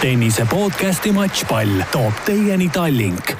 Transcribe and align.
tennise 0.00 0.44
podcasti 0.50 1.12
Matšpall 1.12 1.68
toob 1.92 2.12
teieni 2.26 2.66
Tallink. 2.68 3.30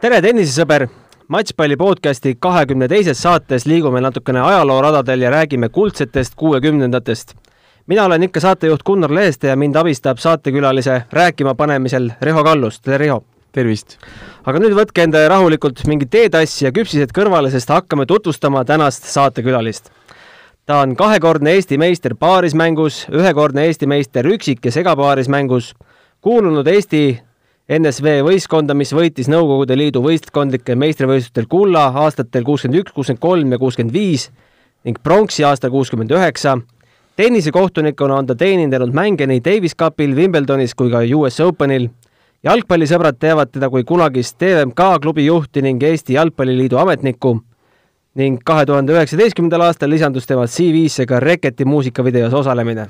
tere, 0.00 0.20
tennisesõber! 0.24 0.86
matšpalli 1.28 1.76
podcasti 1.76 2.32
kahekümne 2.40 2.88
teises 2.88 3.20
saates 3.20 3.66
liigume 3.68 4.00
natukene 4.00 4.40
ajalooradadel 4.40 5.20
ja 5.20 5.30
räägime 5.30 5.68
kuldsetest 5.68 6.34
kuuekümnendatest. 6.36 7.34
mina 7.86 8.04
olen 8.04 8.22
ikka 8.22 8.40
saatejuht 8.40 8.82
Gunnar 8.82 9.14
Leeste 9.14 9.48
ja 9.48 9.56
mind 9.56 9.76
abistab 9.76 10.18
saatekülalise 10.18 11.02
rääkima 11.12 11.54
panemisel 11.54 12.10
Riho 12.22 12.44
Kallus. 12.44 12.80
tere, 12.80 12.98
Riho! 12.98 13.24
tervist! 13.52 13.98
aga 14.44 14.58
nüüd 14.58 14.72
võtke 14.80 15.04
endale 15.04 15.28
rahulikult 15.28 15.84
mingi 15.86 16.06
teetass 16.06 16.62
ja 16.62 16.72
küpsised 16.72 17.12
kõrvale, 17.12 17.50
sest 17.50 17.68
hakkame 17.68 18.06
tutvustama 18.06 18.64
tänast 18.64 19.04
saatekülalist. 19.12 19.92
Ta 20.66 20.80
on 20.80 20.96
kahekordne 20.96 21.50
Eesti 21.50 21.78
meister 21.78 22.14
paarismängus, 22.18 23.06
ühekordne 23.10 23.64
Eesti 23.66 23.86
meister 23.86 24.26
üksik- 24.26 24.64
ja 24.64 24.72
segapaarismängus, 24.72 25.74
kuulunud 26.20 26.66
Eesti 26.66 27.20
NSV 27.78 28.22
võistkonda, 28.26 28.74
mis 28.74 28.92
võitis 28.94 29.30
Nõukogude 29.30 29.76
Liidu 29.78 30.02
võistkondlike 30.02 30.74
meistrivõistlustel 30.74 31.46
kulla 31.50 31.86
aastatel 32.02 32.44
kuuskümmend 32.44 32.80
üks, 32.82 32.92
kuuskümmend 32.94 33.22
kolm 33.22 33.52
ja 33.52 33.58
kuuskümmend 33.58 33.94
viis 33.94 34.30
ning 34.84 34.98
pronksi 35.02 35.44
aastal 35.44 35.70
kuuskümmend 35.70 36.10
üheksa. 36.10 36.58
tennisekohtunikuna 37.16 38.14
on 38.14 38.26
ta 38.26 38.34
teenindanud 38.34 38.92
mänge 38.94 39.26
nii 39.26 39.40
Davis 39.44 39.74
Cupil, 39.76 40.14
Wimbledonis 40.14 40.74
kui 40.74 40.90
ka 40.90 40.98
US 41.16 41.40
Openil. 41.40 41.90
jalgpallisõbrad 42.42 43.18
teavad 43.18 43.50
teda 43.52 43.70
kui 43.70 43.84
kunagist 43.84 44.38
TVMK 44.38 45.00
klubi 45.02 45.26
juhti 45.26 45.62
ning 45.62 45.82
Eesti 45.82 46.12
Jalgpalliliidu 46.12 46.76
ametnikku 46.76 47.40
ning 48.16 48.38
kahe 48.48 48.64
tuhande 48.68 48.94
üheksateistkümnendal 48.96 49.66
aastal 49.68 49.92
lisandus 49.92 50.28
tema 50.28 50.46
CV-sse 50.48 51.06
ka 51.08 51.20
Reketi 51.20 51.66
muusikavideos 51.68 52.34
osalemine. 52.34 52.86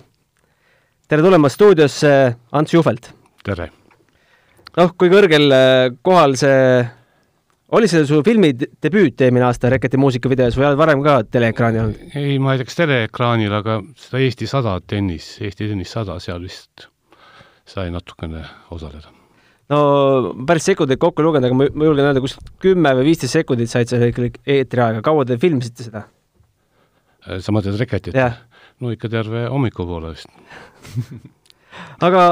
tere 1.09 1.23
tulemast 1.23 1.59
stuudiosse, 1.59 2.13
Ants 2.53 2.75
Juhvelt! 2.75 3.11
tere! 3.45 3.71
noh, 4.77 4.95
kui 4.99 5.11
kõrgel 5.11 5.51
äh, 5.51 5.91
kohal 6.07 6.37
see, 6.39 6.87
oli 7.75 7.91
see 7.91 8.05
su 8.07 8.23
filmi 8.27 8.53
debüüt 8.55 9.27
eelmine 9.27 9.49
aasta 9.49 9.71
Reketi 9.73 9.99
muusikavideos 9.99 10.59
või 10.59 10.71
oled 10.71 10.79
varem 10.79 11.03
ka 11.03 11.19
teleekraani 11.27 11.83
olnud? 11.83 12.07
ei, 12.15 12.39
ma 12.39 12.55
ei 12.55 12.63
tea, 12.63 12.71
kas 12.71 12.83
teleekraanil, 12.85 13.59
aga 13.59 13.81
seda 13.99 14.23
Eesti 14.23 14.51
sada 14.51 14.79
tennis, 14.87 15.37
Eesti 15.43 15.73
tennis 15.73 15.99
sada, 15.99 16.21
seal 16.23 16.43
vist 16.47 16.87
sai 17.67 17.91
natukene 17.91 18.47
osaleda. 18.71 19.16
No 19.73 19.81
päris 20.49 20.69
sekundeid 20.71 21.01
kokku 21.03 21.25
lugeda, 21.25 21.51
aga 21.51 21.59
ma, 21.59 21.69
ma 21.75 21.89
julgen 21.89 22.09
öelda, 22.09 22.23
kus 22.25 22.37
kümme 22.63 22.93
või 22.99 23.11
viisteist 23.11 23.39
sekundit 23.39 23.73
said 23.73 23.91
sa 23.91 24.01
ikka 24.03 24.31
eetriaega, 24.45 25.03
kaua 25.07 25.27
te 25.29 25.39
filmisite 25.43 25.89
seda? 25.89 26.07
sa 27.27 27.55
mõtled 27.55 27.79
Reketit? 27.81 28.17
no 28.81 28.93
ikka 28.95 29.11
terve 29.13 29.47
hommikupoole 29.53 30.15
vist 30.15 30.31
aga 32.07 32.23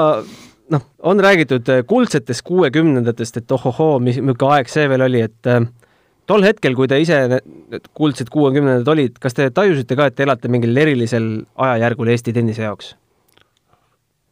noh, 0.73 0.85
on 1.03 1.21
räägitud 1.21 1.69
äh, 1.69 1.85
kuldsetest 1.87 2.45
kuuekümnendatest, 2.47 3.43
et 3.43 3.53
ohohoo, 3.53 3.99
mis, 4.01 4.21
milline 4.21 4.53
aeg 4.57 4.71
see 4.73 4.87
veel 4.91 5.05
oli, 5.07 5.25
et 5.27 5.51
äh, 5.51 5.63
tol 6.31 6.45
hetkel, 6.47 6.77
kui 6.79 6.89
te 6.91 7.01
ise 7.03 7.21
need 7.31 7.89
kuldsed 7.97 8.31
kuuekümnendad 8.33 8.89
olid, 8.95 9.19
kas 9.23 9.37
te 9.37 9.51
tajusite 9.55 9.99
ka, 9.99 10.09
et 10.09 10.19
te 10.19 10.27
elate 10.27 10.51
mingil 10.53 10.77
erilisel 10.85 11.29
ajajärgul 11.67 12.13
Eesti 12.15 12.37
tennise 12.37 12.65
jaoks? 12.67 12.95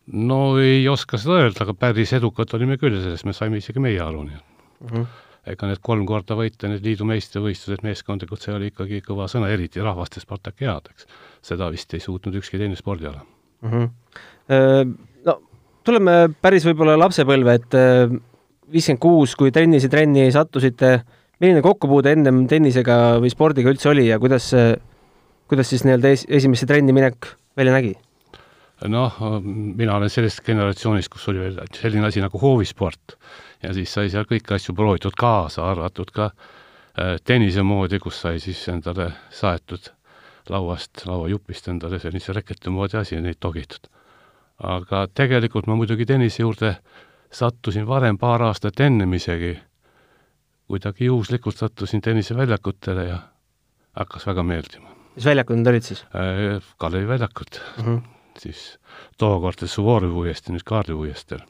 No 0.07 0.39
ei 0.61 0.89
oska 0.91 1.19
seda 1.21 1.43
öelda, 1.43 1.65
aga 1.65 1.75
päris 1.79 2.13
edukad 2.17 2.55
olime 2.57 2.79
küll, 2.81 2.99
sellest 3.03 3.27
me 3.29 3.35
saime 3.37 3.61
isegi 3.63 3.83
meie 3.83 4.01
aru, 4.03 4.25
nii 4.27 4.39
et 4.39 4.49
mm 4.81 4.89
-hmm. 4.89 5.07
ega 5.53 5.69
need 5.71 5.83
kolm 5.83 6.07
korda 6.07 6.35
võita, 6.39 6.69
need 6.69 6.85
liidu 6.85 7.05
meistrivõistlused 7.05 7.85
meeskondlikult, 7.87 8.43
see 8.43 8.55
oli 8.55 8.73
ikkagi 8.73 9.03
kõva 9.07 9.29
sõna, 9.31 9.49
eriti 9.49 9.81
rahvaste 9.81 10.21
Spartakiaad, 10.21 10.91
eks. 10.91 11.07
seda 11.43 11.71
vist 11.71 11.95
ei 11.95 12.01
suutnud 12.01 12.35
ükski 12.35 12.59
teine 12.59 12.77
spordiala 12.77 13.23
mm. 13.63 13.71
-hmm. 13.71 13.89
No 15.25 15.41
tuleme 15.85 16.29
päris 16.43 16.67
võib-olla 16.67 16.99
lapsepõlve, 16.99 17.55
et 17.55 17.75
äh, 17.75 18.21
viiskümmend 18.73 19.01
kuus, 19.01 19.37
kui 19.37 19.51
tennisetrenni 19.51 20.31
sattusite, 20.33 21.03
milline 21.41 21.63
kokkupuude 21.63 22.13
ennem 22.13 22.47
tennisega 22.51 23.19
või 23.23 23.31
spordiga 23.31 23.71
üldse 23.71 23.91
oli 23.91 24.09
ja 24.09 24.19
kuidas, 24.19 24.51
kuidas 25.51 25.71
siis 25.73 25.85
nii-öelda 25.85 26.09
es 26.09 26.27
esimesse 26.29 26.67
trenni 26.67 26.93
minek 26.93 27.35
välja 27.57 27.73
nägi? 27.73 27.97
Noh, 28.89 29.21
mina 29.43 29.97
olen 29.97 30.11
sellest 30.11 30.43
generatsioonist, 30.47 31.13
kus 31.13 31.29
oli 31.29 31.39
veel 31.45 31.61
selline 31.77 32.07
asi 32.09 32.23
nagu 32.25 32.39
hoovisport 32.39 33.17
ja 33.63 33.73
siis 33.77 33.93
sai 33.93 34.11
seal 34.11 34.27
kõiki 34.29 34.57
asju 34.57 34.75
proovitud 34.75 35.17
kaasa, 35.19 35.65
arvatud 35.71 36.11
ka 36.15 36.31
äh, 36.33 37.17
tennise 37.25 37.63
moodi, 37.63 38.01
kus 38.03 38.21
sai 38.25 38.41
siis 38.43 38.63
endale 38.69 39.13
saetud 39.31 39.93
lauast, 40.51 41.05
lauajupist 41.07 41.69
endale 41.69 42.03
sellise 42.03 42.35
reketi 42.35 42.71
moodi 42.71 42.99
asi, 42.99 43.21
neid 43.21 43.39
togitud 43.41 43.91
aga 44.63 45.07
tegelikult 45.15 45.67
ma 45.67 45.77
muidugi 45.79 46.07
tennise 46.09 46.43
juurde 46.43 46.77
sattusin 47.33 47.87
varem 47.89 48.19
paar 48.21 48.45
aastat 48.47 48.81
ennem 48.85 49.13
isegi, 49.19 49.53
kuidagi 50.71 51.09
juhuslikult 51.09 51.59
sattusin 51.59 52.03
tenniseväljakutele 52.05 53.07
ja 53.09 53.19
hakkas 53.99 54.27
väga 54.27 54.43
meeldima. 54.43 54.89
mis 55.17 55.25
väljakud 55.25 55.59
need 55.59 55.69
olid 55.69 55.85
siis 55.85 56.05
äh,? 56.17 56.63
Kalevi 56.79 57.09
väljakud 57.09 57.59
mm, 57.61 57.85
-hmm. 57.85 58.01
Siis 58.39 58.79
tookord 59.19 59.67
Suvorovi 59.67 60.13
uuesti, 60.13 60.53
nüüd 60.55 60.65
Kaarli 60.65 60.95
uuestel, 60.95 61.43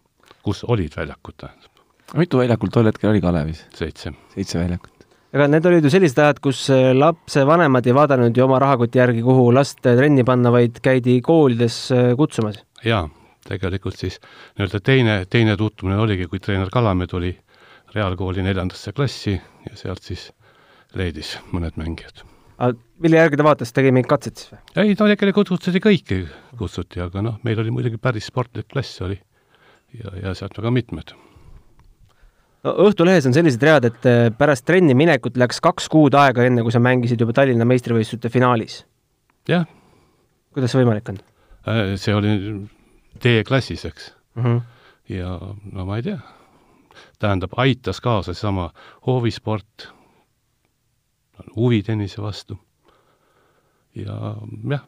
kus 0.42 0.64
olid 0.64 0.96
väljakud, 0.96 1.36
tähendab. 1.36 1.84
mitu 2.16 2.38
väljakut 2.38 2.72
tol 2.72 2.90
hetkel 2.90 3.10
oli 3.10 3.20
Kalevis? 3.20 3.64
seitse. 3.74 4.12
seitse 4.34 4.58
väljakut 4.58 5.06
aga 5.32 5.46
need 5.48 5.66
olid 5.66 5.84
ju 5.84 5.90
sellised 5.90 6.18
ajad, 6.18 6.42
kus 6.44 6.66
äh, 6.70 6.90
lapsevanemad 6.96 7.86
ei 7.86 7.94
vaadanud 7.96 8.36
ju 8.36 8.44
oma 8.44 8.58
rahakoti 8.60 8.98
järgi, 8.98 9.22
kuhu 9.22 9.48
last 9.54 9.80
trenni 9.82 10.24
panna, 10.24 10.52
vaid 10.52 10.82
käidi 10.84 11.20
koolides 11.24 11.78
äh, 11.92 12.12
kutsumas 12.16 12.60
jaa, 12.84 13.06
tegelikult 13.48 13.96
siis 13.98 14.18
nii-öelda 14.56 14.80
teine, 14.84 15.16
teine 15.30 15.56
tutvumine 15.56 16.00
oligi, 16.02 16.26
kui 16.30 16.40
treener 16.40 16.70
Kalamäe 16.72 17.06
tuli 17.06 17.32
reaalkooli 17.94 18.42
neljandasse 18.42 18.92
klassi 18.92 19.34
ja 19.70 19.76
sealt 19.76 20.02
siis 20.02 20.30
leidis 20.94 21.36
mõned 21.52 21.76
mängijad. 21.80 22.24
Aga 22.58 22.76
mille 23.02 23.18
järgi 23.18 23.38
ta 23.40 23.46
vaatas, 23.46 23.72
tegi 23.72 23.92
mingit 23.94 24.10
katset 24.10 24.36
siis 24.38 24.54
või? 24.54 24.62
ei, 24.84 24.96
ta 24.98 25.08
tegelikult 25.10 25.52
kutsuti 25.54 25.82
kõiki, 25.82 26.22
kutsuti, 26.58 27.02
aga 27.04 27.24
noh, 27.24 27.38
meil 27.46 27.60
oli 27.62 27.74
muidugi 27.74 28.00
päris 28.02 28.28
sportlik 28.30 28.68
klass 28.72 29.02
oli 29.04 29.18
ja, 29.98 30.14
ja 30.22 30.34
sealt 30.38 30.58
väga 30.58 30.72
mitmed 30.74 31.14
no 32.62 32.74
Õhtulehes 32.86 33.26
on 33.26 33.34
sellised 33.36 33.62
read, 33.66 33.88
et 33.88 34.08
äh, 34.08 34.28
pärast 34.38 34.66
trenni 34.68 34.94
minekut 34.98 35.38
läks 35.40 35.60
kaks 35.64 35.88
kuud 35.92 36.14
aega, 36.18 36.46
enne 36.46 36.64
kui 36.64 36.74
sa 36.74 36.82
mängisid 36.82 37.22
juba 37.22 37.34
Tallinna 37.36 37.66
meistrivõistluste 37.68 38.30
finaalis. 38.32 38.82
jah. 39.48 39.66
kuidas 40.54 40.74
see 40.74 40.82
võimalik 40.82 41.10
on? 41.12 41.18
Äh, 41.66 41.96
see 42.00 42.14
oli 42.14 42.36
D-klassis, 43.22 43.84
eks 43.88 44.12
mm. 44.36 44.44
-hmm. 44.44 44.62
ja 45.16 45.34
no 45.72 45.86
ma 45.88 45.98
ei 45.98 46.06
tea, 46.06 46.20
tähendab, 47.18 47.54
aitas 47.56 48.00
kaasa 48.00 48.34
seesama 48.34 48.70
hoovisport, 49.06 49.90
huvi 51.56 51.82
tennise 51.82 52.22
vastu. 52.22 52.58
ja 53.94 54.36
jah, 54.70 54.84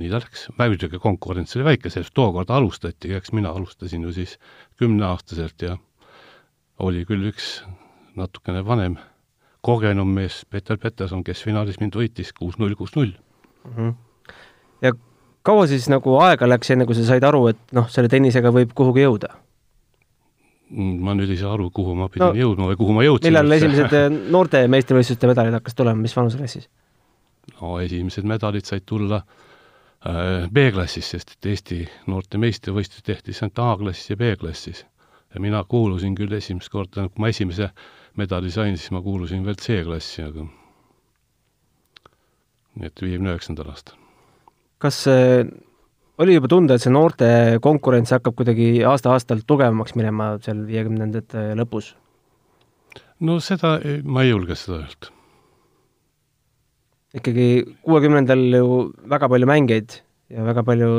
nii 0.00 0.10
ta 0.10 0.20
läks. 0.20 0.48
muidugi 0.58 0.98
konkurents 0.98 1.56
oli 1.56 1.64
väike, 1.64 1.90
sellest 1.90 2.14
tookord 2.14 2.50
alustati, 2.50 3.14
eks 3.14 3.32
mina 3.32 3.50
alustasin 3.50 4.02
ju 4.02 4.12
siis 4.12 4.38
kümneaastaselt 4.76 5.62
ja 5.62 5.76
oli 6.78 7.04
küll 7.08 7.30
üks 7.30 7.62
natukene 8.16 8.64
vanem, 8.66 8.98
kogenum 9.64 10.08
mees, 10.08 10.42
Peeter 10.50 10.78
Peterson, 10.78 11.24
kes 11.24 11.42
finaalis 11.44 11.80
mind 11.80 11.96
võitis 11.98 12.34
kuus-null, 12.36 12.74
kuus-null. 12.78 13.14
Mhm. 13.64 13.94
ja 14.82 14.92
kaua 15.42 15.66
siis 15.66 15.88
nagu 15.88 16.18
aega 16.20 16.48
läks, 16.48 16.70
enne 16.70 16.86
kui 16.86 16.94
sa 16.98 17.06
said 17.06 17.24
aru, 17.24 17.46
et 17.52 17.72
noh, 17.72 17.88
selle 17.88 18.08
tennisega 18.12 18.52
võib 18.52 18.74
kuhugi 18.74 19.06
jõuda? 19.06 19.32
Ma 20.70 21.14
nüüd 21.16 21.30
ei 21.30 21.38
saa 21.40 21.52
aru, 21.54 21.68
kuhu 21.74 21.94
ma 21.98 22.08
pidin 22.12 22.30
no, 22.32 22.38
jõudma 22.38 22.70
või 22.70 22.78
kuhu 22.80 22.96
ma 22.96 23.04
jõudsin. 23.04 23.30
millal 23.30 23.56
esimesed 23.58 23.96
eh, 23.98 24.06
noorte 24.34 24.64
meistrivõistluste 24.72 25.30
medalid 25.30 25.56
hakkas 25.58 25.76
tulema, 25.78 26.00
mis 26.00 26.16
vanuseklassis? 26.16 26.68
no 27.60 27.78
esimesed 27.82 28.26
medalid 28.28 28.66
said 28.68 28.86
tulla 28.88 29.20
äh, 29.20 30.46
B-klassis, 30.48 31.10
sest 31.14 31.36
et 31.36 31.50
Eesti 31.52 31.82
noorte 32.10 32.40
meistrivõistlusi 32.40 33.04
tehti 33.04 33.36
ainult 33.36 33.60
A-klassis 33.66 34.14
ja 34.14 34.18
B-klassis. 34.20 34.84
ja 35.34 35.40
mina 35.40 35.64
kuulusin 35.68 36.14
küll 36.16 36.32
esimest 36.32 36.72
korda, 36.72 37.08
kui 37.10 37.26
ma 37.26 37.32
esimese 37.32 37.70
medali 38.16 38.50
sain, 38.54 38.78
siis 38.78 38.94
ma 38.94 39.02
kuulusin 39.04 39.44
veel 39.44 39.60
C-klassi, 39.60 40.24
aga 40.24 40.48
nii 42.74 42.88
et 42.90 43.04
viiekümne 43.04 43.36
üheksandal 43.36 43.70
aastal 43.70 44.00
kas 44.84 45.04
oli 46.18 46.36
juba 46.36 46.50
tunda, 46.50 46.76
et 46.76 46.84
see 46.84 46.92
noorte 46.94 47.28
konkurents 47.64 48.14
hakkab 48.14 48.36
kuidagi 48.38 48.68
aasta-aastalt 48.86 49.46
tugevamaks 49.50 49.96
minema 49.98 50.34
seal 50.44 50.62
viiekümnendate 50.68 51.52
lõpus? 51.58 51.94
no 53.24 53.38
seda 53.42 53.76
ma 54.04 54.24
ei 54.24 54.30
julge 54.30 54.56
seda 54.58 54.80
öelda. 54.82 55.10
ikkagi 57.20 57.48
kuuekümnendal 57.86 58.44
ju 58.60 58.78
väga 59.10 59.30
palju 59.32 59.50
mängijaid 59.50 59.98
ja 60.34 60.46
väga 60.46 60.64
palju 60.66 60.92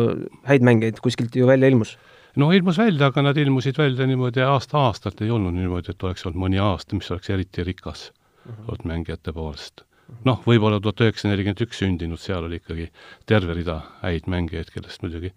häid 0.50 0.68
mängijaid 0.68 1.02
kuskilt 1.04 1.36
ju 1.36 1.48
välja 1.48 1.72
ilmus? 1.72 1.96
no 2.36 2.52
ilmus 2.52 2.80
välja, 2.82 3.12
aga 3.12 3.30
nad 3.30 3.40
ilmusid 3.40 3.80
välja 3.80 4.08
niimoodi 4.08 4.44
aasta-aastalt, 4.44 5.24
ei 5.24 5.32
olnud 5.32 5.56
niimoodi, 5.56 5.96
et 5.96 6.08
oleks 6.08 6.28
olnud 6.28 6.44
mõni 6.48 6.60
aasta, 6.60 7.00
mis 7.00 7.12
oleks 7.12 7.32
eriti 7.32 7.64
rikas 7.64 8.10
uh 8.12 8.52
-huh. 8.52 8.72
olnud 8.72 8.92
mängijate 8.92 9.34
poolest 9.34 9.85
noh, 10.26 10.42
võib-olla 10.46 10.80
tuhat 10.84 11.04
üheksasada 11.06 11.34
nelikümmend 11.34 11.62
üks 11.66 11.80
sündinud, 11.82 12.22
seal 12.22 12.46
oli 12.46 12.60
ikkagi 12.62 12.90
terve 13.30 13.56
rida 13.58 13.80
häid 14.04 14.28
mängijaid, 14.32 14.72
kellest 14.74 15.04
muidugi 15.06 15.32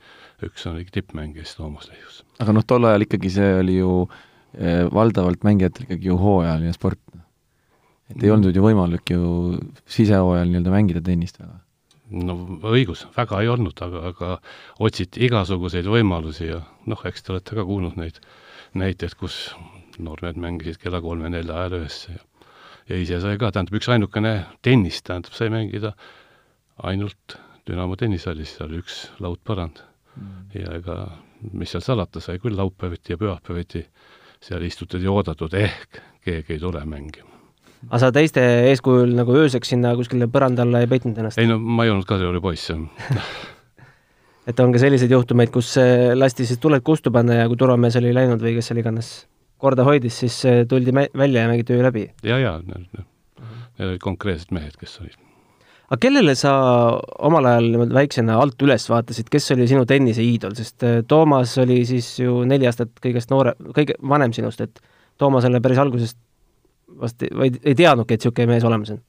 üks 0.45 0.67
on 0.69 0.81
tippmängija, 0.93 1.47
siis 1.47 1.59
Toomas 1.59 1.89
Leius. 1.91 2.23
aga 2.43 2.55
noh, 2.57 2.67
tol 2.69 2.89
ajal 2.89 3.07
ikkagi 3.07 3.33
see 3.33 3.55
oli 3.61 3.79
ju 3.79 3.93
eh, 4.59 4.85
valdavalt 4.93 5.47
mängijatel 5.49 5.89
ikkagi 5.89 6.13
ju 6.13 6.19
hooajaline 6.21 6.75
sport. 6.77 7.01
et 8.13 8.23
ei 8.23 8.35
olnud 8.35 8.57
ju 8.57 8.65
võimalik 8.65 9.15
ju 9.15 9.23
sisehooajal 9.89 10.53
nii-öelda 10.53 10.75
mängida 10.75 11.05
tennist 11.05 11.41
väga. 11.41 11.59
no 12.29 12.39
õigus, 12.75 13.07
väga 13.17 13.41
ei 13.45 13.53
olnud, 13.55 13.81
aga, 13.89 14.05
aga 14.13 14.37
otsiti 14.85 15.25
igasuguseid 15.29 15.89
võimalusi 15.89 16.53
ja 16.53 16.63
noh, 16.87 17.09
eks 17.09 17.25
te 17.25 17.37
olete 17.37 17.57
ka 17.57 17.65
kuulnud 17.69 17.97
neid 18.01 18.21
näiteid, 18.77 19.17
kus 19.17 19.49
noormehed 19.99 20.37
mängisid 20.39 20.77
kella 20.83 21.01
kolme-nelja 21.03 21.57
ajal 21.57 21.81
öösse 21.81 22.13
ja 22.13 22.28
ja 22.89 22.99
ise 22.99 23.21
sai 23.23 23.39
ka, 23.41 23.53
tähendab, 23.53 23.77
üks 23.79 23.91
ainukene 23.93 24.35
tennist, 24.65 25.05
tähendab, 25.09 25.37
sai 25.37 25.53
mängida 25.53 25.95
ainult 26.89 27.39
Dünamo 27.69 27.99
tennishallis, 28.01 28.55
seal 28.57 28.73
üks 28.79 29.03
laudpõrand 29.21 29.83
mm.. 30.17 30.37
ja 30.57 30.77
ega 30.79 30.95
mis 31.53 31.75
seal 31.75 31.85
salata, 31.85 32.23
sai 32.25 32.41
küll 32.43 32.57
laupäeviti 32.57 33.13
ja 33.13 33.19
pühapäeviti 33.21 33.85
seal 34.43 34.65
istutud 34.65 35.03
ja 35.05 35.13
oodatud, 35.13 35.53
ehk 35.59 36.01
keegi 36.25 36.57
ei 36.57 36.63
tule 36.63 36.81
mängima. 36.89 37.29
aga 37.91 38.01
sa 38.03 38.11
teiste 38.15 38.43
eeskujul 38.71 39.13
nagu 39.19 39.37
ööseks 39.37 39.75
sinna 39.75 39.95
kuskile 39.99 40.31
põranda 40.33 40.65
alla 40.65 40.83
ei 40.83 40.91
peitnud 40.91 41.19
ennast? 41.19 41.39
ei 41.39 41.51
no 41.51 41.59
ma 41.61 41.85
ei 41.85 41.93
olnud 41.93 42.09
Kadrioru 42.09 42.41
poiss, 42.41 42.71
jah 42.73 43.29
et 44.49 44.61
on 44.65 44.73
ka 44.73 44.81
selliseid 44.81 45.13
juhtumeid, 45.13 45.53
kus 45.53 45.75
äh, 45.83 46.15
lasti 46.17 46.47
siis 46.49 46.61
tuled 46.63 46.83
kustu 46.87 47.13
panna 47.13 47.43
ja 47.43 47.49
kui 47.51 47.61
turvamees 47.61 48.01
oli 48.01 48.15
läinud 48.17 48.41
või 48.43 48.57
kes 48.57 48.73
seal 48.73 48.81
iganes 48.81 49.13
korda 49.59 49.87
hoidis, 49.87 50.19
siis 50.25 50.41
äh, 50.49 50.65
tuldi 50.69 50.95
välja 50.95 51.45
ja 51.45 51.49
mängiti 51.51 51.77
öö 51.77 51.87
läbi? 51.87 52.11
ja, 52.23 52.39
ja 52.39 52.59
need 53.79 53.89
olid 53.93 54.03
konkreetsed 54.03 54.53
mehed, 54.55 54.77
kes 54.79 54.99
olid. 55.03 55.17
aga 55.89 55.99
kellele 56.03 56.35
sa 56.39 56.53
omal 57.25 57.49
ajal 57.49 57.69
niimoodi 57.73 57.97
väiksena 57.97 58.39
alt 58.43 58.63
üles 58.67 58.89
vaatasid, 58.91 59.31
kes 59.33 59.53
oli 59.55 59.69
sinu 59.71 59.87
tenniseiidol, 59.89 60.57
sest 60.59 60.87
äh, 60.87 61.01
Toomas 61.09 61.57
oli 61.63 61.81
siis 61.89 62.11
ju 62.21 62.43
neli 62.49 62.69
aastat 62.69 62.95
kõigest 63.05 63.33
noore, 63.35 63.55
kõige 63.77 63.99
vanem 64.15 64.35
sinust, 64.37 64.65
et 64.65 64.83
Toomasele 65.19 65.63
päris 65.65 65.81
algusest 65.83 66.19
vast 67.01 67.23
ei, 67.23 67.31
või 67.35 67.53
ei 67.63 67.75
teadnudki, 67.79 68.15
et 68.15 68.25
niisugune 68.25 68.53
mees 68.53 68.67
olemas 68.69 68.95
on? 68.95 69.05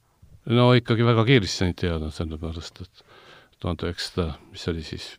no 0.59 0.71
ikkagi 0.77 1.05
väga 1.07 1.25
kiiresti 1.27 1.63
sain 1.65 1.75
teada, 1.77 2.11
sellepärast 2.13 2.85
et 2.85 3.03
tuhande 3.59 3.89
üheksasada, 3.89 4.31
mis 4.53 4.69
oli 4.71 4.85
siis, 4.85 5.11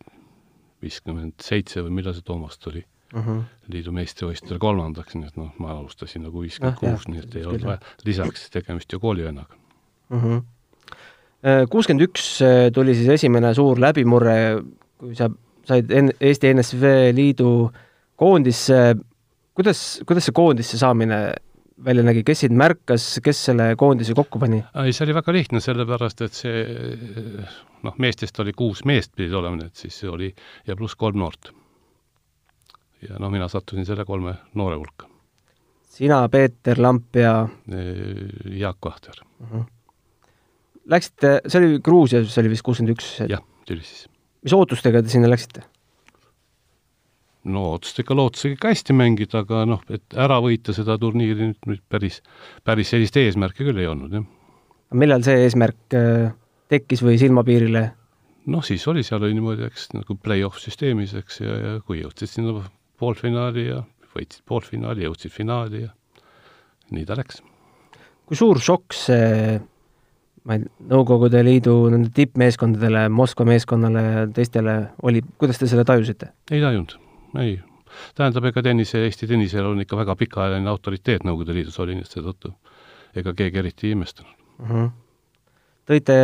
viiskümmend 0.81 1.37
seitse 1.45 1.83
või 1.85 1.99
millal 1.99 2.15
see 2.17 2.25
Toomas 2.25 2.57
tuli 2.57 2.85
uh 3.13 3.19
mhm. 3.19 3.37
-huh. 3.37 3.43
liidu 3.73 3.91
meistrivõistlusel 3.91 4.59
kolmandaks, 4.59 5.15
nii 5.15 5.27
et 5.27 5.37
noh, 5.37 5.51
ma 5.59 5.75
alustasin 5.77 6.23
nagu 6.27 6.41
viiskümmend 6.41 6.79
kuus, 6.79 7.07
nii 7.07 7.23
et 7.23 7.35
ei 7.35 7.45
olnud 7.45 7.67
vaja, 7.67 7.79
lisaks 8.05 8.49
tegemist 8.49 8.93
ju 8.93 8.99
koolivennaga 8.99 9.55
uh. 10.09 10.23
-huh. 10.23 10.41
Kuuskümmend 11.69 12.05
üks 12.05 12.41
äh, 12.45 12.71
tuli 12.73 12.93
siis 12.95 13.07
esimene 13.09 13.53
suur 13.57 13.79
läbimurre, 13.81 14.61
kui 15.01 15.15
sa 15.17 15.29
said 15.65 15.89
N 15.89 16.11
Eesti 16.21 16.53
NSV 16.53 16.91
Liidu 17.17 17.71
koondisse, 18.15 18.95
kuidas, 19.57 20.01
kuidas 20.05 20.27
see 20.27 20.35
koondisse 20.37 20.77
saamine 20.77 21.21
välja 21.85 22.03
nägi, 22.05 22.23
kes 22.23 22.43
sind 22.43 22.57
märkas, 22.57 23.05
kes 23.23 23.45
selle 23.49 23.71
koondise 23.79 24.13
kokku 24.17 24.39
pani? 24.41 24.61
ei, 24.83 24.93
see 24.93 25.05
oli 25.07 25.15
väga 25.17 25.33
lihtne, 25.33 25.61
sellepärast 25.63 26.21
et 26.27 26.37
see 26.37 26.61
noh, 27.85 27.97
meestest 27.97 28.37
oli 28.43 28.53
kuus 28.53 28.85
meest 28.85 29.15
pidid 29.15 29.33
olema, 29.37 29.57
nii 29.57 29.71
et 29.71 29.83
siis 29.85 29.97
oli 30.09 30.29
ja 30.67 30.77
pluss 30.77 30.99
kolm 30.99 31.21
noort 31.23 31.53
ja 33.07 33.19
noh, 33.19 33.31
mina 33.33 33.47
sattusin 33.51 33.85
selle 33.87 34.05
kolme 34.05 34.35
noore 34.57 34.77
hulka. 34.79 35.09
sina, 35.91 36.23
Peeter 36.29 36.81
Lamp 36.81 37.15
ja 37.15 37.47
Jaak 38.45 38.77
Vahter 38.85 39.21
uh. 39.21 39.47
Mhm. 39.47 39.59
-huh. 39.59 39.65
Läksite, 40.85 41.41
see 41.47 41.59
oli 41.59 41.79
Gruusias, 41.79 42.33
see 42.33 42.41
oli 42.41 42.49
vist 42.49 42.65
kuuskümmend 42.65 42.97
üks? 42.97 43.19
jah, 43.29 43.43
Tbilisis. 43.65 44.07
mis 44.43 44.53
ootustega 44.53 45.03
te 45.03 45.09
sinna 45.09 45.29
läksite? 45.29 45.63
no 47.43 47.63
ootustega 47.73 48.15
lootusega 48.15 48.53
ikka 48.53 48.73
hästi 48.73 48.93
mängida, 48.93 49.41
aga 49.45 49.63
noh, 49.65 49.81
et 49.89 50.17
ära 50.17 50.37
võita 50.43 50.73
seda 50.77 50.97
turniiri 51.01 51.51
nüüd, 51.51 51.57
nüüd 51.69 51.81
päris, 51.89 52.21
päris 52.63 52.93
sellist 52.93 53.17
eesmärki 53.17 53.65
küll 53.65 53.81
ei 53.81 53.89
olnud, 53.89 54.13
jah. 54.13 54.27
millal 54.93 55.23
see 55.25 55.39
eesmärk 55.45 55.97
äh, 55.97 56.33
tekkis 56.69 57.01
või 57.05 57.17
silmapiirile? 57.21 57.87
noh, 58.51 58.65
siis 58.65 58.85
oli, 58.87 59.03
seal 59.05 59.23
oli 59.23 59.37
niimoodi, 59.37 59.65
eks, 59.69 59.89
nagu 59.93 60.17
play-off 60.17 60.61
süsteemis, 60.61 61.15
eks, 61.17 61.41
ja, 61.41 61.57
ja 61.65 61.73
kui 61.85 62.01
jõudsid 62.01 62.29
sinna 62.29 62.61
poolfinaali 63.01 63.65
ja 63.67 63.81
võitsid 64.13 64.45
poolfinaali, 64.47 65.05
jõudsid 65.07 65.33
finaali 65.33 65.85
ja 65.85 65.91
nii 66.91 67.07
ta 67.07 67.17
läks. 67.17 67.41
kui 68.27 68.37
suur 68.39 68.59
šokk 68.61 68.95
see 68.95 69.59
ma 70.47 70.57
ei, 70.57 70.65
Nõukogude 70.91 71.43
Liidu 71.45 71.75
nende 71.93 72.11
tippmeeskondadele, 72.15 73.07
Moskva 73.13 73.45
meeskonnale 73.49 74.05
ja 74.05 74.23
teistele 74.33 74.77
oli, 75.07 75.23
kuidas 75.41 75.61
te 75.61 75.69
seda 75.71 75.85
tajusite? 75.87 76.31
ei 76.51 76.63
tajunud, 76.63 76.97
ei. 77.41 77.59
tähendab, 78.17 78.49
ega 78.49 78.63
tennise, 78.65 79.05
Eesti 79.05 79.29
tennisel 79.29 79.67
on 79.69 79.83
ikka 79.83 79.99
väga 79.99 80.17
pikaajaline 80.19 80.69
autoriteet 80.71 81.25
Nõukogude 81.27 81.55
Liidus 81.57 81.79
oli, 81.83 81.97
nii 81.97 82.07
et 82.07 82.17
seetõttu 82.17 82.53
ega 83.21 83.33
keegi 83.37 83.63
eriti 83.63 83.89
ei 83.89 83.97
imestanud 83.97 84.31
uh. 84.33 84.67
Mhm. 84.67 84.83
-huh. 84.83 84.91
tõite 85.91 86.19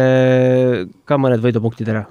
ka 1.05 1.17
mõned 1.21 1.43
võidupunktid 1.43 1.93
ära? 1.93 2.05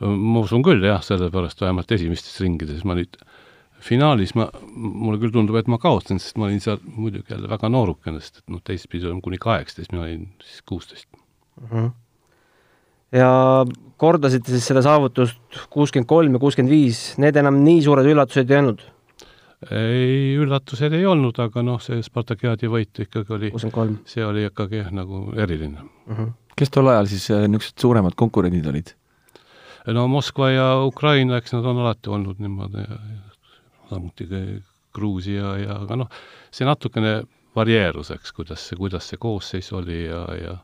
ma 0.00 0.40
usun 0.40 0.62
küll 0.64 0.82
jah, 0.84 1.02
sellepärast 1.04 1.60
vähemalt 1.60 1.92
esimestes 1.92 2.40
ringides 2.42 2.84
ma 2.84 2.96
nüüd 2.98 3.16
finaalis 3.84 4.34
ma, 4.38 4.48
mulle 4.74 5.18
küll 5.22 5.34
tundub, 5.34 5.58
et 5.60 5.68
ma 5.70 5.78
kaotasin, 5.82 6.20
sest 6.22 6.38
ma 6.40 6.48
olin 6.48 6.62
seal 6.62 6.80
muidugi 6.84 7.34
jälle 7.34 7.50
väga 7.50 7.70
noorukene, 7.72 8.22
sest 8.22 8.42
et 8.42 8.54
noh, 8.54 8.62
teistpidi 8.64 9.08
olin 9.08 9.20
kuni 9.24 9.40
kaheksateist, 9.42 9.92
mina 9.92 10.06
olin 10.06 10.24
siis 10.44 10.64
kuusteist 10.68 11.08
uh. 11.12 11.68
-huh. 11.70 11.90
ja 13.12 13.30
kordasite 14.00 14.54
siis 14.54 14.66
seda 14.72 14.82
saavutust 14.82 15.66
kuuskümmend 15.70 16.08
kolm 16.08 16.36
ja 16.36 16.42
kuuskümmend 16.42 16.72
viis, 16.72 17.04
need 17.20 17.36
enam 17.36 17.60
nii 17.64 17.82
suured 17.84 18.08
üllatused 18.08 18.50
ei 18.50 18.60
olnud? 18.62 18.86
ei, 19.70 20.34
üllatused 20.40 20.92
ei 20.92 21.06
olnud, 21.06 21.38
aga 21.40 21.62
noh, 21.64 21.80
see 21.80 22.02
Spartakiaadi 22.04 22.68
võit 22.72 23.04
ikkagi 23.06 23.36
oli, 23.36 23.52
see 24.08 24.24
oli 24.24 24.48
ikkagi 24.48 24.82
jah, 24.82 24.90
nagu 24.92 25.26
eriline 25.36 25.84
uh. 25.84 26.18
-huh. 26.18 26.32
kes 26.56 26.72
tol 26.72 26.88
ajal 26.88 27.12
siis 27.12 27.30
äh, 27.30 27.48
niisugused 27.48 27.80
suuremad 27.80 28.16
konkurendid 28.16 28.66
olid? 28.72 28.96
no 29.86 30.08
Moskva 30.08 30.50
ja 30.50 30.66
Ukraina, 30.84 31.36
eks 31.36 31.52
nad 31.52 31.64
on 31.68 31.84
alati 31.84 32.10
olnud 32.10 32.40
niimoodi 32.40 32.80
ja, 32.80 32.98
ja 33.12 33.33
samuti 33.94 34.28
Gruusia 34.94 35.56
ja 35.58 35.80
aga 35.82 35.98
noh, 36.04 36.12
see 36.54 36.66
natukene 36.68 37.22
varieerus, 37.54 38.12
eks, 38.14 38.34
kuidas 38.34 38.68
see, 38.68 38.78
kuidas 38.78 39.08
see 39.10 39.20
koosseis 39.20 39.72
oli 39.74 40.04
ja, 40.04 40.22
ja 40.38 40.60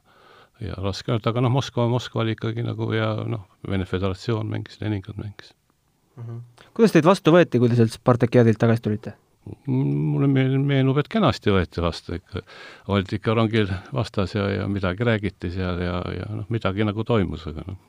ja 0.61 0.77
raske 0.85 1.13
öelda, 1.13 1.33
aga 1.33 1.41
noh, 1.45 1.53
Moskva, 1.55 1.87
Moskva 1.89 2.21
oli 2.25 2.35
ikkagi 2.37 2.65
nagu 2.67 2.91
ja 2.93 3.15
noh, 3.29 3.47
Vene 3.69 3.87
Föderatsioon 3.89 4.51
mängis, 4.51 4.77
Leningrad 4.83 5.17
mängis 5.17 5.55
mm. 6.17 6.25
-hmm. 6.25 6.67
kuidas 6.77 6.93
teid 6.93 7.09
vastu 7.09 7.33
võeti, 7.33 7.59
kui 7.59 7.71
te 7.73 7.79
sealt 7.79 7.97
Spartakiadilt 7.97 8.61
tagasi 8.61 8.83
tulite? 8.85 9.17
mulle 9.67 10.29
meenub, 10.29 10.99
et 11.01 11.09
kenasti 11.09 11.51
võeti 11.51 11.81
vastu, 11.81 12.19
ikka 12.21 12.43
oldi 12.93 13.17
ikka 13.17 13.35
rongil 13.35 13.71
vastas 13.93 14.35
ja, 14.35 14.45
ja 14.53 14.67
midagi 14.69 15.05
räägiti 15.05 15.51
seal 15.51 15.81
ja, 15.81 16.03
ja 16.13 16.29
noh, 16.29 16.45
midagi 16.53 16.85
nagu 16.85 17.05
toimus, 17.09 17.47
aga 17.49 17.65
noh 17.67 17.81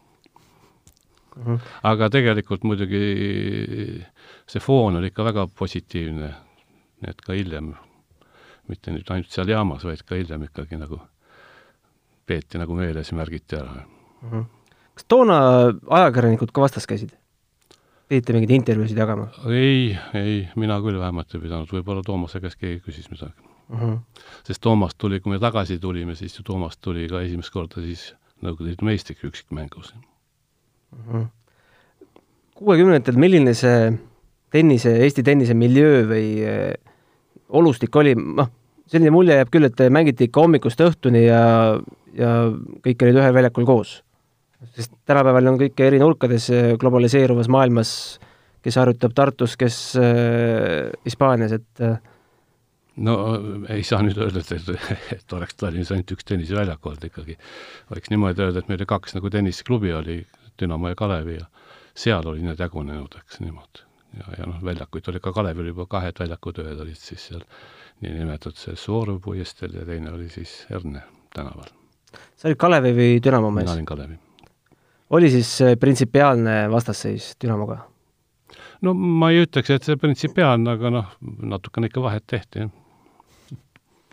mm. 1.35 1.43
-hmm. 1.43 1.59
aga 1.83 2.09
tegelikult 2.09 2.63
muidugi 2.63 3.03
see 4.47 4.59
foon 4.59 4.95
oli 4.99 5.11
ikka 5.11 5.23
väga 5.23 5.47
positiivne, 5.47 6.33
nii 7.01 7.13
et 7.13 7.21
ka 7.21 7.33
hiljem, 7.33 7.73
mitte 8.67 8.91
nüüd 8.91 9.09
ainult 9.09 9.31
seal 9.31 9.49
jaamas, 9.49 9.85
vaid 9.87 10.03
ka 10.05 10.15
hiljem 10.15 10.43
ikkagi 10.49 10.79
nagu 10.81 11.01
peeti 12.25 12.59
nagu 12.61 12.75
meeles 12.77 13.11
ja 13.11 13.17
märgiti 13.17 13.55
ära 13.55 13.73
mm. 13.73 14.29
-hmm. 14.29 14.45
kas 14.93 15.05
toona 15.07 15.39
ajakirjanikud 15.89 16.51
ka 16.51 16.61
vastas 16.61 16.87
käisid? 16.87 17.15
pidite 18.11 18.33
mingeid 18.33 18.51
intervjuusid 18.51 18.97
jagama? 18.97 19.29
ei, 19.47 19.97
ei, 20.13 20.49
mina 20.55 20.79
küll 20.83 20.99
vähemalt 20.99 21.35
ei 21.35 21.41
pidanud, 21.41 21.71
võib-olla 21.71 22.03
Toomase 22.05 22.41
käest 22.43 22.59
keegi 22.59 22.83
küsis 22.85 23.11
midagi 23.11 23.39
mm. 23.69 23.79
-hmm. 23.79 23.99
sest 24.43 24.61
Toomas 24.61 24.95
tuli, 24.95 25.19
kui 25.19 25.33
me 25.33 25.39
tagasi 25.39 25.79
tulime, 25.79 26.15
siis 26.15 26.37
ju 26.37 26.43
Toomas 26.43 26.77
tuli 26.77 27.07
ka 27.09 27.21
esimest 27.21 27.53
korda 27.53 27.81
siis 27.81 28.13
Nõukogude 28.41 28.71
Liidu 28.71 28.85
meistriks 28.85 29.23
üksikmängus 29.23 29.93
mm. 29.95 30.10
Kuuekümnendatel, 32.61 33.17
milline 33.19 33.53
see 33.57 33.91
tennise, 34.51 34.95
Eesti 35.05 35.23
tennise 35.23 35.55
miljöö 35.57 36.03
või 36.09 36.25
äh, 36.45 36.73
olustik 37.49 37.95
oli, 37.95 38.13
noh, 38.15 38.49
selline 38.91 39.13
mulje 39.13 39.37
jääb 39.39 39.51
küll, 39.53 39.67
et 39.67 39.83
mängiti 39.93 40.27
ikka 40.27 40.45
hommikust 40.45 40.81
õhtuni 40.83 41.25
ja, 41.25 41.43
ja 42.17 42.31
kõik 42.85 43.05
olid 43.05 43.19
ühel 43.21 43.35
väljakul 43.35 43.67
koos. 43.67 44.01
sest 44.75 44.93
tänapäeval 45.09 45.47
on 45.53 45.57
kõik 45.61 45.79
eri 45.81 45.99
nurkades 46.01 46.49
äh, 46.53 46.73
globaliseeruvas 46.79 47.49
maailmas, 47.51 47.91
kes 48.61 48.77
harjutab 48.77 49.15
Tartus, 49.17 49.57
kes 49.57 49.77
äh, 49.99 50.91
Hispaanias, 51.05 51.55
et 51.57 51.81
äh, 51.81 51.97
no 53.01 53.15
ei 53.71 53.83
saa 53.87 54.03
nüüd 54.03 54.19
öelda, 54.19 54.43
et, 54.43 54.69
et, 55.15 55.33
oleks 55.33 55.57
Tallinnas 55.57 55.93
ainult 55.95 56.11
üks 56.13 56.27
tenniseväljaku 56.27 56.91
olnud 56.91 57.07
ikkagi. 57.07 57.37
võiks 57.93 58.11
niimoodi 58.13 58.45
öelda, 58.45 58.61
et 58.61 58.71
meil 58.71 58.85
kaks 58.87 59.15
nagu 59.17 59.31
tenniseklubi 59.33 59.95
oli, 59.97 60.21
Dünamo 60.59 60.91
ja 60.91 60.95
Kalevi 60.95 61.37
ja 61.39 61.45
seal 61.95 62.27
oli 62.27 62.43
need 62.45 62.59
jagunenud, 62.59 63.15
eks 63.21 63.39
niimoodi 63.43 63.91
ja, 64.17 64.25
ja 64.37 64.47
noh, 64.49 64.59
väljakuid 64.63 65.07
oli 65.11 65.21
ka 65.23 65.33
Kalevil 65.35 65.71
juba 65.71 65.85
kahed 65.89 66.19
väljakutööd 66.19 66.79
olid 66.83 66.99
siis 66.99 67.29
seal 67.29 67.45
niinimetatud 68.03 68.57
see 68.59 68.79
Suvorov 68.79 69.21
puiesteel 69.23 69.77
ja 69.79 69.85
teine 69.87 70.11
oli 70.11 70.27
siis 70.33 70.65
Erne 70.69 71.03
tänaval. 71.35 71.71
sa 72.35 72.49
olid 72.49 72.59
Kalevi 72.59 72.93
või 72.97 73.23
Dünamo 73.23 73.51
mees 73.51 73.65
mina? 73.65 73.77
olin 73.77 73.87
Kalevi. 73.87 74.19
oli 75.17 75.31
siis 75.31 75.53
printsipiaalne 75.79 76.57
vastasseis 76.71 77.33
Dünamoga? 77.43 77.81
no 78.81 78.93
ma 78.93 79.31
ei 79.31 79.45
ütleks, 79.45 79.71
et 79.71 79.87
see 79.87 79.99
printsipiaalne, 79.99 80.77
aga 80.77 80.93
noh, 80.93 81.17
natukene 81.55 81.91
ikka 81.91 82.03
vahet 82.03 82.27
tehti, 82.27 82.65
jah. 82.65 82.77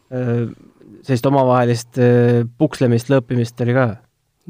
Äh, 0.08 0.46
sellist 1.04 1.26
omavahelist 1.28 1.98
äh, 2.00 2.44
pukslemist, 2.58 3.10
lõõpimist 3.12 3.60
oli 3.64 3.74
ka? 3.76 3.88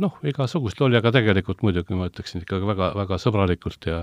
Noh, 0.02 0.19
igasugust 0.26 0.81
oli, 0.87 0.99
aga 0.99 1.12
tegelikult 1.14 1.62
muidugi 1.67 1.97
ma 1.99 2.09
ütleksin 2.11 2.45
ikkagi 2.45 2.67
väga, 2.69 2.93
väga 2.99 3.19
sõbralikult 3.23 3.88
ja 3.90 4.02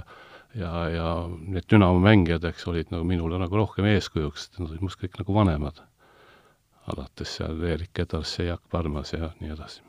ja, 0.55 0.71
ja 0.89 1.09
need 1.27 1.67
Dünamo 1.71 1.99
mängijad, 1.99 2.45
eks, 2.47 2.67
olid 2.71 2.91
nagu 2.93 3.03
minule 3.07 3.39
nagu 3.41 3.59
rohkem 3.59 3.87
eeskujuks, 3.91 4.49
nad 4.59 4.69
olid 4.69 4.85
must 4.85 4.99
kõik 5.01 5.19
nagu 5.19 5.35
vanemad. 5.35 5.83
alates 6.85 7.31
seal 7.39 7.63
Erik 7.65 7.97
Edars 7.99 8.35
ja 8.37 8.45
Jaak 8.45 8.61
Parmas 8.71 9.13
ja 9.13 9.31
nii 9.39 9.51
edasi. 9.55 9.81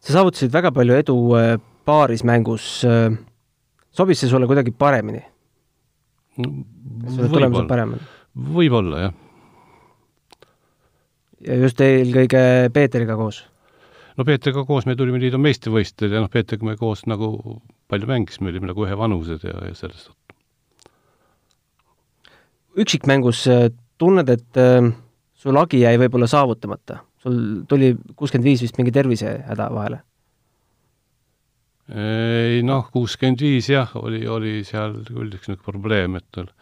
sa 0.00 0.12
saavutasid 0.12 0.52
väga 0.52 0.72
palju 0.72 0.96
edu 0.98 1.16
äh, 1.38 1.52
paarismängus, 1.84 2.84
sobis 3.90 4.20
see 4.20 4.30
sulle 4.30 4.46
kuidagi 4.50 4.70
paremini? 4.70 5.22
paremad? 7.68 8.02
võib-olla, 8.34 9.06
jah. 9.06 9.14
ja 11.46 11.60
just 11.62 11.80
eelkõige 11.80 12.42
Peeteriga 12.74 13.16
koos? 13.16 13.44
No 14.20 14.26
Peetriga 14.28 14.66
koos 14.68 14.84
me 14.84 14.96
tulime 14.98 15.20
liidu 15.22 15.40
meistrivõistlusele 15.40 16.18
ja 16.18 16.24
noh, 16.24 16.32
Peetriga 16.32 16.66
me 16.68 16.76
koos 16.76 17.06
nagu 17.08 17.60
palju 17.90 18.08
mängisime, 18.10 18.50
olime 18.52 18.68
nagu 18.68 18.84
ühevanused 18.84 19.46
ja, 19.48 19.56
ja 19.70 19.76
sellest 19.78 20.10
üksikmängus 22.80 23.46
äh, 23.50 23.70
tunned, 23.98 24.28
et 24.30 24.60
äh, 24.60 24.92
sul 25.34 25.56
lagi 25.56 25.80
jäi 25.82 25.96
võib-olla 26.04 26.28
saavutamata? 26.30 27.00
sul 27.20 27.64
tuli 27.68 27.90
kuuskümmend 28.16 28.46
viis 28.48 28.62
vist 28.64 28.78
mingi 28.80 28.92
tervisehäda 28.96 29.68
vahele? 29.74 30.02
ei 31.90 32.60
noh, 32.64 32.86
kuuskümmend 32.92 33.40
viis 33.42 33.72
jah, 33.72 33.96
oli, 33.98 34.22
oli 34.28 34.60
seal 34.68 35.00
küll 35.08 35.32
üks 35.32 35.48
niisugune 35.48 35.64
probleem, 35.64 36.20
et 36.20 36.28
tal 36.36 36.52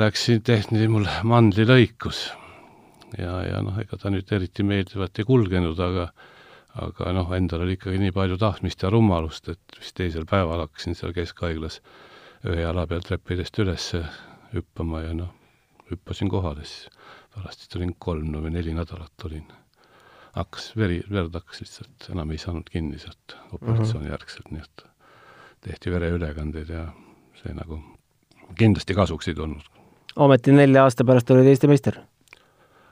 läksin, 0.00 0.40
tehti 0.46 0.86
mul 0.88 1.08
mandlilõikus 1.26 2.28
ja, 3.18 3.40
ja 3.46 3.62
noh, 3.64 3.78
ega 3.80 3.98
ta 3.98 4.12
nüüd 4.12 4.30
eriti 4.32 4.66
meeldivalt 4.66 5.18
ei 5.18 5.26
kulgenud, 5.28 5.80
aga 5.80 6.10
aga 6.80 7.12
noh, 7.16 7.32
endal 7.34 7.64
oli 7.64 7.74
ikkagi 7.74 7.98
nii 7.98 8.12
palju 8.14 8.36
tahtmist 8.38 8.84
ja 8.84 8.90
rumalust, 8.94 9.48
et 9.50 9.78
vist 9.78 9.96
teisel 9.98 10.26
päeval 10.30 10.62
hakkasin 10.66 10.94
seal 10.94 11.14
keskhaiglas 11.16 11.80
ühe 12.46 12.60
jala 12.62 12.86
pealt 12.86 13.08
treppidest 13.08 13.58
üles 13.62 13.88
hüppama 14.54 15.02
ja 15.02 15.14
noh, 15.16 15.32
hüppasin 15.90 16.30
kohale, 16.30 16.64
siis 16.64 16.86
pärast 17.34 17.64
siis 17.64 17.78
olin 17.78 17.96
kolm 17.98 18.36
või 18.36 18.54
neli 18.54 18.74
nädalat 18.76 19.26
olin. 19.26 19.48
hakkas 20.30 20.70
veri, 20.78 21.00
verd 21.10 21.34
hakkas 21.34 21.60
lihtsalt, 21.64 22.06
enam 22.14 22.30
ei 22.30 22.38
saanud 22.38 22.70
kinni 22.70 22.98
sealt 23.02 23.34
operatsiooni 23.50 24.12
järgselt, 24.12 24.50
nii 24.54 24.62
et 24.62 24.84
tehti 25.66 25.90
vereülekandeid 25.90 26.70
ja 26.70 26.86
see 27.42 27.54
nagu 27.54 27.80
kindlasti 28.58 28.94
kasuks 28.94 29.28
ei 29.28 29.34
tulnud. 29.34 29.66
ometi 30.16 30.54
nelja 30.54 30.86
aasta 30.86 31.04
pärast 31.04 31.30
olid 31.30 31.50
Eesti 31.50 31.66
meister 31.66 31.98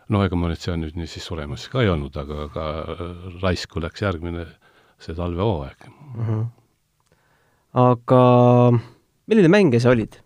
no 0.08 0.22
ega 0.24 0.36
ma 0.36 0.50
nüüd 0.50 0.62
seal 0.62 0.78
nüüd 0.80 0.96
nii 0.98 1.10
siis 1.10 1.26
suremas 1.28 1.66
ka 1.72 1.82
ei 1.84 1.90
olnud, 1.92 2.16
aga, 2.16 2.46
aga 2.48 2.68
raisku 3.42 3.82
läks 3.84 4.04
järgmine 4.04 4.46
see 5.02 5.16
talvehooaeg 5.16 5.88
uh. 5.88 6.30
-huh. 6.30 6.46
aga 7.88 8.22
milline 9.26 9.52
mängija 9.52 9.84
sa 9.84 9.94
olid? 9.94 10.20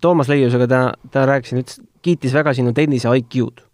Toomas 0.00 0.30
Leiusega 0.30 0.66
täna, 0.70 0.92
täna 1.10 1.26
rääkisin, 1.28 1.58
ütles, 1.60 1.80
kiitis 2.02 2.32
väga 2.32 2.54
sinu 2.54 2.72
tennise 2.72 3.10
IQ-d. 3.18 3.64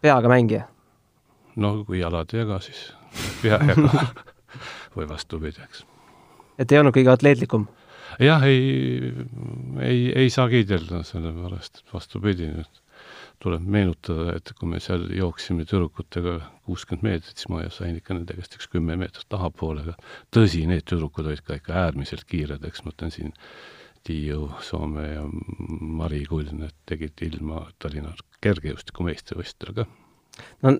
peaga 0.00 0.28
mängija. 0.28 0.66
no 1.56 1.84
kui 1.84 1.98
jalad 2.00 2.34
ei 2.34 2.42
jaga, 2.42 2.60
siis 2.60 2.92
pea 3.42 3.58
jaga 3.58 4.06
või 4.96 5.08
vastupidi, 5.08 5.62
eks. 5.62 5.86
et 6.58 6.72
ei 6.72 6.78
olnud 6.78 6.94
kõige 6.94 7.10
atleetlikum? 7.14 7.66
jah, 8.20 8.44
ei, 8.44 9.12
ei, 9.80 10.12
ei 10.24 10.30
saa 10.30 10.48
kiidelda 10.52 11.02
sellepärast, 11.06 11.82
et 11.82 11.94
vastupidi, 11.94 12.50
et 12.62 12.81
tuleb 13.42 13.64
meenutada, 13.74 14.36
et 14.36 14.52
kui 14.58 14.68
me 14.70 14.78
seal 14.82 15.08
jooksime 15.16 15.66
tüdrukutega 15.66 16.36
kuuskümmend 16.66 17.06
meetrit, 17.08 17.36
siis 17.36 17.50
ma 17.50 17.62
sain 17.74 17.98
ikka 17.98 18.14
nende 18.14 18.36
käest 18.38 18.54
üks 18.58 18.68
kümme 18.70 18.96
meetrit 19.00 19.26
tahapoole, 19.32 19.82
aga 19.86 19.96
tõsi, 20.34 20.62
need 20.70 20.86
tüdrukud 20.88 21.26
olid 21.26 21.42
ka 21.46 21.58
ikka 21.58 21.74
äärmiselt 21.86 22.26
kiired, 22.28 22.62
eks 22.68 22.84
ma 22.86 22.94
ütlen 22.94 23.14
siin 23.14 23.32
Tiiu 24.06 24.48
Soome 24.66 25.04
ja 25.06 25.24
Mari 25.98 26.24
Kull, 26.26 26.48
need 26.58 26.74
tegid 26.90 27.22
ilma 27.22 27.64
Tallinna 27.82 28.14
kergejõustiku 28.42 29.06
meistrivõistlustel 29.06 29.76
ka. 29.76 29.86
no 30.62 30.76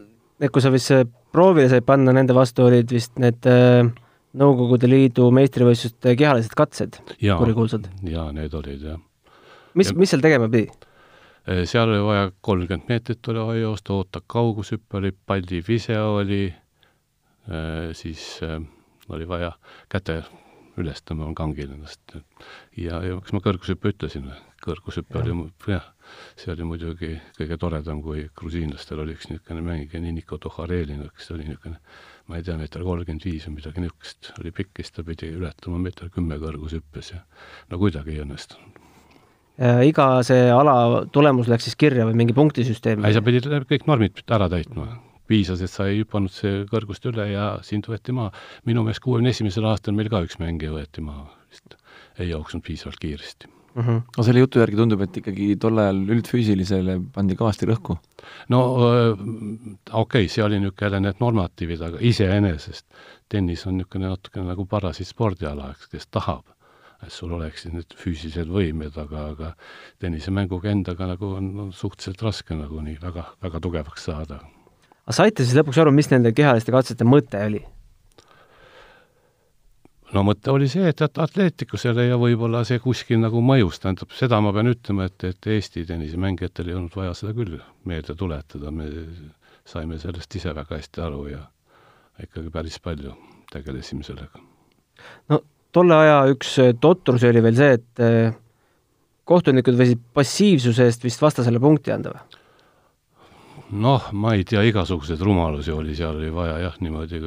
kui 0.51 0.63
sa 0.65 0.73
vist 0.75 0.91
äh, 0.95 1.05
proovile 1.35 1.69
said 1.71 1.87
panna, 1.87 2.15
nende 2.15 2.35
vastu 2.35 2.67
olid 2.67 2.91
vist 2.95 3.19
need 3.23 3.47
äh, 3.51 3.87
Nõukogude 4.39 4.89
Liidu 4.89 5.27
meistrivõistluste 5.37 6.15
kehalised 6.17 6.55
katsed, 6.57 6.97
kurikuulsad. 7.21 7.91
jaa, 8.09 8.31
need 8.33 8.55
olid 8.57 8.87
jah. 8.87 9.03
mis 9.77 9.91
Ja-, 9.93 9.99
mis 9.99 10.15
seal 10.15 10.25
tegema 10.25 10.49
pidi? 10.49 10.71
Seal 11.47 11.91
oli 11.91 12.03
vaja 12.05 12.31
kolmkümmend 12.41 12.89
meetrit 12.89 13.29
oli 13.29 13.47
vaja 13.47 13.65
joosta, 13.67 13.97
oota 13.97 14.23
kaugushüpe 14.27 14.97
oli, 15.01 15.13
pallivise 15.27 15.99
oli, 16.01 16.45
siis 17.99 18.27
äh, 18.47 18.61
oli 19.09 19.29
vaja 19.29 19.53
käte 19.91 20.23
üles 20.81 21.03
tõmbama 21.05 21.35
kangil 21.37 21.73
ennast 21.75 22.15
ja, 22.79 23.03
ja 23.05 23.19
kas 23.21 23.35
ma 23.37 23.43
kõrgushüppe 23.45 23.93
ütlesin 23.93 24.29
või? 24.29 24.39
kõrgushüpe 24.63 25.19
oli 25.19 25.35
mu- 25.37 25.49
jah, 25.69 25.89
see 26.39 26.53
oli 26.55 26.65
muidugi 26.65 27.17
kõige 27.37 27.59
toredam, 27.61 28.01
kui 28.05 28.29
grusiinlastel 28.39 29.03
oli 29.03 29.17
üks 29.17 29.27
niisugune 29.29 29.65
mängija, 29.67 30.01
Niniko 30.01 30.39
Toharelin, 30.39 31.03
kes 31.17 31.33
oli 31.35 31.49
niisugune 31.49 31.81
ma 32.31 32.39
ei 32.39 32.47
tea, 32.47 32.57
meeter 32.61 32.87
kolmkümmend 32.87 33.27
viis 33.27 33.49
või 33.49 33.59
midagi 33.59 33.83
niisugust, 33.83 34.31
oli 34.39 34.55
pikk, 34.55 34.79
siis 34.79 34.95
ta 34.95 35.05
pidi 35.07 35.33
ületama 35.35 35.83
meeter 35.83 36.13
kümme 36.15 36.39
kõrgushüppes 36.41 37.13
ja 37.17 37.25
no 37.73 37.83
kuidagi 37.83 38.15
ei 38.15 38.23
õnnestunud. 38.23 38.82
Äh, 39.61 39.83
iga 39.91 40.07
see 40.25 40.47
ala 40.49 41.05
tulemus 41.13 41.49
läks 41.51 41.67
siis 41.69 41.77
kirja 41.77 42.07
või 42.09 42.17
mingi 42.17 42.33
punktisüsteem? 42.37 43.03
ei, 43.05 43.13
sa 43.13 43.21
pidid 43.25 43.51
kõik 43.69 43.85
normid 43.91 44.23
ära 44.33 44.49
täitma. 44.49 44.95
piisas, 45.29 45.61
et 45.65 45.71
sa 45.71 45.87
ei 45.89 46.01
hüpanud 46.01 46.33
see 46.33 46.63
kõrgust 46.69 47.05
üle 47.09 47.27
ja 47.31 47.59
sind 47.63 47.85
võeti 47.89 48.15
maha. 48.17 48.33
minu 48.65 48.83
meelest 48.83 49.05
kuuekümne 49.05 49.29
esimesel 49.29 49.69
aastal 49.69 49.95
meil 49.95 50.09
ka 50.09 50.23
üks 50.25 50.39
mängija 50.41 50.73
võeti 50.73 51.05
maha, 51.05 51.29
vist 51.53 51.77
ei 52.19 52.31
jooksnud 52.31 52.65
piisavalt 52.65 52.97
kiiresti. 53.03 53.51
mm. 53.75 53.83
-hmm. 53.83 54.01
aga 54.17 54.25
selle 54.25 54.41
jutu 54.41 54.63
järgi 54.65 54.81
tundub, 54.81 55.05
et 55.05 55.21
ikkagi 55.21 55.51
tol 55.61 55.85
ajal 55.85 56.01
üldfüüsilisele 56.17 56.97
pandi 57.13 57.37
kõvasti 57.37 57.69
rõhku. 57.69 57.99
no 58.49 58.63
öö, 58.89 59.13
okei 59.13 60.01
okay,, 60.01 60.29
see 60.33 60.45
oli 60.45 60.63
niisugune 60.65 61.01
need 61.01 61.21
normatiivid, 61.21 61.85
aga 61.91 62.01
iseenesest 62.01 62.87
tennis 63.29 63.67
on 63.67 63.77
niisugune 63.77 64.09
natukene 64.09 64.49
nagu 64.49 64.65
parasiit 64.65 65.13
spordiala, 65.13 65.75
eks, 65.77 65.93
kes 65.93 66.09
tahab, 66.09 66.49
et 67.03 67.13
sul 67.13 67.33
oleksid 67.35 67.75
need 67.75 67.95
füüsilised 67.99 68.51
võimed, 68.53 68.97
aga, 68.99 69.29
aga 69.35 69.53
tennisemänguga 70.03 70.71
endaga 70.71 71.11
nagu 71.15 71.35
on, 71.37 71.53
on 71.67 71.71
suhteliselt 71.77 72.23
raske 72.23 72.57
nagu 72.57 72.81
nii 72.85 72.99
väga, 73.03 73.29
väga 73.43 73.63
tugevaks 73.63 74.11
saada 74.11 74.41
aga 75.03 75.17
saite 75.17 75.45
siis 75.45 75.57
lõpuks 75.59 75.81
aru, 75.83 75.93
mis 75.95 76.11
nende 76.13 76.33
kehaliste 76.37 76.75
katsete 76.75 77.07
mõte 77.09 77.41
oli? 77.43 77.63
no 80.13 80.23
mõte 80.29 80.53
oli 80.53 80.69
see, 80.71 80.85
et 80.93 81.03
at- 81.05 81.19
atleetikusele 81.25 82.07
ja 82.07 82.19
võib-olla 82.21 82.63
see 82.69 82.79
kuskil 82.83 83.21
nagu 83.23 83.41
mõjus, 83.45 83.81
tähendab, 83.83 84.13
seda 84.15 84.41
ma 84.45 84.53
pean 84.55 84.69
ütlema, 84.71 85.09
et, 85.09 85.25
et 85.25 85.49
Eesti 85.55 85.87
tennisemängijatel 85.89 86.69
ei 86.69 86.77
olnud 86.79 86.97
vaja 86.97 87.15
seda 87.19 87.33
küll 87.37 87.57
meelde 87.89 88.17
tuletada, 88.19 88.71
me 88.71 88.91
saime 89.65 89.99
sellest 90.03 90.37
ise 90.37 90.53
väga 90.55 90.79
hästi 90.79 91.03
aru 91.03 91.27
ja 91.33 91.41
ikkagi 92.23 92.53
päris 92.53 92.79
palju 92.83 93.17
tegelesime 93.53 94.05
sellega. 94.07 94.43
no 95.33 95.41
tolle 95.75 95.99
aja 96.05 96.21
üks 96.33 96.55
äh, 96.63 96.73
totrusi 96.81 97.29
oli 97.31 97.43
veel 97.45 97.59
see, 97.59 97.81
et 97.81 98.05
äh, 98.05 98.37
kohtunikud 99.29 99.79
võisid 99.79 100.01
passiivsuse 100.15 100.89
eest 100.89 101.05
vist 101.07 101.23
vastasele 101.23 101.61
punkti 101.63 101.95
anda 101.95 102.15
või? 102.15 102.41
noh, 103.83 104.09
ma 104.13 104.35
ei 104.37 104.45
tea, 104.49 104.63
igasuguseid 104.69 105.23
rumalusi 105.25 105.73
oli, 105.73 105.95
seal 105.97 106.19
oli 106.19 106.29
vaja 106.35 106.59
jah, 106.61 106.75
niimoodi, 106.85 107.23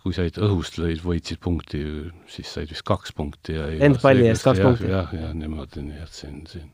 kui 0.00 0.14
said 0.16 0.38
õhust 0.40 0.78
lõid, 0.80 1.02
võitsid 1.04 1.40
punkti, 1.42 1.82
siis 2.32 2.48
said 2.48 2.70
vist 2.72 2.84
kaks 2.88 3.12
punkti 3.16 3.58
ja 3.58 3.68
End 3.84 4.00
palli 4.00 4.28
eest 4.30 4.46
kaks 4.46 4.62
punkti. 4.64 4.88
jah, 4.88 5.12
jah, 5.12 5.34
niimoodi, 5.36 5.84
nii 5.84 6.00
et 6.00 6.16
siin, 6.16 6.42
siin 6.48 6.70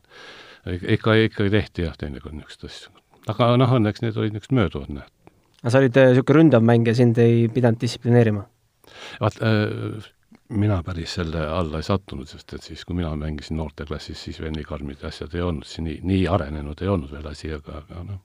ikka, 0.95 1.17
ikka 1.27 1.49
tehti 1.51 1.87
jah, 1.87 1.97
teinekord 1.99 2.37
niisuguseid 2.37 2.71
asju. 2.71 2.95
aga 3.33 3.53
noh, 3.59 3.75
õnneks 3.79 4.03
need 4.03 4.19
olid 4.19 4.37
niisugused 4.37 4.55
mööduvad, 4.55 4.93
näed. 5.01 5.33
aga 5.63 5.73
sa 5.73 5.81
olid 5.83 5.99
niisugune 5.99 6.39
ründav 6.39 6.67
mängija, 6.71 6.95
sind 7.01 7.19
ei 7.23 7.47
pidanud 7.51 7.83
distsiplineerima? 7.83 8.45
vaat 9.19 9.41
äh, 9.43 10.13
mina 10.49 10.79
päris 10.83 11.17
selle 11.17 11.43
alla 11.51 11.81
ei 11.81 11.85
sattunud, 11.85 12.27
sest 12.29 12.53
et 12.55 12.63
siis, 12.63 12.85
kui 12.85 12.95
mina 12.95 13.11
mängisin 13.19 13.57
noorteklassis, 13.59 14.19
siis 14.27 14.39
veel 14.41 14.55
nii 14.55 14.65
karmid 14.67 15.03
asjad 15.07 15.35
ei 15.35 15.43
olnud, 15.43 15.67
siis 15.67 15.83
nii, 15.83 15.99
nii 16.07 16.25
arenenud 16.31 16.81
ei 16.81 16.91
olnud 16.91 17.11
veel 17.11 17.27
asi, 17.27 17.51
aga, 17.55 17.81
aga 17.83 18.03
noh, 18.07 18.21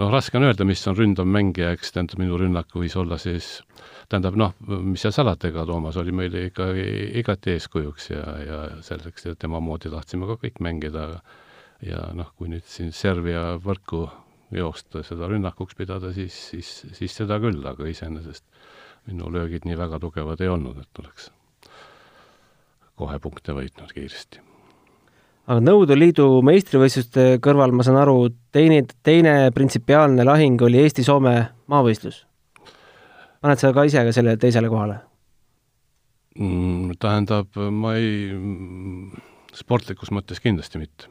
noh, 0.00 0.10
raske 0.12 0.38
on 0.38 0.48
öelda, 0.48 0.66
mis 0.66 0.82
on 0.90 0.98
ründav 0.98 1.28
mängija, 1.30 1.74
eks 1.76 1.94
tähendab, 1.94 2.22
minu 2.22 2.38
rünnak 2.40 2.74
võis 2.74 2.96
olla 2.98 3.18
siis 3.22 3.60
tähendab 4.10 4.38
noh, 4.38 4.56
mis 4.82 5.04
seal 5.04 5.14
salata, 5.14 5.50
ega 5.50 5.64
Toomas 5.68 5.98
oli 6.00 6.14
meile 6.16 6.48
ikkagi 6.48 6.88
igati 7.22 7.54
eeskujuks 7.54 8.10
ja, 8.10 8.24
ja 8.42 8.58
selleks, 8.86 9.28
et 9.30 9.38
tema 9.38 9.62
moodi 9.62 9.92
tahtsime 9.92 10.28
ka 10.30 10.40
kõik 10.42 10.58
mängida. 10.64 11.06
Ja 11.80 12.10
noh, 12.12 12.28
kui 12.36 12.50
nüüd 12.52 12.66
siin 12.68 12.90
Serbia 12.92 13.54
võrku 13.64 14.02
joosta, 14.52 15.00
seda 15.06 15.30
rünnakuks 15.30 15.78
pidada, 15.78 16.10
siis, 16.12 16.34
siis, 16.50 16.72
siis 16.92 17.14
seda 17.22 17.38
küll, 17.40 17.62
aga 17.64 17.86
iseenesest 17.88 18.44
minu 19.10 19.30
löögid 19.32 19.66
nii 19.68 19.76
väga 19.78 20.00
tugevad 20.00 20.40
ei 20.40 20.48
olnud, 20.48 20.78
et 20.80 21.02
oleks 21.02 21.30
kohe 23.00 23.18
punkte 23.22 23.54
võitnud 23.56 23.92
kiiresti. 23.96 24.40
aga 25.50 25.60
Nõukogude 25.64 25.96
Liidu 25.98 26.26
meistrivõistluste 26.46 27.26
kõrval, 27.44 27.72
ma 27.74 27.86
saan 27.86 28.00
aru, 28.02 28.28
teine, 28.52 28.82
teine 29.06 29.36
printsipiaalne 29.56 30.26
lahing 30.26 30.60
oli 30.66 30.82
Eesti-Soome 30.84 31.36
maavõistlus. 31.72 32.26
paned 33.40 33.62
sa 33.62 33.72
ka 33.72 33.86
ise 33.88 34.04
ka 34.04 34.12
selle 34.12 34.36
teisele 34.36 34.68
kohale? 34.68 35.00
mm,? 36.36 36.98
Tähendab, 37.00 37.56
ma 37.56 37.94
ei, 37.96 38.28
sportlikus 39.56 40.12
mõttes 40.12 40.42
kindlasti 40.42 40.82
mitte. 40.82 41.08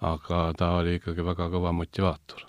aga 0.00 0.52
ta 0.58 0.76
oli 0.78 0.98
ikkagi 1.00 1.24
väga 1.24 1.48
kõva 1.50 1.72
motivaator. 1.72 2.44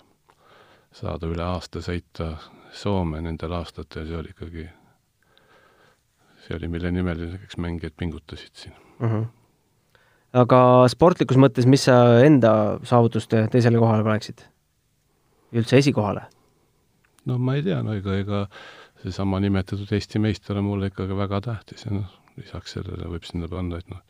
saada 0.92 1.26
üle 1.26 1.42
aasta 1.42 1.80
sõita 1.80 2.34
Soome 2.72 3.20
nendel 3.24 3.52
aastatel, 3.56 4.06
see 4.06 4.16
oli 4.16 4.30
ikkagi, 4.30 4.66
see 6.44 6.56
oli, 6.56 6.68
mille 6.70 6.92
nimel 6.94 7.24
näiteks 7.26 7.58
mängijad 7.58 7.96
pingutasid 7.98 8.54
siin 8.54 8.74
uh. 8.74 9.10
-huh. 9.10 9.24
aga 10.32 10.60
sportlikus 10.88 11.36
mõttes, 11.36 11.66
mis 11.66 11.84
sa 11.88 12.20
enda 12.24 12.52
saavutuste 12.82 13.48
teisele 13.50 13.78
kohale 13.78 14.06
paneksid? 14.06 14.46
üldse 15.52 15.82
esikohale? 15.82 16.26
no 17.26 17.38
ma 17.38 17.54
ei 17.58 17.62
tea, 17.62 17.82
no 17.82 17.96
ega, 17.98 18.16
ega 18.22 18.44
seesama 19.02 19.40
nimetatud 19.40 19.92
Eesti 19.92 20.18
meister 20.22 20.58
on 20.58 20.64
mulle 20.64 20.90
ikkagi 20.92 21.16
väga 21.16 21.40
tähtis 21.40 21.86
ja 21.86 21.94
noh, 21.94 22.12
lisaks 22.36 22.76
sellele 22.76 23.08
võib 23.10 23.26
sinna 23.26 23.48
panna, 23.48 23.80
et 23.80 23.90
noh, 23.90 24.02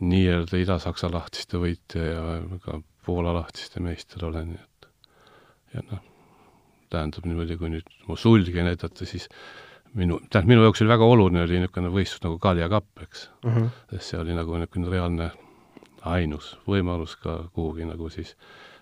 nii-öelda 0.00 0.60
Ida-Saksa 0.62 1.10
lahtiste 1.12 1.60
võitja 1.60 2.06
ja 2.06 2.24
ka 2.64 2.80
Poola 3.06 3.32
lahtiste 3.34 3.80
meister 3.80 4.24
olen, 4.28 4.54
nii 4.54 4.62
et 4.62 4.88
ja 5.74 5.84
noh, 5.90 6.09
tähendab 6.90 7.26
niimoodi, 7.28 7.56
kui 7.60 7.70
nüüd 7.72 7.90
mu 8.08 8.16
sulgi 8.18 8.64
näidata, 8.66 9.06
siis 9.06 9.28
minu, 9.94 10.20
tähendab, 10.28 10.50
minu 10.50 10.66
jaoks 10.66 10.82
oli 10.82 10.92
väga 10.92 11.10
oluline, 11.14 11.44
oli 11.46 11.60
niisugune 11.60 11.92
võistlus 11.94 12.24
nagu 12.26 12.40
Kalja 12.42 12.68
Kapp, 12.72 12.90
eks 13.06 13.28
uh. 13.44 13.54
-huh. 13.54 13.70
sest 13.92 14.12
see 14.12 14.20
oli 14.20 14.36
nagu 14.36 14.58
niisugune 14.58 14.90
reaalne 14.92 15.30
ainus 16.06 16.54
võimalus 16.68 17.16
ka 17.20 17.44
kuhugi 17.54 17.84
nagu 17.84 18.08
siis 18.10 18.36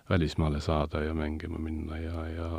välismaale 0.09 0.61
saada 0.61 1.03
ja 1.03 1.13
mängima 1.13 1.59
minna 1.59 1.97
ja, 1.97 2.27
ja 2.27 2.49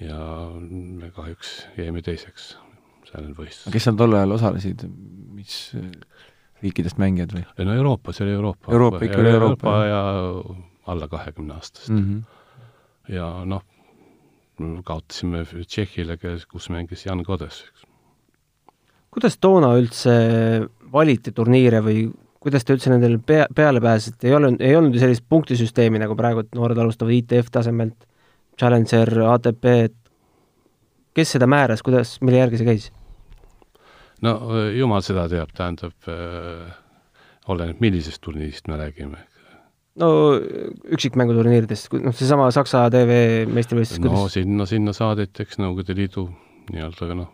ja 0.00 0.18
me 0.60 1.10
kahjuks 1.10 1.66
jäime 1.78 2.02
teiseks 2.02 2.54
sellel 3.10 3.34
võistlusel. 3.36 3.72
kes 3.72 3.86
seal 3.86 3.98
tol 3.98 4.16
ajal 4.16 4.34
osalesid, 4.36 4.86
mis 5.34 5.58
riikidest 6.62 6.98
mängijad 6.98 7.34
või? 7.34 7.44
no 7.66 7.76
Euroopas 7.76 8.20
oli 8.24 8.34
Euroopa. 8.34 8.72
Euroopa 8.72 9.04
ikka 9.04 9.20
oli 9.20 9.30
Euroopa, 9.30 9.68
Euroopa 9.68 9.86
ja 9.86 10.94
alla 10.94 11.08
kahekümne 11.08 11.54
aastast 11.54 11.88
mm. 11.88 12.02
-hmm. 12.02 13.14
ja 13.14 13.28
noh, 13.44 13.62
kaotasime 14.86 15.44
Tšehhile, 15.44 16.18
kes, 16.20 16.46
kus 16.50 16.70
mängis 16.72 17.06
Jan 17.06 17.24
Kodes, 17.26 17.62
kuidas 19.14 19.38
toona 19.38 19.74
üldse 19.78 20.14
valiti 20.92 21.32
turniire 21.34 21.80
või 21.84 22.08
kuidas 22.44 22.66
te 22.66 22.74
üldse 22.76 22.92
nendele 22.92 23.20
pea, 23.24 23.46
peale 23.54 23.80
pääsesite, 23.80 24.28
ei 24.28 24.34
olnud, 24.36 24.60
ei 24.60 24.76
olnud 24.76 24.94
ju 24.94 25.02
sellist 25.02 25.24
punktisüsteemi, 25.28 26.00
nagu 26.02 26.16
praegu 26.18 26.44
noored 26.54 26.80
alustavad 26.82 27.14
ITF 27.16 27.52
tasemelt 27.54 28.08
Challenger, 28.58 29.10
ATP, 29.32 29.64
et 29.88 29.96
kes 31.16 31.34
seda 31.36 31.48
määras, 31.50 31.82
kuidas, 31.82 32.18
mille 32.22 32.42
järgi 32.42 32.60
see 32.60 32.68
käis? 32.68 32.90
no 34.24 34.34
jumal 34.72 35.02
seda 35.04 35.26
teab, 35.28 35.52
tähendab 35.56 36.08
äh,, 36.08 36.74
oleneb, 37.50 37.80
millisest 37.84 38.22
turniirist 38.24 38.68
me 38.68 38.78
räägime. 38.80 39.20
No 40.00 40.08
üksikmänguturniiridest, 40.96 41.92
noh, 42.02 42.14
seesama 42.16 42.48
Saksa 42.54 42.86
TV 42.92 43.44
meistrivõistlus, 43.50 44.02
no 44.02 44.10
kuidas? 44.10 44.38
sinna, 44.38 44.66
sinna 44.70 44.94
saadeti, 44.96 45.44
eks 45.44 45.60
Nõukogude 45.62 45.96
Liidu 45.98 46.26
nii-öelda 46.72 47.18
noh, 47.18 47.30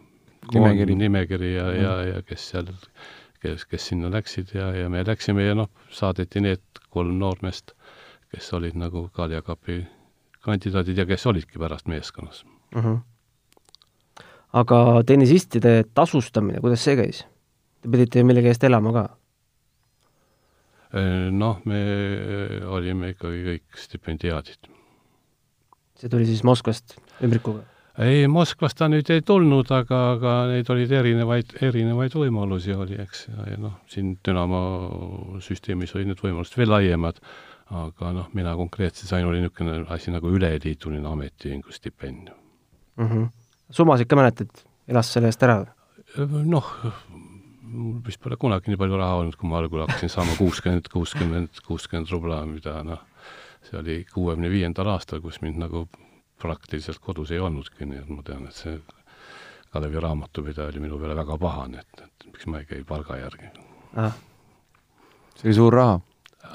nimekiri, 0.52 0.96
nimekiri 0.98 1.54
ja 1.54 1.68
mm., 1.68 1.80
ja, 1.80 1.94
ja 2.10 2.22
kes 2.26 2.48
seal, 2.52 2.68
kes, 3.42 3.64
kes 3.70 3.90
sinna 3.92 4.10
läksid 4.12 4.52
ja, 4.56 4.70
ja 4.76 4.90
me 4.92 5.04
läksime 5.06 5.46
ja 5.46 5.56
noh, 5.58 5.70
saadeti 5.94 6.42
need 6.44 6.82
kolm 6.92 7.16
noormeest, 7.23 7.75
kes 8.34 8.52
olid 8.58 8.76
nagu 8.78 9.08
Kalja 9.14 9.42
Kapi 9.46 9.82
kandidaadid 10.44 10.99
ja 11.00 11.06
kes 11.08 11.26
olidki 11.26 11.60
pärast 11.60 11.88
meeskonnas 11.88 12.44
uh. 12.76 12.84
-huh. 12.84 12.99
aga 14.52 15.02
tennisistide 15.06 15.84
tasustamine, 15.94 16.60
kuidas 16.60 16.84
see 16.84 16.96
käis? 16.96 17.25
Te 17.80 17.88
pidite 17.88 18.18
ju 18.18 18.26
millegi 18.28 18.49
eest 18.52 18.64
elama 18.64 18.92
ka? 18.92 19.08
Noh, 20.90 21.60
me 21.70 21.80
olime 22.66 23.12
ikkagi 23.12 23.44
kõik 23.46 23.76
stipendiaadid. 23.78 24.70
see 26.00 26.10
tuli 26.10 26.26
siis 26.26 26.42
Moskvast 26.42 26.96
ümbrikuga? 27.22 27.62
ei, 28.00 28.24
Moskvast 28.26 28.78
ta 28.80 28.88
nüüd 28.90 29.10
ei 29.14 29.22
tulnud, 29.22 29.70
aga, 29.70 30.00
aga 30.16 30.34
neid 30.50 30.70
olid 30.72 30.90
erinevaid, 30.90 31.54
erinevaid 31.62 32.16
võimalusi 32.16 32.74
oli, 32.74 32.98
eks, 33.02 33.28
ja, 33.28 33.46
ja 33.52 33.60
noh, 33.60 33.78
siin 33.92 34.16
Dünamo 34.26 34.64
süsteemis 35.44 35.94
olid 35.94 36.10
need 36.10 36.24
võimalused 36.24 36.58
veel 36.58 36.74
laiemad 36.74 37.22
aga 37.70 38.12
noh, 38.14 38.30
mina 38.34 38.54
konkreetselt 38.58 39.10
sain, 39.10 39.26
oli 39.26 39.42
niisugune 39.42 39.84
asi 39.94 40.10
nagu 40.14 40.30
üleliiduline 40.34 41.06
ametiühingu 41.06 41.72
stipendium 41.74 42.36
mm. 42.96 43.06
-hmm. 43.06 43.28
summasid 43.70 44.10
ka 44.10 44.18
mäletad, 44.18 44.50
elas 44.88 45.12
selle 45.12 45.30
eest 45.30 45.42
ära? 45.46 45.64
noh, 46.26 46.66
mul 47.71 48.00
vist 48.06 48.21
pole 48.23 48.39
kunagi 48.41 48.73
nii 48.73 48.80
palju 48.80 48.99
raha 49.00 49.21
olnud, 49.23 49.37
kui 49.39 49.50
ma 49.50 49.61
algul 49.61 49.85
hakkasin 49.85 50.13
saama 50.13 50.37
kuuskümmend, 50.39 50.91
kuuskümmend, 50.93 51.63
kuuskümmend 51.67 52.13
rubla, 52.13 52.43
mida 52.49 52.80
noh, 52.87 53.02
see 53.67 53.78
oli 53.80 53.99
kuuekümne 54.13 54.50
viiendal 54.52 54.91
aastal, 54.95 55.23
kus 55.25 55.41
mind 55.45 55.61
nagu 55.63 55.87
praktiliselt 56.41 57.00
kodus 57.04 57.33
ei 57.35 57.41
olnudki, 57.43 57.87
nii 57.87 58.02
et 58.02 58.11
ma 58.13 58.25
tean, 58.26 58.47
et 58.49 58.56
see 58.56 58.78
Kalevi 59.71 60.00
raamatupidaja 60.02 60.73
oli 60.73 60.80
minu 60.83 60.99
peale 60.99 61.15
väga 61.15 61.37
pahane, 61.39 61.85
et, 61.85 62.06
et 62.06 62.30
miks 62.33 62.49
ma 62.50 62.59
ei 62.59 62.67
käi 62.67 62.80
palga 62.87 63.21
järgi. 63.21 63.52
see 65.39 65.50
oli 65.50 65.59
suur 65.61 65.76
raha 65.78 66.00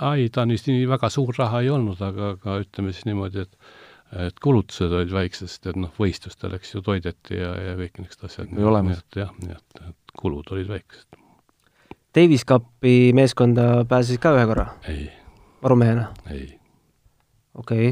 ai, 0.10 0.30
ta 0.34 0.45
nüüd 0.47 0.67
nii 0.67 0.88
väga 0.89 1.10
suur 1.13 1.36
raha 1.38 1.62
ei 1.63 1.69
olnud, 1.71 2.01
aga, 2.04 2.34
aga 2.36 2.60
ütleme 2.63 2.93
siis 2.93 3.08
niimoodi, 3.10 3.45
et 3.45 3.75
et 4.15 4.38
kulutused 4.39 4.93
olid 4.93 5.12
väiksed, 5.12 5.49
sest 5.49 5.65
et 5.67 5.78
noh, 5.80 5.91
võistlustel, 5.99 6.54
eks 6.56 6.75
ju, 6.75 6.82
toideti 6.86 7.39
ja, 7.39 7.49
ja 7.58 7.71
kõik 7.80 7.97
niisugused 7.99 8.28
asjad. 8.28 8.51
või 8.54 8.67
olemas. 8.69 9.01
jah, 9.17 9.32
nii 9.41 9.56
et, 9.56 9.80
et 9.89 10.04
kulud 10.19 10.51
olid 10.51 10.69
väiksed. 10.69 11.08
Davis 12.15 12.45
Cupi 12.47 13.12
meeskonda 13.15 13.86
pääsesid 13.89 14.21
ka 14.23 14.32
ühe 14.38 14.45
korra? 14.47 14.67
ei. 14.88 15.10
varumehena? 15.63 16.08
ei. 16.32 16.47
okei 17.56 17.89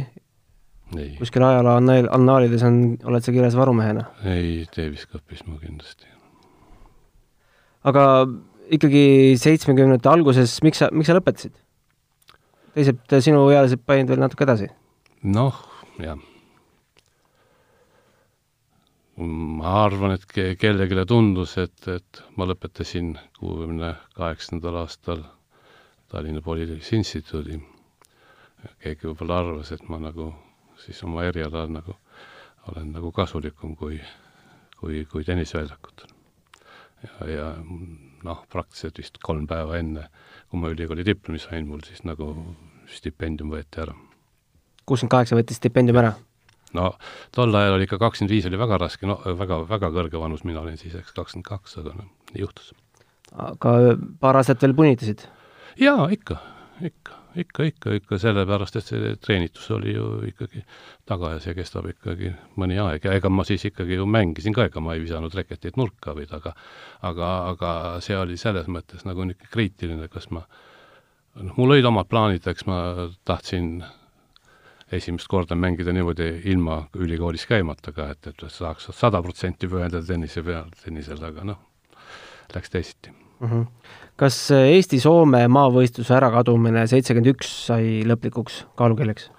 okay.. 0.91 1.09
kuskil 1.17 1.43
ajaloo 1.43 1.75
annaal, 1.81 2.07
annaalides 2.15 2.63
on, 2.63 2.79
oled 3.03 3.25
sa 3.25 3.35
kirjas 3.35 3.57
varumehena? 3.59 4.05
ei, 4.23 4.63
Davis 4.77 5.05
Cupis 5.11 5.43
ma 5.47 5.59
kindlasti. 5.59 6.07
aga 7.83 8.05
ikkagi 8.71 9.05
seitsmekümnendate 9.41 10.09
alguses, 10.09 10.55
miks 10.63 10.79
sa, 10.83 10.91
miks 10.95 11.11
sa 11.11 11.17
lõpetasid? 11.19 11.57
teised 12.73 13.17
sinuealised 13.27 13.83
panid 13.85 14.09
veel 14.09 14.23
natuke 14.23 14.47
edasi? 14.47 14.71
noh, 15.23 15.59
jah. 15.99 16.21
Ma 19.17 19.73
arvan, 19.83 20.15
et 20.17 20.25
ke-, 20.25 20.55
kellelegi 20.59 21.05
tundus, 21.09 21.57
et, 21.61 21.87
et 21.87 22.23
ma 22.37 22.47
lõpetasin 22.49 23.13
kuuekümne 23.39 23.93
kaheksandal 24.17 24.81
aastal 24.83 25.23
Tallinna 26.09 26.41
Polütehnika 26.45 26.95
Instituudi. 26.95 27.59
keegi 28.79 29.09
võib-olla 29.09 29.39
arvas, 29.39 29.71
et 29.71 29.83
ma 29.89 29.99
nagu 29.99 30.31
siis 30.79 31.03
oma 31.03 31.23
erialal 31.27 31.69
nagu 31.71 31.95
olen 32.71 32.91
nagu 32.95 33.11
kasulikum 33.11 33.75
kui, 33.75 33.99
kui, 34.79 35.05
kui 35.11 35.23
tenniseväljakutel. 35.23 36.07
ja, 37.03 37.29
ja 37.29 37.47
noh, 38.23 38.45
praktiliselt 38.49 38.97
vist 38.97 39.17
kolm 39.23 39.47
päeva 39.47 39.77
enne, 39.77 40.07
kui 40.49 40.59
ma 40.59 40.71
ülikooli 40.71 41.05
diplomi 41.05 41.41
sain, 41.43 41.67
mul 41.67 41.83
siis 41.87 42.05
nagu 42.07 42.33
stipendium 42.87 43.51
võeti 43.51 43.83
ära. 43.83 43.95
kuuskümmend 44.85 45.11
kaheksa 45.17 45.39
võeti 45.39 45.57
stipendium 45.59 45.99
ära? 46.03 46.13
No 46.77 46.93
tol 47.35 47.55
ajal 47.55 47.77
oli 47.77 47.87
ikka 47.87 47.99
kakskümmend 48.01 48.33
viis 48.33 48.47
oli 48.49 48.59
väga 48.59 48.79
raske, 48.81 49.07
no 49.09 49.19
väga, 49.25 49.63
väga 49.69 49.91
kõrge 49.95 50.21
vanus, 50.21 50.45
mina 50.47 50.63
olin 50.63 50.79
siis 50.79 50.95
eks 50.99 51.15
kakskümmend 51.15 51.47
kaks, 51.47 51.77
aga 51.81 51.95
noh, 51.97 52.09
nii 52.33 52.43
juhtus. 52.43 52.73
aga 53.33 53.75
paar 54.21 54.39
aastat 54.41 54.63
veel 54.63 54.75
punitasid? 54.77 55.27
jaa, 55.79 56.07
ikka, 56.13 56.39
ikka, 56.81 57.19
ikka, 57.43 57.69
ikka, 57.71 57.95
ikka 57.99 58.19
sellepärast, 58.21 58.77
et 58.79 58.89
see 58.89 59.13
treenitus 59.21 59.69
oli 59.73 59.95
ju 59.95 60.09
ikkagi 60.29 60.65
taga 61.09 61.35
ja 61.35 61.39
see 61.43 61.55
kestab 61.57 61.87
ikkagi 61.89 62.33
mõni 62.59 62.77
aeg 62.81 63.07
ja 63.07 63.15
ega 63.17 63.31
ma 63.33 63.45
siis 63.47 63.65
ikkagi 63.69 63.97
ju 63.99 64.09
mängisin 64.09 64.55
ka, 64.55 64.67
ega 64.69 64.83
ma 64.83 64.97
ei 64.97 65.03
visanud 65.05 65.33
reketit 65.37 65.79
nurka 65.79 66.15
või 66.17 66.27
taga, 66.29 66.55
aga, 67.01 67.33
aga 67.53 67.73
see 68.05 68.17
oli 68.17 68.37
selles 68.37 68.69
mõttes 68.69 69.07
nagu 69.09 69.25
niisugune 69.25 69.53
kriitiline, 69.53 70.11
kas 70.13 70.29
ma 70.33 70.45
noh, 71.41 71.53
mul 71.57 71.75
olid 71.75 71.89
omad 71.89 72.09
plaanid, 72.11 72.47
eks 72.49 72.67
ma 72.69 72.79
tahtsin 73.25 73.75
esimest 74.97 75.27
korda 75.31 75.55
mängida 75.59 75.93
niimoodi 75.95 76.29
ilma 76.51 76.83
ülikoolis 76.99 77.45
käimata 77.49 77.93
ka, 77.95 78.09
et, 78.13 78.31
et 78.31 78.45
saaks 78.49 78.89
sada 78.95 79.21
protsenti 79.25 79.69
pühendada 79.69 80.05
tennise 80.07 80.43
peale, 80.45 80.71
tennisele, 80.83 81.29
aga 81.29 81.45
noh, 81.53 81.61
läks 82.55 82.73
teisiti 82.73 83.13
mm. 83.13 83.49
-hmm. 83.49 83.65
kas 84.15 84.39
Eesti-Soome 84.57 85.45
maavõistluse 85.47 86.15
ärakadumine 86.17 86.87
seitsekümmend 86.87 87.33
üks 87.35 87.53
sai 87.67 88.03
lõplikuks 88.07 88.63
kaalukeeleks? 88.79 89.29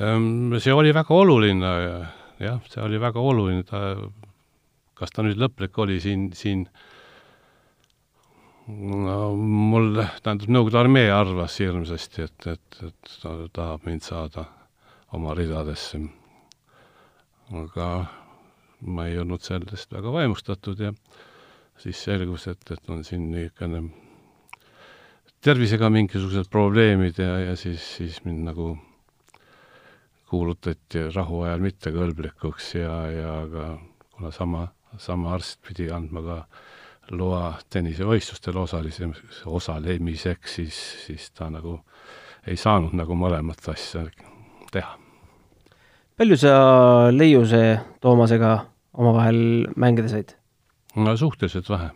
Ehm, 0.00 0.56
see 0.58 0.72
oli 0.72 0.94
väga 0.94 1.14
oluline, 1.14 1.74
jah, 2.40 2.60
see 2.72 2.82
oli 2.82 3.00
väga 3.00 3.20
oluline, 3.20 3.64
ta, 3.68 3.96
kas 4.94 5.12
ta 5.12 5.24
nüüd 5.26 5.40
lõplik 5.40 5.76
oli 5.78 6.00
siin, 6.00 6.30
siin 6.36 6.66
no 8.70 9.18
mul, 9.36 10.00
tähendab, 10.22 10.50
Nõukogude 10.50 10.80
armee 10.80 11.10
arvas 11.14 11.58
hirmsasti, 11.62 12.26
et, 12.28 12.46
et, 12.54 12.80
et 12.86 13.12
ta 13.22 13.34
tahab 13.56 13.86
mind 13.88 14.04
saada 14.06 14.46
oma 15.16 15.34
ridadesse. 15.34 16.00
aga 17.50 17.86
ma 18.86 19.06
ei 19.10 19.18
olnud 19.18 19.42
sellest 19.42 19.92
väga 19.92 20.12
vaimustatud 20.14 20.78
ja 20.80 20.92
siis 21.80 21.98
selgus, 22.04 22.46
et, 22.48 22.62
et 22.70 22.90
on 22.92 23.02
siin 23.04 23.26
niisugune 23.32 23.90
tervisega 25.40 25.88
mingisugused 25.90 26.50
probleemid 26.52 27.18
ja, 27.18 27.38
ja 27.40 27.56
siis, 27.56 27.82
siis 27.96 28.20
mind 28.24 28.44
nagu 28.50 28.74
kuulutati 30.30 31.08
rahuajal 31.14 31.62
mittekõlblikuks 31.64 32.74
ja, 32.78 32.96
ja 33.10 33.32
ka 33.50 33.64
kuna 34.14 34.30
sama, 34.36 34.66
sama 34.98 35.32
arst 35.34 35.58
pidi 35.66 35.88
andma 35.90 36.22
ka 36.22 36.36
loa 37.10 37.54
tennisevõistlustel 37.70 38.56
osalise, 38.60 39.08
osalemiseks, 39.46 40.54
siis, 40.54 40.80
siis 41.06 41.30
ta 41.36 41.50
nagu 41.50 41.80
ei 42.46 42.56
saanud 42.56 42.94
nagu 42.96 43.16
mõlemat 43.18 43.68
asja 43.72 44.06
teha. 44.72 44.96
palju 46.16 46.36
sa 46.40 46.52
Leiuse 47.12 47.80
Toomasega 48.00 48.52
omavahel 48.92 49.68
mängida 49.76 50.08
said? 50.08 50.36
no 50.96 51.16
suhteliselt 51.16 51.68
vähe. 51.68 51.90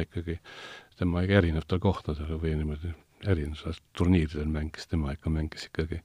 ikkagi, 0.00 0.38
tema 0.96 1.22
ikka 1.22 1.34
erinevatel 1.34 1.78
kohtadel 1.78 2.38
või 2.40 2.54
niimoodi 2.56 2.94
erinevatel 3.26 3.80
turniiridel 3.96 4.48
mängis, 4.48 4.86
tema 4.86 5.12
ikka 5.12 5.30
mängis 5.30 5.68
ikkagi 5.68 6.00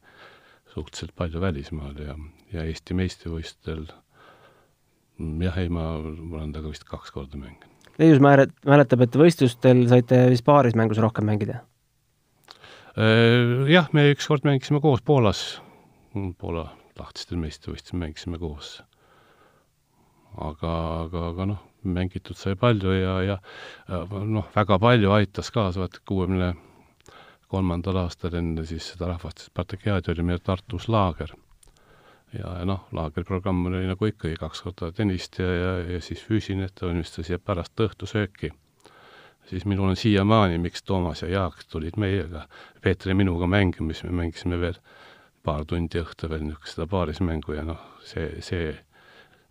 suhteliselt 0.73 1.15
palju 1.15 1.41
välismaal 1.41 1.95
ja, 2.03 2.17
ja 2.53 2.63
Eesti 2.63 2.93
meistrivõistlustel 2.93 3.87
jah, 5.17 5.57
ei, 5.57 5.69
ma, 5.69 5.87
ma 5.97 6.41
olen 6.41 6.53
temaga 6.53 6.73
vist 6.73 6.85
kaks 6.87 7.11
korda 7.15 7.39
mänginud. 7.39 7.76
Leius 7.97 8.21
mäletab, 8.21 9.01
et 9.01 9.15
võistlustel 9.17 9.87
saite 9.89 10.27
vist 10.31 10.45
paarismängus 10.45 10.99
rohkem 11.01 11.25
mängida? 11.25 11.63
Äh, 12.97 13.65
jah, 13.71 13.89
me 13.93 14.09
ükskord 14.13 14.45
mängisime 14.45 14.81
koos 14.81 15.01
Poolas, 15.05 15.61
Poola 16.37 16.69
lahtistel 16.97 17.37
meistrivõistlustel 17.41 17.99
mängisime 18.01 18.39
koos. 18.41 18.81
aga, 20.37 20.71
aga, 21.03 21.21
aga 21.31 21.45
noh, 21.49 21.61
mängitud 21.81 22.37
sai 22.37 22.55
palju 22.59 22.93
ja, 22.93 23.13
ja 23.25 23.37
noh, 24.25 24.45
väga 24.53 24.77
palju 24.81 25.13
aitas 25.15 25.49
kaasa, 25.53 25.81
vaata 25.81 26.01
kuuekümne 26.05 26.51
kolmandal 27.47 28.03
aastal 28.03 28.35
enne 28.37 28.65
siis 28.67 28.91
seda 28.91 29.07
rahvaste 29.13 29.47
spartakiaadi 29.47 30.11
oli 30.13 30.25
meil 30.29 30.41
Tartus 30.43 30.87
laager. 30.91 31.33
Ja, 32.35 32.53
noh, 32.67 32.87
laagriprogramm 32.95 33.69
oli 33.69 33.85
nagu 33.87 34.09
ikkagi 34.09 34.35
kaks 34.39 34.63
korda 34.65 34.91
tennist 34.95 35.39
ja, 35.39 35.47
ja, 35.47 35.73
ja 35.95 36.01
siis 36.03 36.23
füüsiline 36.27 36.67
ettevalmistus 36.67 37.31
ja 37.31 37.39
pärast 37.39 37.79
õhtusööki. 37.79 38.51
siis 39.47 39.65
minul 39.65 39.89
on 39.89 39.95
siiamaani, 39.95 40.57
miks 40.57 40.83
Toomas 40.83 41.21
ja 41.21 41.29
Jaak 41.29 41.63
tulid 41.71 41.95
meiega, 41.97 42.47
Peeter 42.81 43.13
ja 43.13 43.15
minuga 43.15 43.47
mängima, 43.47 43.93
siis 43.93 44.03
me 44.03 44.23
mängisime 44.23 44.59
veel 44.59 44.75
paar 45.43 45.63
tundi 45.65 46.01
õhtul 46.01 46.29
veel 46.29 46.43
niisugust 46.43 46.75
seda 46.75 46.87
paarismängu 46.91 47.55
ja 47.55 47.63
noh, 47.63 47.79
see, 48.03 48.41
see, 48.43 48.73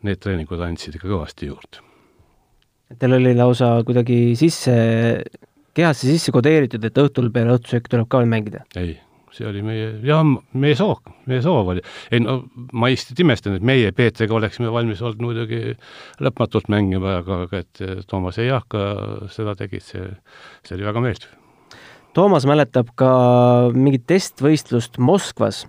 need 0.04 0.20
treeningud 0.20 0.60
andsid 0.60 0.98
ikka 0.98 1.08
kõvasti 1.08 1.48
juurde. 1.48 1.84
Teil 3.00 3.16
oli 3.16 3.32
lausa 3.34 3.70
kuidagi 3.86 4.36
sisse 4.38 4.74
kehasse 5.76 6.08
sisse 6.08 6.32
kodeeritud, 6.32 6.84
et 6.86 7.00
õhtul 7.00 7.32
peale 7.34 7.56
õhtusööki 7.56 7.92
tuleb 7.92 8.08
ka 8.10 8.22
veel 8.22 8.30
mängida? 8.30 8.62
ei, 8.78 8.96
see 9.36 9.46
oli 9.48 9.62
meie, 9.64 9.88
jah, 10.06 10.24
meie 10.56 10.76
soov, 10.78 11.02
meie 11.30 11.42
soov 11.44 11.72
oli. 11.74 11.84
ei 12.10 12.22
no 12.24 12.38
ma 12.72 12.90
lihtsalt 12.92 13.20
imestan, 13.22 13.58
et 13.58 13.66
meie 13.66 13.92
Peetriga 13.96 14.36
oleksime 14.38 14.72
valmis 14.72 15.02
olnud 15.04 15.22
muidugi 15.22 15.76
lõpmatult 16.24 16.70
mängima, 16.72 17.18
aga, 17.22 17.42
aga 17.46 17.62
et 17.64 17.82
Toomas 18.10 18.40
ja 18.40 18.48
Jaak 18.50 18.78
seda 19.34 19.56
tegid, 19.58 19.84
see, 19.84 20.08
see 20.66 20.78
oli 20.78 20.88
väga 20.88 21.04
meeldiv. 21.04 21.32
Toomas 22.16 22.46
mäletab 22.48 22.94
ka 22.96 23.10
mingit 23.76 24.06
testvõistlust 24.08 24.96
Moskvas, 25.04 25.66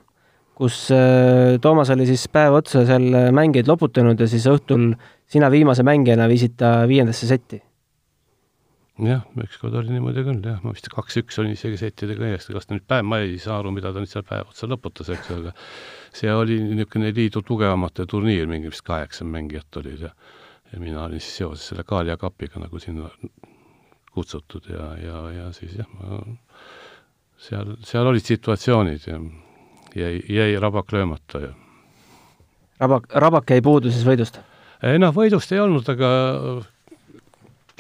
kus 0.58 0.86
äh, 0.96 1.58
Toomas 1.62 1.92
oli 1.94 2.08
siis 2.08 2.24
päev 2.32 2.62
otsa 2.62 2.86
seal 2.88 3.12
mängijaid 3.36 3.68
loputanud 3.70 4.20
ja 4.20 4.30
siis 4.32 4.48
õhtul 4.50 4.94
sina 5.28 5.52
viimase 5.52 5.84
mängijana 5.86 6.30
viisid 6.32 6.56
ta 6.58 6.80
viiendasse 6.90 7.28
setti 7.28 7.60
jah, 9.06 9.22
ükskord 9.44 9.76
oli 9.78 9.94
niimoodi 9.94 10.24
küll, 10.26 10.42
jah, 10.42 10.58
ma 10.66 10.74
vist 10.74 10.90
kaks-üks 10.94 11.38
olin 11.42 11.54
isegi 11.54 11.78
settidega 11.82 12.32
ees, 12.32 12.50
kas 12.50 12.66
ta 12.66 12.74
nüüd 12.74 12.88
päev, 12.90 13.06
ma 13.06 13.22
ei 13.22 13.38
saa 13.42 13.60
aru, 13.62 13.72
mida 13.76 13.94
ta 13.94 14.02
nüüd 14.02 14.12
seal 14.12 14.26
päev 14.28 14.50
otsa 14.50 14.70
lõputas, 14.70 15.12
eks, 15.14 15.30
aga 15.36 15.54
see 16.18 16.34
oli 16.34 16.58
niisugune 16.64 17.14
liidu 17.14 17.44
tugevamate 17.46 18.08
turniir, 18.10 18.50
mingi 18.50 18.72
vist 18.74 18.86
kaheksa 18.88 19.28
mängijat 19.28 19.82
olid 19.84 20.10
ja 20.10 20.14
ja 20.74 20.80
mina 20.80 21.04
olin 21.04 21.22
siis 21.22 21.38
seoses 21.38 21.68
selle 21.70 21.84
Kaalia 21.84 22.18
kapiga 22.18 22.60
nagu 22.60 22.80
sinna 22.80 23.10
kutsutud 24.12 24.68
ja, 24.70 24.90
ja, 25.00 25.22
ja 25.32 25.52
siis 25.56 25.78
jah, 25.78 25.88
ma 26.00 26.20
seal, 27.38 27.76
seal 27.86 28.08
olid 28.10 28.26
situatsioonid 28.26 29.08
ja 29.08 29.20
jäi, 29.96 30.20
jäi 30.30 30.60
rabak 30.60 30.92
löömata 30.92 31.42
ja 31.46 31.54
rabak, 32.80 33.08
rabak 33.14 33.54
jäi 33.54 33.62
puudu 33.62 33.94
siis 33.94 34.06
võidust? 34.08 34.42
ei 34.84 35.00
noh, 35.00 35.14
võidust 35.16 35.52
ei 35.54 35.62
olnud, 35.64 35.88
aga 35.94 36.10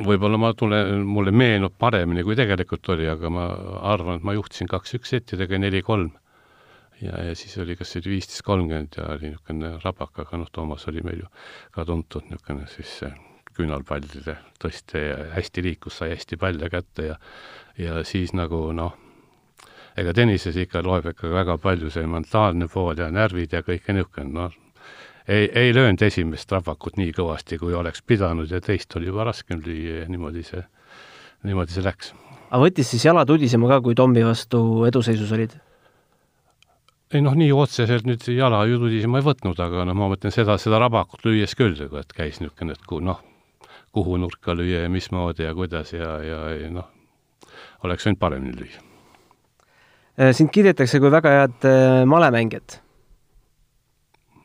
võib-olla 0.06 0.38
ma 0.42 0.54
tulen, 0.58 1.04
mulle 1.08 1.34
meenub 1.34 1.74
paremini, 1.80 2.24
kui 2.26 2.38
tegelikult 2.38 2.90
oli, 2.94 3.08
aga 3.10 3.32
ma 3.34 3.48
arvan, 3.94 4.20
et 4.20 4.28
ma 4.28 4.36
juhtisin 4.38 4.70
kaks-üks 4.70 5.14
settidega 5.16 5.58
neli-kolm. 5.58 6.12
ja, 7.02 7.14
ja 7.30 7.36
siis 7.38 7.58
oli, 7.62 7.76
kas 7.78 7.92
see 7.94 8.02
oli 8.02 8.16
viisteist 8.16 8.42
kolmkümmend 8.46 8.98
ja 8.98 9.10
oli 9.14 9.32
niisugune 9.32 9.76
rabak, 9.84 10.18
aga 10.24 10.38
noh, 10.42 10.50
Toomas 10.52 10.88
oli 10.90 11.04
meil 11.06 11.26
ju 11.26 11.28
ka 11.72 11.86
tuntud 11.86 12.26
niisugune 12.30 12.66
siis 12.72 13.02
küünalpallide 13.58 14.38
tõstja 14.62 15.02
ja 15.02 15.18
hästi 15.34 15.64
liikus, 15.66 15.98
sai 15.98 16.14
hästi 16.14 16.38
palle 16.42 16.70
kätte 16.74 17.12
ja 17.12 17.20
ja 17.78 18.02
siis 18.06 18.34
nagu 18.34 18.72
noh, 18.74 18.96
ega 19.98 20.14
tennises 20.14 20.58
ikka 20.58 20.82
loeb 20.86 21.06
ikka 21.14 21.30
väga 21.34 21.58
palju 21.62 21.90
see 21.94 22.06
mentaalne 22.10 22.70
pool 22.74 22.98
ja 22.98 23.12
närvid 23.14 23.54
ja 23.54 23.62
kõik 23.66 23.90
niisugune, 23.94 24.34
noh, 24.34 24.58
ei, 25.28 25.52
ei 25.54 25.74
löönud 25.76 26.02
esimest 26.02 26.52
rabakut 26.52 26.98
nii 26.98 27.12
kõvasti, 27.16 27.60
kui 27.60 27.76
oleks 27.76 28.02
pidanud 28.08 28.52
ja 28.52 28.62
teist 28.63 28.96
oli 28.96 29.10
juba 29.10 29.28
raskem 29.28 29.62
lüüa 29.63 30.02
ja 30.04 30.10
niimoodi 30.12 30.44
see, 30.48 30.63
niimoodi 31.48 31.76
see 31.76 31.86
läks. 31.86 32.13
aga 32.50 32.62
võttis 32.63 32.92
siis 32.94 33.06
jala 33.06 33.26
tudisema 33.28 33.70
ka, 33.74 33.82
kui 33.84 33.96
Tommi 33.96 34.24
vastu 34.26 34.62
eduseisus 34.88 35.32
olid? 35.36 35.58
ei 37.13 37.24
noh, 37.24 37.36
nii 37.36 37.52
otseselt 37.56 38.08
nüüd 38.08 38.24
jala 38.32 38.63
ju 38.68 38.80
tudisema 38.84 39.20
ei 39.20 39.28
võtnud, 39.28 39.60
aga 39.63 39.88
noh, 39.88 39.98
ma 39.98 40.12
mõtlen 40.13 40.34
seda, 40.34 40.58
seda 40.62 40.80
rabakut 40.84 41.26
lüües 41.28 41.56
küll, 41.60 41.76
et 42.00 42.16
käis 42.16 42.42
niisugune, 42.42 42.76
et 42.76 42.88
ku, 42.88 43.00
noh, 43.04 43.22
kuhu 43.96 44.18
nurka 44.22 44.56
lüüa 44.56 44.86
ja 44.86 44.92
mismoodi 44.92 45.48
ja 45.48 45.54
kuidas 45.56 45.94
ja, 45.96 46.18
ja, 46.24 46.42
ja 46.56 46.74
noh, 46.80 46.92
oleks 47.84 48.08
võinud 48.08 48.20
paremini 48.20 48.60
lüüa. 48.63 48.84
sind 50.34 50.52
kiidetakse 50.52 51.00
kui 51.00 51.12
väga 51.12 51.40
head 51.42 51.66
äh, 51.68 52.04
malemängijat 52.10 52.82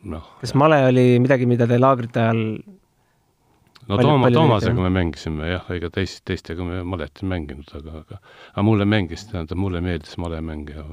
noh. 0.03 0.31
kas 0.41 0.55
male 0.59 0.83
oli 0.89 1.07
midagi, 1.23 1.47
mida 1.51 1.67
te 1.71 1.79
laagrite 1.79 2.23
ajal 2.23 2.43
no 3.89 3.99
Tooma, 3.99 4.31
Toomasega 4.31 4.85
me 4.85 4.91
mängisime 4.95 5.51
jah, 5.51 5.71
ega 5.75 5.91
teist, 5.95 6.23
teistega 6.29 6.65
me 6.67 6.83
malet 6.87 7.23
ei 7.23 7.31
mänginud, 7.35 7.71
aga, 7.79 8.03
aga 8.03 8.21
aga 8.53 8.67
mulle 8.67 8.87
mängis, 8.89 9.27
tähendab, 9.31 9.61
mulle 9.61 9.83
meeldis 9.85 10.19
malemäng 10.23 10.71
ja 10.71 10.85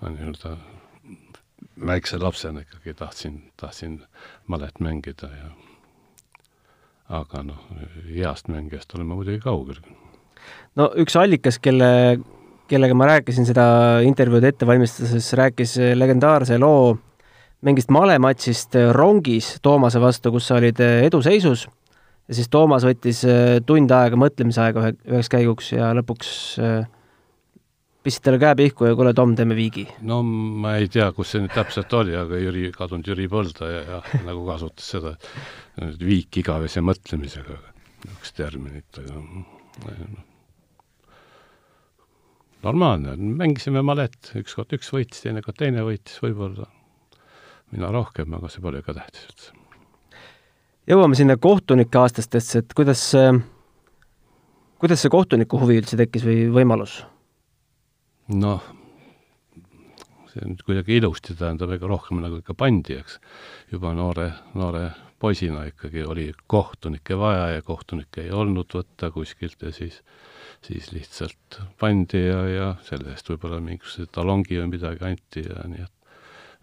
nii-öelda 0.00 0.56
väikse 1.86 2.20
lapsena 2.20 2.64
ikkagi 2.64 2.94
tahtsin, 2.94 3.40
tahtsin 3.60 4.00
malet 4.46 4.80
mängida 4.80 5.30
ja 5.34 5.50
aga 7.20 7.42
noh, 7.42 7.62
heast 8.06 8.50
mängijast 8.52 8.94
olen 8.94 9.08
ma 9.10 9.18
muidugi 9.18 9.42
kaugel. 9.42 9.80
no 10.78 10.90
üks 11.00 11.16
allikas, 11.18 11.58
kelle, 11.62 12.20
kellega 12.70 12.94
ma 12.94 13.10
rääkisin 13.10 13.48
seda 13.48 13.64
intervjuud 14.06 14.46
ette 14.46 14.68
valmistades, 14.68 15.32
rääkis 15.38 15.76
legendaarse 15.98 16.58
loo 16.58 16.98
mingist 17.66 17.92
malematšist 17.92 18.78
äh, 18.78 18.92
rongis 18.96 19.56
Toomase 19.64 20.00
vastu, 20.02 20.32
kus 20.34 20.48
sa 20.48 20.58
olid 20.60 20.80
äh, 20.84 21.04
eduseisus. 21.08 21.66
Ja 22.30 22.38
siis 22.38 22.48
Toomas 22.52 22.86
võttis 22.86 23.24
äh, 23.28 23.58
tund 23.66 23.92
aega 23.92 24.18
mõtlemisaega 24.20 24.82
ühe, 24.84 24.96
üheks 25.10 25.30
käiguks 25.32 25.72
ja 25.74 25.90
lõpuks 25.98 26.32
pistsid 28.00 28.24
talle 28.24 28.40
käe 28.40 28.56
pihku 28.56 28.86
ja 28.88 28.94
kuule, 28.96 29.12
Tom, 29.16 29.34
teeme 29.36 29.56
viigi. 29.58 29.84
no 30.08 30.22
ma 30.22 30.78
ei 30.80 30.88
tea, 30.92 31.10
kus 31.12 31.34
see 31.34 31.42
nüüd 31.42 31.52
täpselt 31.52 31.92
oli, 31.98 32.14
aga 32.16 32.38
Jüri, 32.40 32.70
kadunud 32.72 33.10
Jüri 33.10 33.28
Põlda 33.28 33.68
ja, 33.68 33.82
ja 33.84 34.00
nagu 34.28 34.46
kasutas 34.48 34.88
seda 34.94 35.14
viik 36.00 36.40
igavese 36.40 36.80
mõtlemisega, 36.84 37.58
niisugust 38.06 38.40
terminit, 38.40 39.02
aga 39.02 39.20
noh, 39.20 40.24
normaalne, 42.64 43.18
mängisime 43.20 43.84
malet, 43.84 44.32
ükskord 44.40 44.72
üks 44.78 44.94
võitis, 44.96 45.26
teinekord 45.26 45.60
teine 45.60 45.84
võitis 45.84 46.22
võib-olla 46.24 46.70
mina 47.74 47.90
rohkem, 47.94 48.34
aga 48.34 48.50
see 48.50 48.62
pole 48.64 48.82
ka 48.86 48.94
tähtis 48.96 49.28
üldse. 49.28 49.54
jõuame 50.90 51.18
sinna 51.18 51.36
kohtunike 51.36 51.98
aastastesse, 52.00 52.64
et 52.64 52.74
kuidas, 52.74 53.04
kuidas 54.82 55.04
see 55.04 55.12
kohtuniku 55.12 55.60
huvi 55.62 55.80
üldse 55.82 55.98
tekkis 56.00 56.26
või 56.26 56.48
võimalus? 56.54 57.00
noh, 58.30 58.64
see 60.30 60.46
nüüd 60.46 60.64
kuidagi 60.66 60.98
ilusti 61.00 61.36
tähendab, 61.38 61.72
ega 61.74 61.90
rohkem 61.90 62.22
nagu 62.22 62.40
ikka 62.42 62.54
pandi, 62.58 62.98
eks. 63.00 63.20
juba 63.72 63.94
noore, 63.96 64.30
noore 64.54 64.90
poisina 65.20 65.66
ikkagi 65.68 66.04
oli 66.08 66.30
kohtunikke 66.46 67.18
vaja 67.18 67.48
ja 67.56 67.62
kohtunikke 67.62 68.24
ei 68.24 68.30
olnud 68.32 68.72
võtta 68.74 69.10
kuskilt 69.12 69.62
ja 69.62 69.72
siis, 69.74 70.00
siis 70.64 70.90
lihtsalt 70.94 71.60
pandi 71.78 72.22
ja, 72.24 72.40
ja 72.48 72.68
selle 72.86 73.12
eest 73.12 73.28
võib-olla 73.28 73.60
mingisuguse 73.64 74.08
talongi 74.14 74.60
või 74.62 74.70
midagi 74.76 75.04
anti 75.10 75.44
ja 75.44 75.66
nii 75.68 75.84
et 75.84 75.96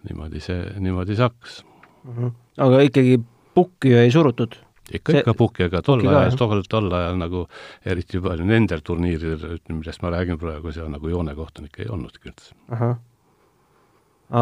niimoodi 0.06 0.44
see, 0.44 0.62
niimoodi 0.80 1.18
see 1.18 1.26
hakkas 1.26 1.60
mm. 2.04 2.14
-hmm. 2.14 2.32
aga 2.68 2.86
ikkagi 2.88 3.20
pukki 3.58 3.94
ei 3.98 4.12
surutud? 4.12 4.56
ikka 4.94 5.12
see..., 5.12 5.24
ikka 5.24 5.34
pukki, 5.38 5.68
aga 5.68 5.82
tol 5.86 6.06
ajal, 6.06 6.38
tol, 6.40 6.64
tol 6.70 6.88
ajal 6.94 7.20
nagu 7.20 7.44
eriti 7.86 8.22
palju 8.24 8.48
nendel 8.48 8.84
turniiridel, 8.86 9.60
millest 9.74 10.04
ma 10.04 10.14
räägin 10.14 10.40
praegu, 10.42 10.72
seal 10.76 10.90
nagu 10.94 11.12
joonekohtunikke 11.12 11.84
ei 11.86 11.92
olnudki 11.92 12.32
üldse. 12.32 12.56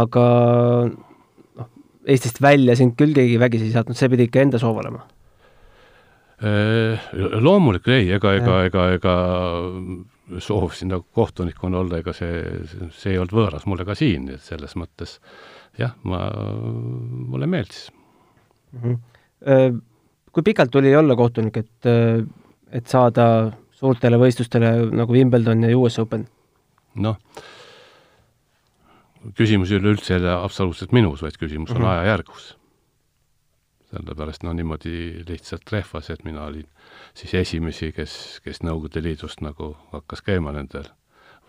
aga 0.02 0.26
noh, 0.92 1.70
Eestist 2.06 2.42
välja 2.42 2.76
sind 2.78 2.98
küll 3.00 3.16
keegi 3.18 3.40
vägisi 3.42 3.70
ei 3.70 3.76
saatnud, 3.76 3.98
see 3.98 4.12
pidi 4.14 4.30
ikka 4.30 4.46
enda 4.46 4.62
soov 4.62 4.82
olema? 4.84 5.06
Äh, 6.46 7.00
loomulikult 7.16 7.96
ei, 7.96 8.10
ega, 8.12 8.36
ega, 8.36 8.60
ega, 8.68 8.90
ega 8.98 9.14
soov 10.40 10.74
sinna 10.74 11.00
kohtunikuna 11.00 11.80
olla, 11.84 12.00
ega 12.02 12.14
see, 12.14 12.40
see 12.92 13.14
ei 13.14 13.20
olnud 13.22 13.36
võõras 13.36 13.66
mulle 13.70 13.86
ka 13.86 13.96
siin, 13.96 14.30
et 14.34 14.42
selles 14.42 14.76
mõttes 14.80 15.20
jah, 15.78 15.94
ma, 16.04 16.30
mulle 17.34 17.50
meeldis 17.50 17.90
mm. 18.74 18.82
-hmm 18.82 19.84
kui 20.36 20.44
pikalt 20.44 20.72
tuli 20.72 20.92
olla 20.96 21.16
kohtunik, 21.16 21.58
et, 21.58 21.88
et 22.76 22.88
saada 22.92 23.26
suurtele 23.76 24.20
võistlustele 24.20 24.72
nagu 24.92 25.16
Wimbledon 25.16 25.64
ja 25.64 25.78
US 25.80 26.00
Open? 26.04 26.26
noh, 26.96 27.18
küsimus 29.36 29.72
ei 29.72 29.80
ole 29.82 29.96
üldse 29.96 30.20
absoluutselt 30.32 30.94
minus, 30.96 31.24
vaid 31.24 31.36
küsimus 31.40 31.72
on 31.72 31.82
mm 31.82 31.84
-hmm. 31.84 31.92
ajajärgus. 31.92 32.58
sellepärast 33.92 34.44
no 34.44 34.54
niimoodi 34.54 35.24
lihtsalt 35.28 35.72
rehvas, 35.72 36.10
et 36.10 36.24
mina 36.24 36.44
olin 36.44 36.68
siis 37.16 37.34
esimesi, 37.42 37.92
kes, 37.96 38.42
kes 38.44 38.62
Nõukogude 38.64 39.04
Liidust 39.04 39.42
nagu 39.46 39.74
hakkas 39.94 40.24
käima 40.26 40.54
nendel 40.56 40.90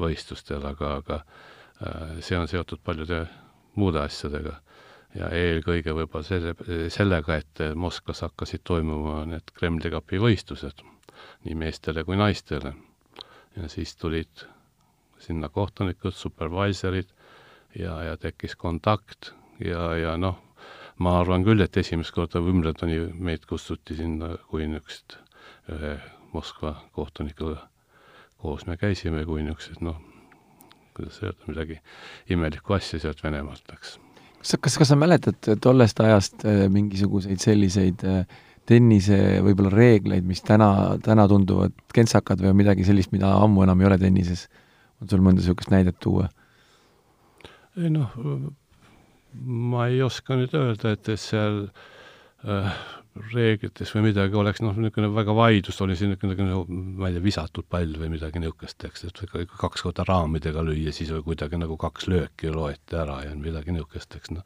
võistlustel, 0.01 0.65
aga, 0.67 0.97
aga 1.01 1.21
äh, 1.23 2.21
see 2.21 2.39
on 2.39 2.49
seotud 2.49 2.83
paljude 2.85 3.25
muude 3.77 4.01
asjadega 4.01 4.61
ja 5.17 5.31
eelkõige 5.33 5.95
võib-olla 5.97 6.27
selle, 6.27 6.55
sellega, 6.93 7.39
et 7.41 7.63
Moskvas 7.75 8.23
hakkasid 8.27 8.65
toimuma 8.67 9.23
need 9.29 9.53
Kremli 9.57 9.91
kapi 9.93 10.21
võistlused 10.21 10.83
nii 11.47 11.57
meestele 11.57 12.05
kui 12.05 12.19
naistele. 12.21 12.75
ja 13.57 13.69
siis 13.73 13.97
tulid 13.97 14.45
sinna 15.19 15.49
kohtunikud, 15.49 16.13
supervisorid 16.13 17.09
ja, 17.79 18.03
ja 18.03 18.17
tekkis 18.17 18.57
kontakt 18.57 19.33
ja, 19.65 19.95
ja 19.97 20.17
noh, 20.17 20.37
ma 20.99 21.21
arvan 21.21 21.45
küll, 21.45 21.61
et 21.65 21.77
esimest 21.77 22.13
korda 22.13 22.41
Wimbledoni 22.41 22.99
meid 23.15 23.47
kutsuti 23.49 23.97
sinna 23.97 24.35
kui 24.51 24.67
niisugust 24.67 25.17
ühe 25.73 25.97
Moskva 26.33 26.75
kohtunikuga 26.93 27.69
koos 28.43 28.67
me 28.67 28.77
käisime 28.77 29.25
kui 29.25 29.43
niisugused 29.43 29.81
noh, 29.85 30.01
kuidas 30.97 31.23
öelda, 31.23 31.49
midagi 31.49 31.79
imelikku 32.31 32.77
asja 32.77 33.01
sealt 33.01 33.23
Venemaalt 33.25 33.65
läks 33.73 33.97
kas, 34.41 34.57
kas, 34.61 34.77
kas 34.83 34.93
sa 34.93 34.99
mäletad 34.99 35.49
tollest 35.63 36.01
ajast 36.01 36.45
äh, 36.45 36.67
mingisuguseid 36.73 37.43
selliseid 37.43 38.05
äh, 38.07 38.23
tennise 38.67 39.41
võib-olla 39.47 39.71
reegleid, 39.73 40.27
mis 40.27 40.43
täna, 40.43 40.99
täna 41.05 41.27
tunduvad 41.31 41.75
kentsakad 41.95 42.43
või 42.43 42.55
midagi 42.63 42.87
sellist, 42.87 43.13
mida 43.15 43.31
ammu 43.39 43.67
enam 43.67 43.83
ei 43.83 43.91
ole 43.91 43.99
tennises? 44.03 44.49
on 44.97 45.11
sul 45.11 45.21
mõnda 45.21 45.43
niisugust 45.43 45.71
näidet 45.73 45.99
tuua? 46.01 46.29
ei 47.77 47.91
noh, 47.93 48.15
ma 49.45 49.89
ei 49.91 50.01
oska 50.03 50.39
nüüd 50.39 50.55
öelda, 50.57 50.95
et, 50.97 51.11
et 51.13 51.21
seal 51.21 51.67
äh, 52.47 52.79
reeglites 53.33 53.93
või 53.95 54.09
midagi 54.09 54.37
oleks 54.39 54.63
noh, 54.65 54.77
niisugune 54.77 55.11
väga 55.15 55.37
vaidlus 55.37 55.81
oli 55.85 55.97
siin 55.99 56.13
niisugune, 56.15 56.59
ma 57.01 57.11
ei 57.11 57.17
tea, 57.17 57.25
visatud 57.25 57.69
pall 57.71 57.95
või 58.01 58.11
midagi 58.17 58.43
niisugust, 58.43 58.89
eks, 58.89 59.07
et 59.09 59.23
ikka 59.27 59.47
kaks 59.61 59.87
korda 59.87 60.07
raamidega 60.09 60.65
lüüa, 60.67 60.95
siis 60.97 61.13
kuidagi 61.25 61.61
nagu 61.61 61.79
kaks 61.81 62.11
lööki 62.13 62.53
loeti 62.53 62.99
ära 62.99 63.23
ja 63.27 63.33
midagi 63.39 63.75
niisugust, 63.75 64.19
eks 64.19 64.35
noh, 64.37 64.45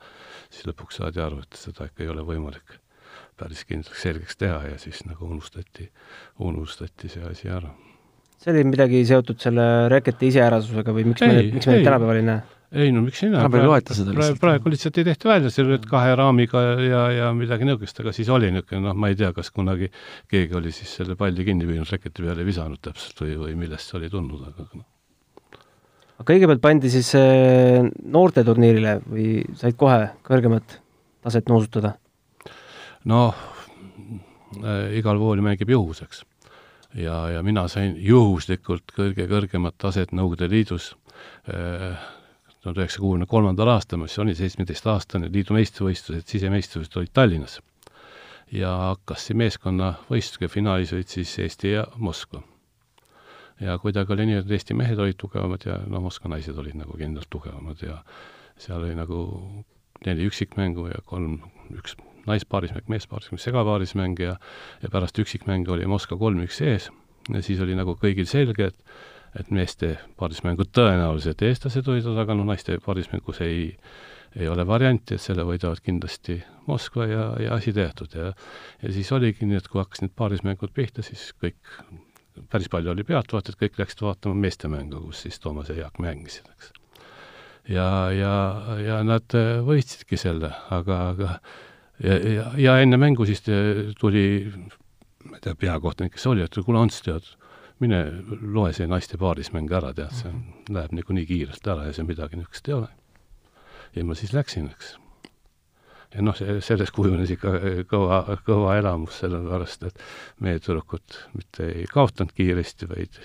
siis 0.48 0.68
lõpuks 0.70 1.00
saadi 1.00 1.22
aru, 1.24 1.42
et 1.44 1.58
seda 1.58 1.90
ikka 1.90 2.06
ei 2.06 2.14
ole 2.14 2.26
võimalik 2.26 2.80
päris 3.40 3.64
kindlaks 3.68 4.02
selgeks 4.04 4.36
teha 4.40 4.60
ja 4.68 4.78
siis 4.80 5.02
nagu 5.08 5.28
unustati, 5.28 5.88
unustati 6.44 7.08
see 7.08 7.24
asi 7.30 7.48
ära. 7.48 7.72
see 8.40 8.52
oli 8.52 8.64
midagi 8.68 9.02
seotud 9.08 9.40
selle 9.40 9.64
reketi 9.92 10.30
iseärasusega 10.32 10.94
või 10.96 11.06
miks 11.10 11.24
ei, 11.24 11.32
me, 11.32 11.44
miks 11.56 11.68
me 11.68 11.76
neid 11.76 11.88
tänapäeval 11.88 12.20
ei 12.20 12.26
näe? 12.28 12.59
Ei 12.70 12.92
no 12.94 13.02
miks 13.02 13.24
näe, 13.26 13.48
praegu, 13.50 13.72
praegu, 14.14 14.36
praegu, 14.38 14.70
lihtsalt 14.70 14.98
ei 15.00 15.06
tehta 15.08 15.30
välja, 15.32 15.50
seal 15.50 15.72
olid 15.72 15.86
kahe 15.90 16.12
raamiga 16.18 16.60
ja, 16.84 17.00
ja 17.16 17.30
midagi 17.34 17.66
niisugust, 17.66 17.98
aga 18.02 18.12
siis 18.14 18.30
oli 18.30 18.50
niisugune 18.54 18.84
noh, 18.84 18.94
ma 18.94 19.10
ei 19.10 19.16
tea, 19.18 19.32
kas 19.34 19.50
kunagi 19.54 19.88
keegi 20.30 20.54
oli 20.58 20.70
siis 20.74 20.92
selle 21.00 21.16
palli 21.18 21.46
kinni 21.46 21.66
püüdnud 21.66 21.90
reketi 21.90 22.22
peale 22.22 22.46
visanud 22.46 22.78
täpselt 22.84 23.24
või, 23.24 23.34
või 23.40 23.56
millest 23.64 23.90
see 23.90 23.98
oli 23.98 24.10
tulnud, 24.12 24.44
aga 24.52 24.66
noh. 24.68 24.86
aga 26.20 26.28
kõigepealt 26.30 26.62
pandi 26.62 26.92
siis 26.94 27.10
äh, 27.18 27.90
noorteturniirile 28.18 29.00
või 29.08 29.26
said 29.58 29.78
kohe 29.80 30.12
kõrgemat 30.26 30.78
taset 31.26 31.50
noosutada? 31.50 31.96
noh 33.10 33.34
äh,, 34.62 34.94
igal 35.00 35.18
pool 35.18 35.42
mängib 35.42 35.74
juhuseks. 35.74 36.22
ja, 36.94 37.18
ja 37.34 37.42
mina 37.42 37.66
sain 37.66 37.98
juhuslikult 37.98 38.94
kõige 38.94 39.26
kõrgemat 39.26 39.74
taset 39.74 40.14
Nõukogude 40.14 40.46
Liidus 40.54 40.92
äh, 41.50 41.98
tuhande 42.60 42.82
üheksasaja 42.82 43.04
kuuekümne 43.04 43.26
kolmandal 43.26 43.72
aastal, 43.72 44.00
mis 44.02 44.18
oli 44.20 44.34
seitsmeteistaastane, 44.36 45.30
liidu 45.32 45.56
meistrivõistlused, 45.56 46.26
sisemeistrivõistlused 46.28 47.00
olid 47.00 47.12
Tallinnas. 47.16 47.60
ja 48.52 48.70
hakkas 48.76 49.28
see 49.28 49.36
meeskonna 49.38 49.92
võistlus 50.08 50.42
ja 50.42 50.48
finaalis 50.50 50.92
olid 50.92 51.08
siis 51.08 51.38
Eesti 51.38 51.72
ja 51.72 51.86
Moskva. 51.96 52.42
ja 53.60 53.78
kuidagi 53.78 54.12
oli 54.12 54.26
nii, 54.26 54.40
et 54.42 54.50
Eesti 54.50 54.74
mehed 54.74 54.98
olid 54.98 55.16
tugevamad 55.16 55.66
ja 55.66 55.80
no 55.86 56.00
Moskva 56.00 56.34
naised 56.34 56.58
olid 56.58 56.74
nagu 56.74 56.96
kindlalt 56.98 57.30
tugevamad 57.30 57.82
ja 57.82 58.02
seal 58.58 58.82
oli 58.82 58.94
nagu 58.94 59.24
neli 60.06 60.26
üksikmängu 60.26 60.86
ja 60.88 61.02
kolm, 61.04 61.40
üks 61.76 61.96
naispaarismäng, 62.26 62.88
meespaarismäng, 62.88 63.40
segapaarismäng 63.40 64.20
ja 64.20 64.36
ja 64.82 64.90
pärast 64.90 65.18
üksikmänge 65.18 65.72
oli 65.72 65.86
Moskva 65.86 66.16
kolm-üks 66.16 66.60
ees 66.60 66.90
ja 67.28 67.42
siis 67.42 67.60
oli 67.60 67.76
nagu 67.78 67.96
kõigil 68.00 68.28
selge, 68.28 68.70
et 68.72 68.84
et 69.38 69.50
meeste 69.54 69.94
paarismängud 70.18 70.72
tõenäoliselt 70.74 71.42
eestlased 71.46 71.86
võidavad, 71.86 72.24
aga 72.24 72.36
noh, 72.38 72.48
naiste 72.50 72.78
paarismängus 72.82 73.40
ei, 73.46 73.68
ei 74.36 74.48
ole 74.50 74.66
varianti, 74.66 75.14
et 75.14 75.22
selle 75.22 75.44
võidavad 75.46 75.82
kindlasti 75.84 76.40
Moskva 76.66 77.06
ja, 77.10 77.24
ja 77.42 77.54
asi 77.58 77.72
tehtud 77.74 78.14
ja 78.14 78.32
ja 78.82 78.92
siis 78.94 79.10
oligi 79.12 79.46
nii, 79.46 79.60
et 79.60 79.70
kui 79.70 79.80
hakkasid 79.82 80.08
need 80.08 80.16
paarismängud 80.18 80.74
pihta, 80.74 81.04
siis 81.06 81.30
kõik, 81.42 81.58
päris 82.50 82.70
palju 82.72 82.92
oli 82.94 83.06
pealtvaatajaid, 83.06 83.58
kõik 83.62 83.80
läksid 83.80 84.04
vaatama 84.06 84.38
meeste 84.46 84.70
mängu, 84.72 85.02
kus 85.08 85.24
siis 85.26 85.40
Toomas 85.42 85.70
ja 85.70 85.78
Jaak 85.84 86.02
mängisid, 86.02 86.50
eks. 86.56 86.72
ja, 87.70 87.88
ja, 88.16 88.34
ja 88.82 89.00
nad 89.06 89.38
võitsidki 89.66 90.18
selle, 90.18 90.52
aga, 90.74 91.00
aga 91.14 91.32
ja, 92.02 92.18
ja, 92.18 92.52
ja 92.58 92.78
enne 92.82 92.98
mängu 92.98 93.26
siis 93.28 93.44
tuli 94.00 94.26
ma 95.24 95.36
ei 95.36 95.44
tea, 95.44 95.54
peakohtunik, 95.58 96.14
kes 96.16 96.26
oli, 96.30 96.44
et 96.44 96.58
kuule, 96.64 96.80
Ants, 96.80 97.00
tead, 97.04 97.26
mine 97.80 98.00
loe 98.40 98.72
see 98.76 98.88
naiste 98.90 99.18
paarismäng 99.20 99.70
ära, 99.72 99.92
tead, 99.96 100.14
see 100.16 100.30
on, 100.30 100.40
läheb 100.76 100.96
niikuinii 100.96 101.26
kiirelt 101.28 101.70
ära 101.72 101.88
ja 101.88 101.94
see 101.96 102.06
midagi 102.08 102.38
niisugust 102.38 102.68
ei 102.68 102.76
ole. 102.76 102.90
ja 103.96 104.04
ma 104.06 104.16
siis 104.18 104.34
läksin, 104.36 104.68
eks. 104.70 104.92
ja 106.14 106.24
noh, 106.26 106.36
see, 106.36 106.58
sellest 106.64 106.94
kujunes 106.96 107.32
ikka 107.34 107.54
kõva, 107.90 108.20
kõva 108.46 108.76
elamus, 108.78 109.22
sellepärast 109.22 109.88
et 109.88 110.04
meie 110.44 110.60
tüdrukud 110.62 111.18
mitte 111.34 111.70
ei 111.72 111.88
kaotanud 111.90 112.36
kiiresti, 112.36 112.90
vaid 112.90 113.20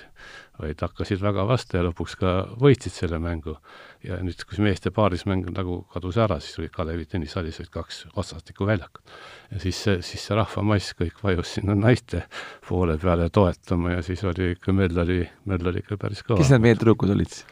vaid 0.60 0.80
hakkasid 0.82 1.22
väga 1.24 1.44
vastu 1.48 1.78
ja 1.78 1.84
lõpuks 1.86 2.16
ka 2.20 2.34
võitsid 2.62 2.94
selle 2.96 3.20
mängu. 3.20 3.58
ja 4.06 4.20
nüüd, 4.24 4.40
kui 4.48 4.62
meeste 4.64 4.92
paarismäng 4.94 5.50
nagu 5.56 5.82
kadus 5.92 6.18
ära, 6.22 6.38
siis 6.40 6.60
olid 6.60 6.72
Kalevi 6.76 7.06
tennisalis 7.10 7.60
olid 7.60 7.72
kaks 7.74 8.06
vastastikku 8.16 8.68
väljakut. 8.68 9.04
ja 9.52 9.60
siis 9.60 9.82
see, 9.84 10.02
siis 10.06 10.24
see 10.28 10.38
rahvamass 10.38 10.96
kõik 11.00 11.20
vajus 11.24 11.58
sinna 11.58 11.76
naiste 11.76 12.26
poole 12.68 12.98
peale 13.02 13.30
toetama 13.30 13.98
ja 13.98 14.02
siis 14.06 14.24
oli 14.24 14.54
ikka, 14.56 14.74
möll 14.74 15.04
oli, 15.06 15.22
möll 15.46 15.72
oli 15.72 15.84
ikka 15.84 15.98
päris 15.98 16.24
kõva. 16.24 16.40
kes 16.40 16.54
need 16.56 16.66
meie 16.68 16.80
tüdrukud 16.80 17.12
olid 17.12 17.32
siis? 17.32 17.46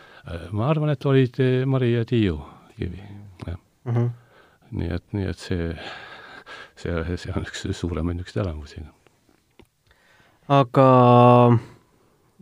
Ma 0.56 0.70
arvan, 0.72 0.94
et 0.94 1.06
olid 1.06 1.40
äh, 1.44 1.66
Mari 1.68 1.94
ja 1.98 2.06
Tiiu 2.08 2.40
Kivi, 2.78 3.04
jah 3.46 3.58
uh. 3.58 3.92
Mhm. 3.92 3.98
-huh. 3.98 4.10
nii 4.72 4.90
et, 4.96 5.06
nii 5.14 5.28
et 5.30 5.40
see, 5.40 5.76
see, 6.76 7.18
see 7.18 7.34
on 7.36 7.44
üks 7.44 7.68
suuremaid 7.72 8.18
niisuguseid 8.18 8.46
elamusi. 8.46 8.86
aga 10.48 10.88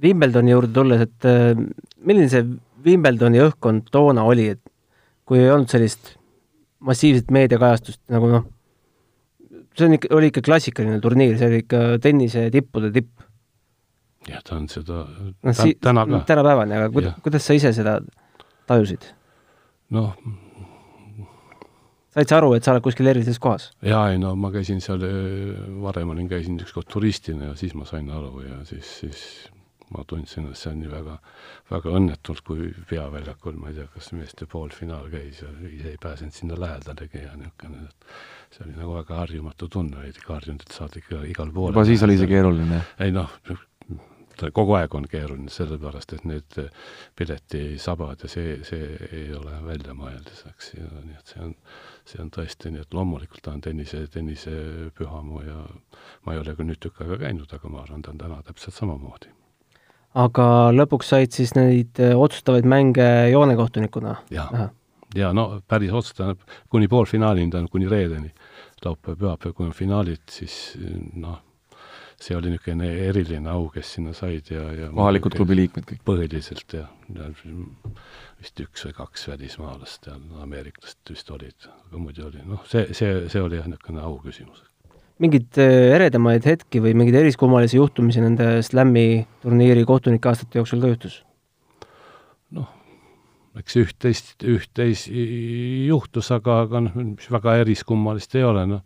Wimbledoni 0.02 0.54
juurde 0.54 0.74
tulles, 0.74 1.06
et 1.06 1.30
äh, 1.30 1.54
milline 2.02 2.30
see 2.32 2.46
Wimbledoni 2.86 3.42
õhkkond 3.44 3.92
toona 3.94 4.26
oli, 4.26 4.50
et 4.56 4.62
kui 5.28 5.40
ei 5.42 5.52
olnud 5.54 5.70
sellist 5.72 6.16
massiivset 6.82 7.30
meediakajastust 7.34 8.02
nagu 8.14 8.30
noh, 8.32 8.48
see 9.78 9.88
on 9.88 9.98
ikka, 9.98 10.12
oli 10.18 10.32
ikka 10.32 10.44
klassikaline 10.46 11.00
turniir, 11.04 11.38
see 11.40 11.50
oli 11.52 11.62
ikka 11.64 11.82
tennise 12.04 12.48
tippude 12.54 12.92
tipp. 12.96 13.12
jah, 14.30 14.42
ta 14.46 14.58
on 14.58 14.68
seda 14.70 15.04
no, 15.06 15.54
si 15.58 15.76
täna 15.82 16.06
ka. 16.10 16.24
tänapäevani, 16.34 16.78
aga 16.80 16.92
kuida-, 16.94 17.16
kuidas 17.26 17.46
sa 17.46 17.58
ise 17.58 17.74
seda 17.78 18.00
tajusid? 18.70 19.06
noh, 19.94 20.16
said 22.16 22.30
sa 22.30 22.42
aru, 22.42 22.54
et 22.58 22.66
sa 22.66 22.74
oled 22.74 22.86
kuskil 22.86 23.10
erilises 23.14 23.40
kohas? 23.42 23.72
jaa, 23.86 24.08
ei 24.12 24.20
no 24.22 24.34
ma 24.36 24.52
käisin 24.54 24.82
seal, 24.84 25.06
varem 25.86 26.14
olin, 26.16 26.30
käisin 26.32 26.60
ükskord 26.62 26.90
turistina 26.92 27.52
ja 27.52 27.58
siis 27.60 27.78
ma 27.78 27.88
sain 27.90 28.10
aru 28.10 28.46
ja 28.48 28.64
siis, 28.68 28.98
siis 29.04 29.26
ma 29.92 30.04
tundsin, 30.08 30.50
et 30.52 30.60
see 30.60 30.72
on 30.72 30.80
nii 30.82 30.92
väga, 30.92 31.18
väga 31.72 31.96
õnnetult, 32.00 32.44
kui 32.48 32.70
peaväljakul, 32.90 33.58
ma 33.60 33.72
ei 33.72 33.80
tea, 33.80 33.88
kas 33.94 34.12
meeste 34.16 34.48
poolfinaal 34.52 35.10
käis 35.14 35.42
ja 35.44 35.50
ise 35.70 35.96
ei 35.96 36.00
pääsenud 36.02 36.38
sinna 36.38 36.60
lähedalegi 36.60 37.26
ja 37.26 37.34
niisugune, 37.40 37.90
et 37.90 38.56
see 38.56 38.68
oli 38.68 38.78
nagu 38.78 38.96
väga 39.00 39.20
harjumatu 39.24 39.68
tunne, 39.72 40.00
olid 40.04 40.22
ikka 40.22 40.38
harjunud, 40.40 40.64
et 40.68 40.78
saad 40.78 40.96
ikka 41.02 41.26
igal 41.32 41.52
pool. 41.52 41.76
juba 41.76 41.86
siis 41.90 42.04
oli 42.08 42.18
see 42.22 42.32
keeruline? 42.32 42.82
ei 43.04 43.14
noh, 43.16 43.36
kogu 44.50 44.74
aeg 44.78 44.96
on 44.96 45.06
keeruline, 45.10 45.52
sellepärast 45.54 46.16
et 46.16 46.24
need 46.26 46.58
piletisabad 47.20 48.24
ja 48.26 48.30
see, 48.32 48.56
see 48.68 48.88
ei 49.12 49.28
ole 49.38 49.58
väljamõeldis, 49.66 50.46
eks, 50.50 50.72
ja 50.78 50.88
nii 50.88 51.18
et 51.20 51.34
see 51.34 51.44
on, 51.46 51.54
see 52.10 52.24
on 52.24 52.32
tõesti 52.34 52.72
nii, 52.74 52.86
et 52.86 52.98
loomulikult 52.98 53.44
ta 53.46 53.54
on 53.54 53.62
tennise, 53.62 54.06
tennisepühamu 54.14 55.44
ja 55.46 55.60
ma 56.26 56.34
ei 56.34 56.42
ole 56.42 56.56
küll 56.58 56.72
nüüd 56.72 56.82
tükk 56.82 57.04
aega 57.04 57.22
käinud, 57.28 57.54
aga 57.54 57.70
ma 57.70 57.84
arvan, 57.84 58.02
ta 58.02 58.16
on 58.16 58.24
täna 58.24 58.42
täpselt 58.48 58.78
samamoodi. 58.80 59.41
Aga 60.18 60.46
lõpuks 60.76 61.12
said 61.14 61.36
siis 61.36 61.54
neid 61.58 62.00
äh, 62.04 62.16
otsustavaid 62.18 62.68
mänge 62.68 63.08
joonekohtunikuna? 63.32 64.16
jah, 64.34 64.72
ja 65.16 65.32
no 65.36 65.62
päris 65.68 65.94
otsustav, 65.94 66.36
kuni 66.70 66.90
poolfinaalini, 66.92 67.52
tähendab 67.52 67.72
kuni 67.72 67.90
reedeni, 67.92 68.34
laupäev, 68.86 69.18
pühapäev, 69.20 69.56
kui 69.56 69.68
on 69.68 69.76
finaalid, 69.76 70.24
siis 70.32 70.58
noh, 71.20 71.40
see 72.22 72.38
oli 72.38 72.52
niisugune 72.54 72.90
eriline 73.08 73.50
au, 73.50 73.68
kes 73.74 73.96
sinna 73.98 74.14
said 74.18 74.52
ja, 74.54 74.64
ja 74.78 74.90
kohalikud 74.94 75.36
klubi 75.40 75.58
liikmed 75.58 75.88
kõik? 75.90 76.04
põhiliselt 76.08 76.76
jah, 76.78 76.90
ja 77.16 77.30
vist 78.42 78.62
üks 78.62 78.86
või 78.88 78.98
kaks 78.98 79.28
välismaalast 79.32 80.10
ja 80.10 80.18
ameeriklast 80.44 81.14
vist 81.14 81.32
olid, 81.34 81.70
aga 81.88 82.02
muidu 82.02 82.28
oli, 82.28 82.44
noh, 82.48 82.66
see, 82.70 82.92
see, 82.98 83.26
see 83.32 83.42
oli 83.42 83.60
jah, 83.62 83.70
niisugune 83.70 84.04
au 84.06 84.20
küsimus. 84.24 84.64
Mingeid 85.22 85.60
äh, 85.62 85.96
eredamaid 85.96 86.46
hetki 86.48 86.82
või 86.84 86.94
mingeid 86.98 87.20
eriskummalisi 87.22 87.78
juhtumisi 87.78 88.24
nende 88.24 88.60
Slami 88.66 89.24
turniiri 89.44 89.86
kohtunike 89.88 90.32
aastate 90.32 90.62
jooksul 90.62 90.82
ka 90.84 90.92
juhtus? 90.94 91.18
noh, 92.58 92.70
eks 93.60 93.78
üht-teist, 93.84 94.34
üht-teist 94.48 95.12
juhtus, 95.12 96.32
aga, 96.36 96.62
aga 96.66 96.86
noh, 96.88 96.98
mis 97.14 97.30
väga 97.32 97.60
eriskummalist 97.64 98.36
ei 98.40 98.48
ole, 98.48 98.66
noh, 98.70 98.82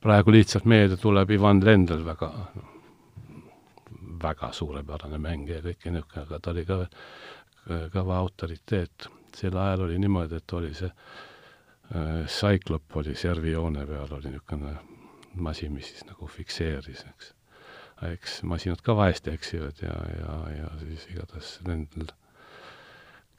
praegu 0.00 0.34
lihtsalt 0.34 0.68
meelde 0.68 1.00
tuleb 1.00 1.32
Ivan 1.36 1.64
Lendl 1.64 2.04
väga 2.06 2.30
no, 2.54 2.68
väga 4.20 4.52
suurepärane 4.52 5.18
mängija 5.20 5.60
ja 5.60 5.64
kõike 5.64 5.94
niisugune, 5.94 6.26
aga 6.26 6.38
ta 6.38 6.52
oli 6.52 6.66
ka 6.68 6.84
kõva 7.94 8.20
autoriteet. 8.20 9.08
sel 9.36 9.56
ajal 9.56 9.84
oli 9.86 9.98
niimoodi, 9.98 10.36
et 10.36 10.52
oli 10.52 10.72
see 10.74 10.88
äh, 10.90 12.26
Cyclop 12.26 12.96
oli 12.96 13.14
servijoone 13.14 13.86
peal, 13.86 14.08
oli 14.16 14.32
niisugune 14.32 14.74
masin, 15.34 15.72
mis 15.72 15.88
siis 15.92 16.04
nagu 16.08 16.26
fikseeris, 16.26 17.04
eks. 17.12 17.32
eks 18.12 18.42
masinad 18.42 18.82
ka 18.84 18.96
vahest 18.96 19.28
eksivad 19.28 19.82
ja, 19.82 19.96
ja, 20.18 20.36
ja 20.56 20.70
siis 20.82 21.06
igatahes 21.12 21.58
nendel 21.66 22.12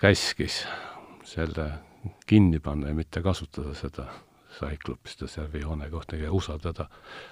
käskis 0.01 0.63
selle 1.27 1.71
kinni 2.27 2.59
panna 2.59 2.89
ja 2.89 2.97
mitte 2.97 3.21
kasutada 3.21 3.73
seda 3.77 4.07
ja 4.61 5.27
Servi 5.27 5.61
joonekohtunik 5.61 6.23
ja 6.23 6.31
usaldada 6.31 6.89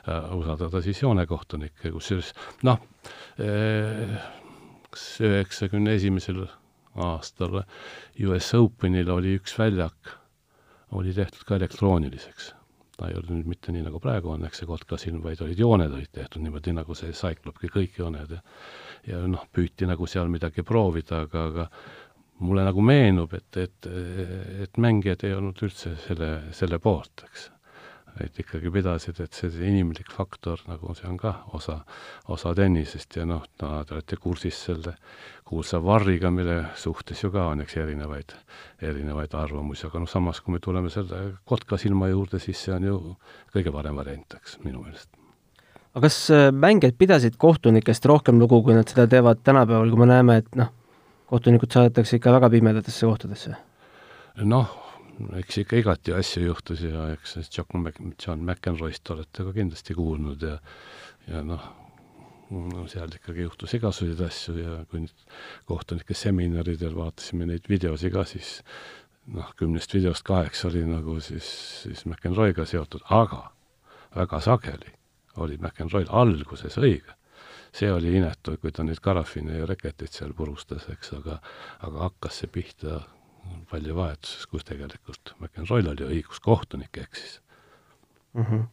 äh,, 0.07 0.35
usaldada 0.37 0.81
siis 0.81 1.01
joonekohtunikke, 1.01 1.91
kusjuures 1.91 2.33
noh 2.63 2.79
eh,, 3.39 4.15
kas 4.89 5.03
üheksakümne 5.21 5.93
esimesel 5.99 6.45
aastal 6.95 7.61
US 8.27 8.53
Openil 8.57 9.09
oli 9.13 9.35
üks 9.39 9.57
väljak, 9.59 10.15
oli 10.91 11.13
tehtud 11.13 11.45
ka 11.45 11.59
elektrooniliseks. 11.59 12.53
Ta 12.99 13.07
ei 13.07 13.15
olnud 13.15 13.31
nüüd 13.37 13.49
mitte 13.55 13.71
nii, 13.71 13.85
nagu 13.87 14.01
praegu 14.03 14.33
on, 14.35 14.43
eks 14.47 14.61
see 14.61 14.69
kotkasilm, 14.69 15.23
vaid 15.23 15.41
olid 15.45 15.59
jooned 15.59 15.95
olid 15.95 16.11
tehtud 16.11 16.43
niimoodi, 16.43 16.75
nagu 16.75 16.97
see 16.97 17.15
Cyclopki 17.15 17.71
kõik 17.71 17.99
jooned 18.01 18.35
ja 18.35 18.43
ja 19.07 19.21
noh, 19.27 19.45
püüti 19.55 19.87
nagu 19.89 20.07
seal 20.09 20.29
midagi 20.31 20.63
proovida, 20.67 21.23
aga, 21.25 21.45
aga 21.51 21.67
mulle 22.45 22.65
nagu 22.67 22.83
meenub, 22.83 23.33
et, 23.35 23.59
et, 23.59 23.87
et 24.65 24.81
mängijad 24.81 25.25
ei 25.27 25.35
olnud 25.37 25.63
üldse 25.65 25.95
selle, 26.05 26.31
selle 26.55 26.79
poolt, 26.83 27.25
eks. 27.27 27.49
Et 28.23 28.39
ikkagi 28.41 28.71
pidasid, 28.73 29.19
et 29.23 29.33
see, 29.33 29.51
see 29.53 29.69
inimlik 29.69 30.11
faktor 30.13 30.61
nagu 30.67 30.93
see 30.97 31.07
on 31.09 31.17
ka 31.19 31.33
osa, 31.57 31.79
osa 32.27 32.53
tennisest 32.57 33.19
ja 33.19 33.25
noh, 33.29 33.45
no 33.61 33.69
te 33.85 33.95
olete 33.95 34.19
kursis 34.21 34.63
selle 34.69 34.95
kuulsa 35.49 35.79
varriga, 35.83 36.31
mille 36.33 36.59
suhtes 36.77 37.23
ju 37.23 37.31
ka 37.33 37.47
on, 37.53 37.63
eks, 37.63 37.77
erinevaid, 37.81 38.35
erinevaid 38.85 39.33
arvamusi, 39.37 39.87
aga 39.87 40.03
noh, 40.03 40.09
samas 40.09 40.41
kui 40.41 40.55
me 40.55 40.63
tuleme 40.63 40.91
selle 40.93 41.21
kotka 41.45 41.79
silma 41.81 42.09
juurde, 42.11 42.41
siis 42.43 42.65
see 42.65 42.75
on 42.75 42.89
ju 42.89 42.99
kõige 43.53 43.73
parem 43.73 43.97
variant, 43.97 44.37
eks, 44.41 44.59
minu 44.65 44.83
meelest 44.85 45.09
aga 45.95 46.05
kas 46.05 46.17
äh, 46.31 46.49
mängijad 46.53 46.97
pidasid 47.01 47.39
kohtunikest 47.41 48.05
rohkem 48.05 48.37
lugu, 48.39 48.61
kui 48.63 48.75
nad 48.77 48.89
seda 48.89 49.07
teevad 49.09 49.41
tänapäeval, 49.43 49.89
kui 49.89 50.03
me 50.03 50.09
näeme, 50.11 50.37
et 50.43 50.59
noh, 50.59 50.69
kohtunikud 51.29 51.71
saadetakse 51.73 52.19
ikka 52.19 52.33
väga 52.37 52.49
pimedatesse 52.53 53.09
kohtadesse? 53.09 53.55
noh, 54.39 54.69
eks 55.39 55.61
ikka 55.63 55.79
igati 55.79 56.13
asju 56.15 56.45
juhtus 56.45 56.81
ja 56.85 57.09
eks 57.13 57.37
John 57.55 57.83
Mac-, 57.83 57.99
John 58.25 58.45
McEnroy'st 58.45 59.11
olete 59.15 59.45
ka 59.47 59.53
kindlasti 59.55 59.97
kuulnud 59.97 60.45
ja 60.47 60.57
ja 61.29 61.43
noh, 61.45 61.65
no 62.49 62.85
seal 62.89 63.11
ikkagi 63.13 63.45
juhtus 63.45 63.75
igasuguseid 63.77 64.23
asju 64.25 64.55
ja 64.57 64.77
kui 64.89 65.03
nüüd 65.03 65.27
kohtunike 65.69 66.17
seminaridel 66.17 66.95
vaatasime 66.97 67.45
neid 67.49 67.69
videosi 67.69 68.09
ka, 68.13 68.25
siis 68.25 68.59
noh, 69.35 69.51
kümnest 69.59 69.93
videost 69.93 70.25
kaheksa 70.27 70.69
oli 70.71 70.85
nagu 70.87 71.19
siis, 71.21 71.49
siis 71.83 72.05
McEnroy'ga 72.09 72.65
seotud, 72.69 73.05
aga 73.09 73.49
väga 74.15 74.41
sageli 74.41 74.95
oli 75.37 75.59
McEnroy'l 75.61 76.09
alguses 76.09 76.77
õige. 76.81 77.15
See 77.75 77.91
oli 77.93 78.15
inetu, 78.17 78.55
kui 78.57 78.71
ta 78.73 78.81
neid 78.83 78.97
karafine 79.05 79.59
ja 79.59 79.67
reketit 79.69 80.15
seal 80.15 80.33
purustas, 80.33 80.87
eks, 80.89 81.13
aga 81.19 81.37
aga 81.85 82.07
hakkas 82.07 82.41
see 82.41 82.49
pihta 82.49 83.03
pallivahetuses, 83.69 84.47
kus 84.49 84.65
tegelikult 84.67 85.35
McEnroy'l 85.39 85.91
oli 85.93 86.07
õigus, 86.17 86.41
kohtunik 86.43 86.97
eksis 87.03 87.39
mm. 88.33 88.43
-hmm. 88.43 88.63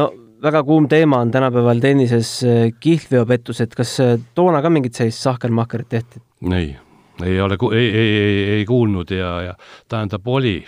no 0.00 0.12
väga 0.42 0.62
kuum 0.66 0.88
teema 0.88 1.20
on 1.22 1.30
tänapäeval 1.30 1.80
tennises 1.80 2.44
äh, 2.44 2.68
kihlveopettused, 2.80 3.74
kas 3.76 3.98
äh, 4.00 4.18
toona 4.34 4.62
ka 4.62 4.70
mingit 4.70 4.94
sellist 4.94 5.22
sahkermahkerit 5.22 5.88
tehti? 5.88 6.22
ei, 6.52 6.76
ei 7.24 7.40
ole, 7.40 7.58
ei, 7.74 7.88
ei, 7.90 8.14
ei, 8.20 8.44
ei 8.58 8.64
kuulnud 8.64 9.10
ja, 9.10 9.34
ja 9.42 9.54
tähendab, 9.88 10.26
oli 10.26 10.64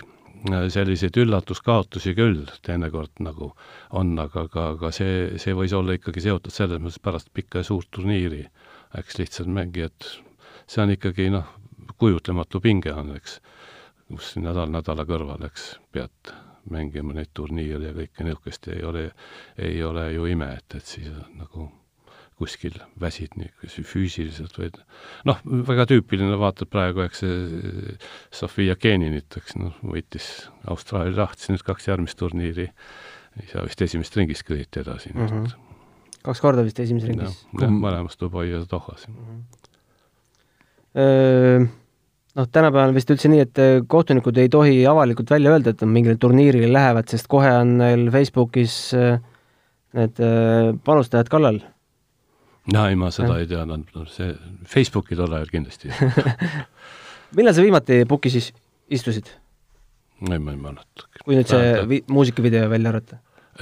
selliseid 0.69 1.17
üllatuskaotusi 1.17 2.13
küll 2.17 2.45
teinekord 2.65 3.21
nagu 3.25 3.51
on, 3.97 4.13
aga, 4.19 4.45
aga, 4.45 4.67
aga 4.75 4.91
see, 4.93 5.39
see 5.41 5.55
võis 5.57 5.73
olla 5.73 5.95
ikkagi 5.97 6.21
seotud 6.21 6.53
selles 6.53 6.81
mõttes 6.81 7.01
pärast 7.01 7.31
pikka 7.33 7.63
ja 7.63 7.67
suurt 7.67 7.89
turniiri, 7.95 8.43
eks 8.97 9.17
lihtsalt 9.19 9.49
mängijad, 9.51 10.09
see 10.69 10.83
on 10.83 10.93
ikkagi 10.93 11.31
noh, 11.33 11.49
kujutlematu 11.97 12.61
pinge 12.61 12.93
on, 12.93 13.15
eks, 13.15 13.39
kus 14.09 14.35
nädal 14.41 14.71
nädala 14.73 15.05
kõrval, 15.07 15.45
eks, 15.49 15.75
pead 15.91 16.35
mängima 16.71 17.13
neid 17.13 17.31
turniire 17.33 17.91
ja 17.91 17.95
kõike 17.95 18.25
niisugust 18.25 18.69
ei 18.73 18.83
ole, 18.85 19.09
ei 19.61 19.83
ole 19.85 20.11
ju 20.15 20.25
ime, 20.29 20.49
et, 20.57 20.77
et 20.79 20.95
siis 20.95 21.11
nagu 21.37 21.69
kuskil 22.35 22.75
väsid 22.99 23.37
nii 23.39 23.83
füüsiliselt 23.87 24.57
või 24.59 24.71
noh, 25.29 25.39
väga 25.69 25.85
tüüpiline, 25.91 26.35
vaatad 26.39 26.67
praegu, 26.71 27.05
eks 27.05 27.21
see 27.23 27.93
Sofia 28.35 28.75
Keninit, 28.75 29.37
eks 29.39 29.55
noh, 29.59 29.77
võitis 29.85 30.49
Austraalia 30.71 31.15
lahti 31.21 31.53
nüüd 31.53 31.63
kaks 31.63 31.87
järgmist 31.87 32.19
turniiri, 32.19 32.67
ei 33.39 33.47
saa 33.51 33.63
vist 33.67 33.81
esimesest 33.85 34.19
ringist 34.19 34.47
kõigiti 34.47 34.83
edasi 34.83 35.13
mm. 35.13 35.31
-hmm. 35.31 35.45
kaks 36.27 36.43
korda 36.43 36.65
vist 36.67 36.79
esimeses 36.83 37.09
ringis? 37.13 37.39
jah, 37.61 37.71
mõlemas 37.71 38.19
Dubai 38.19 38.49
ja 38.49 38.59
Dohas 38.71 39.07
mm. 39.07 39.15
-hmm. 40.95 41.71
Noh, 42.35 42.49
tänapäeval 42.51 42.91
vist 42.91 43.11
üldse 43.13 43.29
nii, 43.31 43.45
et 43.45 43.59
kohtunikud 43.87 44.35
ei 44.41 44.49
tohi 44.51 44.81
avalikult 44.91 45.29
välja 45.31 45.53
öelda, 45.53 45.71
et 45.71 45.83
nad 45.85 45.91
mingile 45.93 46.17
turniirile 46.19 46.67
lähevad, 46.67 47.07
sest 47.07 47.29
kohe 47.31 47.47
on 47.61 47.77
neil 47.79 48.09
Facebookis 48.11 48.75
need 49.95 50.19
panustajad 50.83 51.31
kallal 51.31 51.61
jaa, 52.73 52.89
ei 52.89 52.97
ma 52.99 53.11
seda 53.13 53.35
ja. 53.35 53.43
ei 53.43 53.49
tea, 53.49 53.63
no 53.67 54.05
see 54.09 54.33
Facebooki 54.69 55.17
tol 55.17 55.33
ajal 55.37 55.51
kindlasti 55.51 55.91
millal 57.37 57.55
sa 57.55 57.65
viimati 57.65 58.01
pukis 58.09 58.37
siis 58.37 58.51
istusid? 58.89 59.29
ei, 60.25 60.39
ma 60.39 60.55
ei 60.55 60.59
mäleta. 60.59 61.07
kui 61.23 61.37
nüüd 61.37 61.49
see 61.51 61.71
vi-, 61.91 62.03
muusikavideo 62.11 62.69
välja 62.71 62.93
arvata 62.93 63.21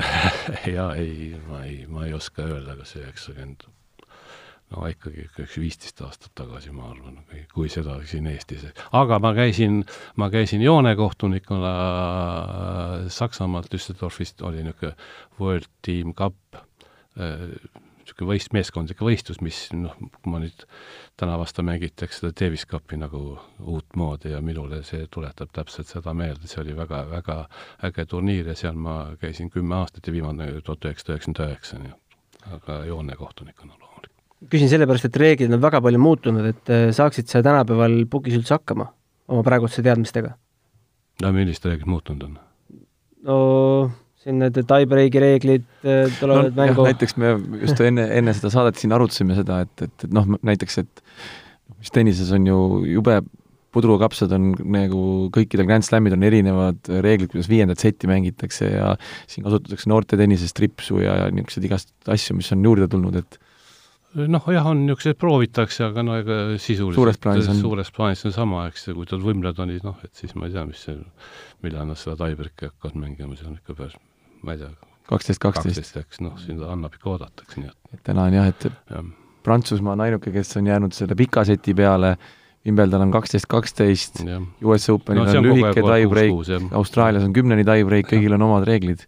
jaa, 0.78 0.90
ei, 0.96 1.34
ma 1.50 1.64
ei, 1.68 1.84
ma 1.90 2.08
ei 2.08 2.16
oska 2.18 2.46
öelda, 2.48 2.78
kas 2.80 2.96
üheksakümmend 3.00 3.68
no 4.74 4.88
ikkagi 4.90 5.28
üks 5.44 5.60
viisteist 5.62 6.02
aastat 6.06 6.34
tagasi, 6.38 6.74
ma 6.76 6.90
arvan, 6.92 7.22
kui 7.54 7.70
seda 7.72 8.00
siin 8.10 8.28
Eestis. 8.32 8.66
aga 8.92 9.20
ma 9.24 9.34
käisin, 9.38 9.84
ma 10.18 10.30
käisin 10.34 10.66
joonekohtunikuna 10.66 11.74
Saksamaalt, 13.14 13.72
Düsseldorfist 13.74 14.42
oli 14.42 14.64
niisugune 14.66 14.96
World 15.40 15.70
Team 15.86 16.14
Cup, 16.18 16.58
äh, 16.58 17.48
niisugune 18.04 18.34
võist-, 18.34 18.54
meeskondlik 18.56 19.02
võistlus, 19.06 19.42
mis 19.46 19.66
noh, 19.78 19.96
kui 20.00 20.34
ma 20.34 20.42
nüüd 20.44 20.66
täna 21.20 21.38
vastu 21.40 21.66
mängitakse 21.66 22.20
seda 22.20 22.34
Davis 22.42 22.66
Cupi 22.70 22.98
nagu 22.98 23.24
uutmoodi 23.60 24.34
ja 24.34 24.42
minule 24.42 24.82
see 24.88 25.06
tuletab 25.14 25.54
täpselt 25.54 25.92
seda 25.92 26.14
meelde, 26.18 26.50
see 26.50 26.64
oli 26.64 26.78
väga, 26.78 27.06
väga 27.12 27.38
äge 27.90 28.08
turniir 28.10 28.50
ja 28.50 28.58
seal 28.58 28.80
ma 28.80 29.14
käisin 29.22 29.54
kümme 29.54 29.78
aastat 29.84 30.08
ja 30.08 30.16
viimane 30.16 30.50
tuhat 30.62 30.90
üheksasada 30.90 31.20
üheksakümmend 31.20 31.46
üheksa, 31.48 31.84
nii 31.84 31.94
et 31.94 32.04
aga 32.58 32.86
joonekohtunikuna 32.86 33.78
loomulikult. 33.80 34.13
Küsin 34.52 34.72
sellepärast, 34.72 35.10
et 35.10 35.20
reeglid 35.20 35.54
on 35.54 35.62
väga 35.64 35.82
palju 35.84 36.02
muutunud, 36.02 36.48
et 36.54 36.72
äh, 36.74 36.88
saaksid 36.96 37.30
sa 37.32 37.44
tänapäeval 37.46 38.04
pukis 38.12 38.38
üldse 38.40 38.58
hakkama 38.58 38.90
oma 39.32 39.44
praeguste 39.46 39.84
teadmistega? 39.86 40.36
no 41.24 41.36
millised 41.36 41.68
reeglid 41.70 41.90
muutunud 41.90 42.26
on? 42.28 42.40
no 43.28 43.38
siin 44.24 44.40
need 44.40 44.58
tie-breaki 44.58 45.22
reeglid 45.22 45.68
äh, 45.84 46.10
tulevad 46.20 46.52
no, 46.52 46.58
mängu. 46.62 46.88
näiteks 46.88 47.18
me 47.20 47.36
just 47.62 47.80
enne, 47.84 48.08
enne 48.18 48.36
seda 48.36 48.52
saadet 48.54 48.80
siin 48.80 48.96
arutasime 48.96 49.38
seda, 49.38 49.64
et, 49.68 49.88
et, 49.88 49.96
et 50.08 50.16
noh, 50.16 50.28
näiteks, 50.42 50.82
et 50.84 51.04
mis 51.78 51.94
tennises 51.94 52.32
on 52.36 52.48
ju 52.48 52.60
jube 52.88 53.22
pudrukapsad 53.74 54.34
on 54.36 54.52
nagu 54.74 55.04
kõikidel 55.34 55.66
Grand 55.66 55.86
Slamid 55.86 56.14
on 56.16 56.26
erinevad 56.28 56.92
reeglid, 57.04 57.32
kuidas 57.32 57.50
viiendat 57.50 57.82
setti 57.82 58.10
mängitakse 58.10 58.70
ja 58.70 58.92
siin 59.30 59.46
kasutatakse 59.48 59.90
noorte 59.90 60.20
tennises 60.20 60.54
tripsu 60.54 61.02
ja, 61.02 61.24
ja 61.24 61.32
niisuguseid 61.34 61.66
igast 61.68 62.14
asju, 62.14 62.38
mis 62.38 62.52
on 62.54 62.68
juurde 62.68 62.88
tulnud, 62.92 63.18
et 63.24 63.40
noh, 64.16 64.48
jah, 64.54 64.70
on 64.70 64.86
niisuguseid 64.86 65.20
proovitakse, 65.22 65.84
aga 65.88 66.06
no 66.06 66.16
ega 66.22 66.40
sisuliselt 66.62 67.00
suures 67.00 67.20
plaanis 67.22 67.52
on, 67.52 67.60
suures 67.62 67.94
plaanis 67.96 68.26
on 68.30 68.36
sama, 68.36 68.68
eks, 68.72 68.90
kui 68.94 69.10
ta 69.10 69.20
Wimbledonis, 69.22 69.84
noh, 69.86 70.00
et 70.06 70.14
siis 70.18 70.36
ma 70.38 70.50
ei 70.50 70.56
tea, 70.56 70.66
mis 70.70 70.82
see, 70.88 70.98
millal 71.66 71.90
nad 71.90 72.00
seda 72.00 72.18
tiebreaki 72.22 72.72
hakkavad 72.72 73.00
mängima, 73.00 73.38
see 73.40 73.50
on 73.50 73.60
ikka 73.60 73.78
päris 73.78 74.00
ma 74.44 74.56
ei 74.56 74.62
tea, 74.62 74.70
kaksteist, 75.10 75.42
kaksteist, 75.44 75.98
eks 76.04 76.22
noh, 76.24 76.36
siin 76.42 76.62
annab 76.68 76.96
ikka 76.98 77.12
oodata, 77.16 77.46
eks 77.48 77.60
nii 77.60 77.72
et. 77.72 77.78
et 77.96 78.06
täna 78.12 78.28
on 78.30 78.38
jah, 78.38 78.50
et 78.52 78.70
ja. 78.70 79.04
Prantsusmaa 79.44 79.98
on 79.98 80.06
ainuke, 80.06 80.32
kes 80.32 80.56
on 80.60 80.70
jäänud 80.72 80.96
selle 80.96 81.18
pika 81.20 81.44
seti 81.48 81.74
peale, 81.76 82.14
Wimbledon 82.64 83.02
on 83.04 83.12
kaksteist, 83.12 83.48
kaksteist, 83.52 84.22
US 84.64 84.88
Openil 84.92 85.26
no, 85.26 85.32
on, 85.32 85.40
on 85.42 85.48
lühike 85.50 85.84
tie-break, 85.84 86.70
Austraalias 86.80 87.26
on 87.28 87.34
kümneni 87.36 87.66
tie-break, 87.68 88.08
kõigil 88.14 88.38
on 88.38 88.46
omad 88.46 88.64
reeglid. 88.68 89.04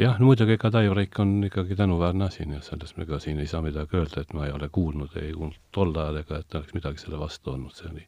Jah, 0.00 0.18
no 0.20 0.30
muidugi 0.30 0.56
ega 0.56 0.70
tie-break 0.74 1.18
on 1.22 1.34
ikkagi 1.48 1.76
tänuväärne 1.78 2.28
asi, 2.28 2.46
nii 2.48 2.60
et 2.60 2.68
sellest 2.68 2.98
me 2.98 3.06
ka 3.08 3.20
siin 3.22 3.40
ei 3.42 3.50
saa 3.50 3.62
midagi 3.64 3.98
öelda, 3.98 4.24
et 4.24 4.32
ma 4.36 4.46
ei 4.46 4.54
ole 4.56 4.70
kuulnud, 4.72 5.16
ei 5.20 5.32
kuulnud 5.34 5.58
tol 5.74 5.92
ajal 5.94 6.22
ega 6.22 6.40
et 6.40 6.60
oleks 6.60 6.76
midagi 6.76 7.04
selle 7.04 7.20
vastu 7.20 7.54
olnud, 7.54 7.74
see 7.76 7.90
oli, 7.90 8.06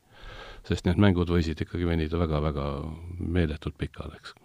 sest 0.68 0.88
need 0.88 1.02
mängud 1.02 1.32
võisid 1.32 1.60
ikkagi 1.64 1.88
venida 1.88 2.20
väga-väga 2.20 2.68
meeletult 3.18 3.76
pikale, 3.80 4.20
eks. 4.20 4.38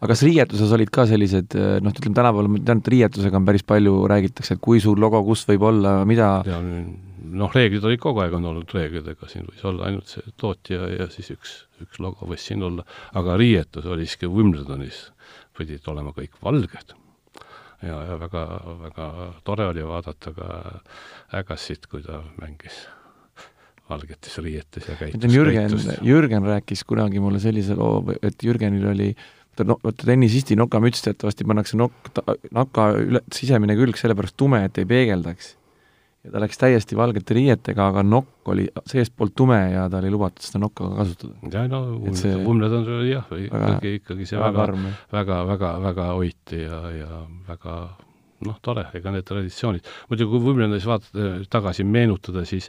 Aga 0.00 0.14
kas 0.14 0.22
riietuses 0.24 0.70
olid 0.72 0.88
ka 0.88 1.04
sellised 1.04 1.54
noh, 1.84 1.92
ütleme 1.92 2.16
tänapäeval 2.16 2.46
ma 2.48 2.60
tean, 2.64 2.80
et 2.80 2.88
riietusega 2.94 3.36
on 3.36 3.48
päris 3.48 3.64
palju, 3.68 3.98
räägitakse, 4.08 4.56
et 4.56 4.62
kui 4.64 4.80
suur 4.80 5.00
logo 5.00 5.20
kus 5.26 5.44
võib 5.50 5.66
olla, 5.68 5.98
mida 6.08 6.38
noh, 6.40 7.52
reeglid 7.52 7.84
olid 7.84 8.00
kogu 8.00 8.22
aeg, 8.24 8.34
on 8.38 8.48
olnud 8.48 8.72
reeglid, 8.74 9.10
ega 9.12 9.28
siin 9.28 9.44
võis 9.48 9.64
olla 9.68 9.90
ainult 9.90 10.08
see 10.08 10.32
tootja 10.40 10.88
ja 10.94 11.08
siis 11.12 11.28
üks, 11.34 11.52
üks 11.84 12.00
logo 12.00 12.28
võis 12.30 12.46
siin 12.48 12.64
olla, 12.64 12.86
aga 13.20 13.36
riietus 13.40 13.84
oli 13.92 14.08
siiski 14.08 14.30
Wimbledonis, 14.30 15.10
pidid 15.56 15.86
olema 15.92 16.14
kõik 16.16 16.38
valged. 16.42 16.94
ja, 17.82 17.98
ja 18.10 18.16
väga, 18.20 18.46
väga 18.84 19.10
tore 19.44 19.66
oli 19.72 19.84
vaadata 19.86 20.32
ka 20.36 20.48
Ägassit, 21.40 21.86
kui 21.86 22.02
ta 22.02 22.22
mängis 22.40 22.86
valgetes 23.90 24.38
riietes 24.38 24.86
ja 24.88 24.96
käitus. 24.96 25.34
Jürgen, 25.34 25.76
Jürgen 26.06 26.46
rääkis 26.46 26.84
kunagi 26.86 27.20
mulle 27.20 27.40
sellise 27.42 27.74
loo, 27.74 28.04
et 28.22 28.42
Jürgenil 28.42 28.86
oli 28.92 29.14
vaata 29.60 29.66
no, 29.66 29.78
vaata 29.84 30.06
tennisisti 30.08 30.56
nokamüts 30.56 31.02
teatavasti 31.04 31.44
pannakse 31.44 31.76
nokk, 31.76 32.10
naka 32.54 32.90
üle, 32.98 33.22
sisemine 33.34 33.76
külg 33.78 33.98
sellepärast 34.00 34.36
tume, 34.36 34.64
et 34.64 34.78
ei 34.78 34.88
peegeldaks. 34.88 35.56
Ja 36.24 36.32
ta 36.34 36.42
läks 36.42 36.60
täiesti 36.60 36.98
valgete 36.98 37.34
riietega, 37.36 37.86
aga 37.92 38.02
nokk 38.04 38.50
oli 38.52 38.66
seestpoolt 38.88 39.34
tume 39.36 39.58
ja 39.72 39.86
tal 39.92 40.04
ei 40.04 40.12
lubatud 40.12 40.44
seda 40.44 40.60
nokka 40.64 40.90
kasutada. 40.98 41.34
ja 41.52 41.64
no 41.68 41.80
Wimbledon 42.02 42.88
oli 42.98 43.14
jah, 43.14 43.30
ikkagi, 43.46 43.94
ikkagi 44.02 44.28
see 44.28 44.40
väga, 44.40 44.66
väga, 44.68 44.92
väga, 45.14 45.40
väga, 45.54 45.72
väga 45.86 46.10
hoiti 46.18 46.62
ja, 46.66 46.82
ja 46.96 47.22
väga 47.48 47.76
noh, 48.46 48.60
tore, 48.64 48.86
ega 48.96 49.14
need 49.14 49.26
traditsioonid, 49.28 49.88
muidugi 50.10 50.34
kui 50.34 50.44
Wimbledonis 50.48 50.88
vaadata, 50.88 51.32
tagasi 51.52 51.84
meenutada, 51.88 52.44
siis 52.48 52.68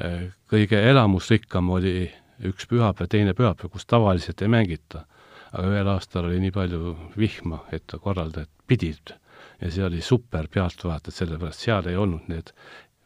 eh, 0.00 0.28
kõige 0.50 0.80
elamusrikkam 0.90 1.72
oli 1.76 1.96
üks 2.44 2.68
pühapäev, 2.68 3.08
teine 3.12 3.34
pühapäev, 3.36 3.72
kus 3.72 3.86
tavaliselt 3.88 4.42
ei 4.42 4.50
mängita. 4.50 5.04
Aga 5.54 5.68
ühel 5.70 5.88
aastal 5.92 6.26
oli 6.26 6.40
nii 6.42 6.50
palju 6.50 6.94
vihma, 7.14 7.60
et 7.72 7.92
korraldajad 8.02 8.50
pidid 8.66 9.12
ja 9.60 9.70
see 9.70 9.84
oli 9.86 10.00
super 10.02 10.48
pealtvaated, 10.50 11.14
sellepärast 11.14 11.66
seal 11.66 11.86
ei 11.90 11.96
olnud 11.96 12.28
need 12.28 12.52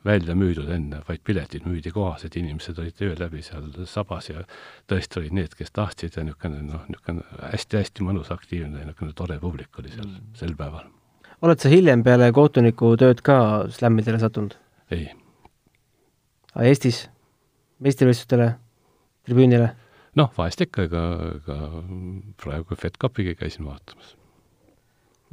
välja 0.05 0.35
müüdud 0.39 0.71
enne, 0.73 1.01
vaid 1.09 1.23
piletid 1.27 1.67
müüdi 1.69 1.91
kohas, 1.93 2.25
et 2.25 2.37
inimesed 2.39 2.79
olid 2.79 3.01
öö 3.03 3.17
läbi 3.19 3.43
seal 3.43 3.67
sabas 3.91 4.31
ja 4.31 4.45
tõesti 4.91 5.21
olid 5.21 5.35
need, 5.37 5.57
kes 5.59 5.75
tahtsid 5.75 6.17
ja 6.17 6.25
niisugune 6.27 6.63
noh, 6.65 6.85
niisugune 6.91 7.25
hästi-hästi 7.43 8.07
mõnus, 8.07 8.31
aktiivne, 8.35 8.85
niisugune 8.85 9.17
tore 9.19 9.39
publik 9.43 9.81
oli 9.83 9.91
seal 9.93 10.07
mm. 10.07 10.31
sel 10.39 10.55
päeval. 10.59 10.87
oled 11.43 11.61
sa 11.63 11.73
hiljem 11.73 12.05
peale 12.07 12.31
kohtuniku 12.33 12.95
tööd 13.01 13.23
ka 13.27 13.41
slämmidele 13.75 14.23
sattunud? 14.23 14.57
ei. 14.95 15.11
Eestis 16.59 17.05
meistrivõistlustele, 17.85 18.53
tribüünile? 19.27 19.73
noh, 20.19 20.31
vahest 20.39 20.63
ikka, 20.65 20.87
ega, 20.89 21.05
ega 21.41 21.59
praegu 22.41 22.79
FedCupiga 22.79 23.35
käisin 23.43 23.67
vaatamas. 23.67 24.15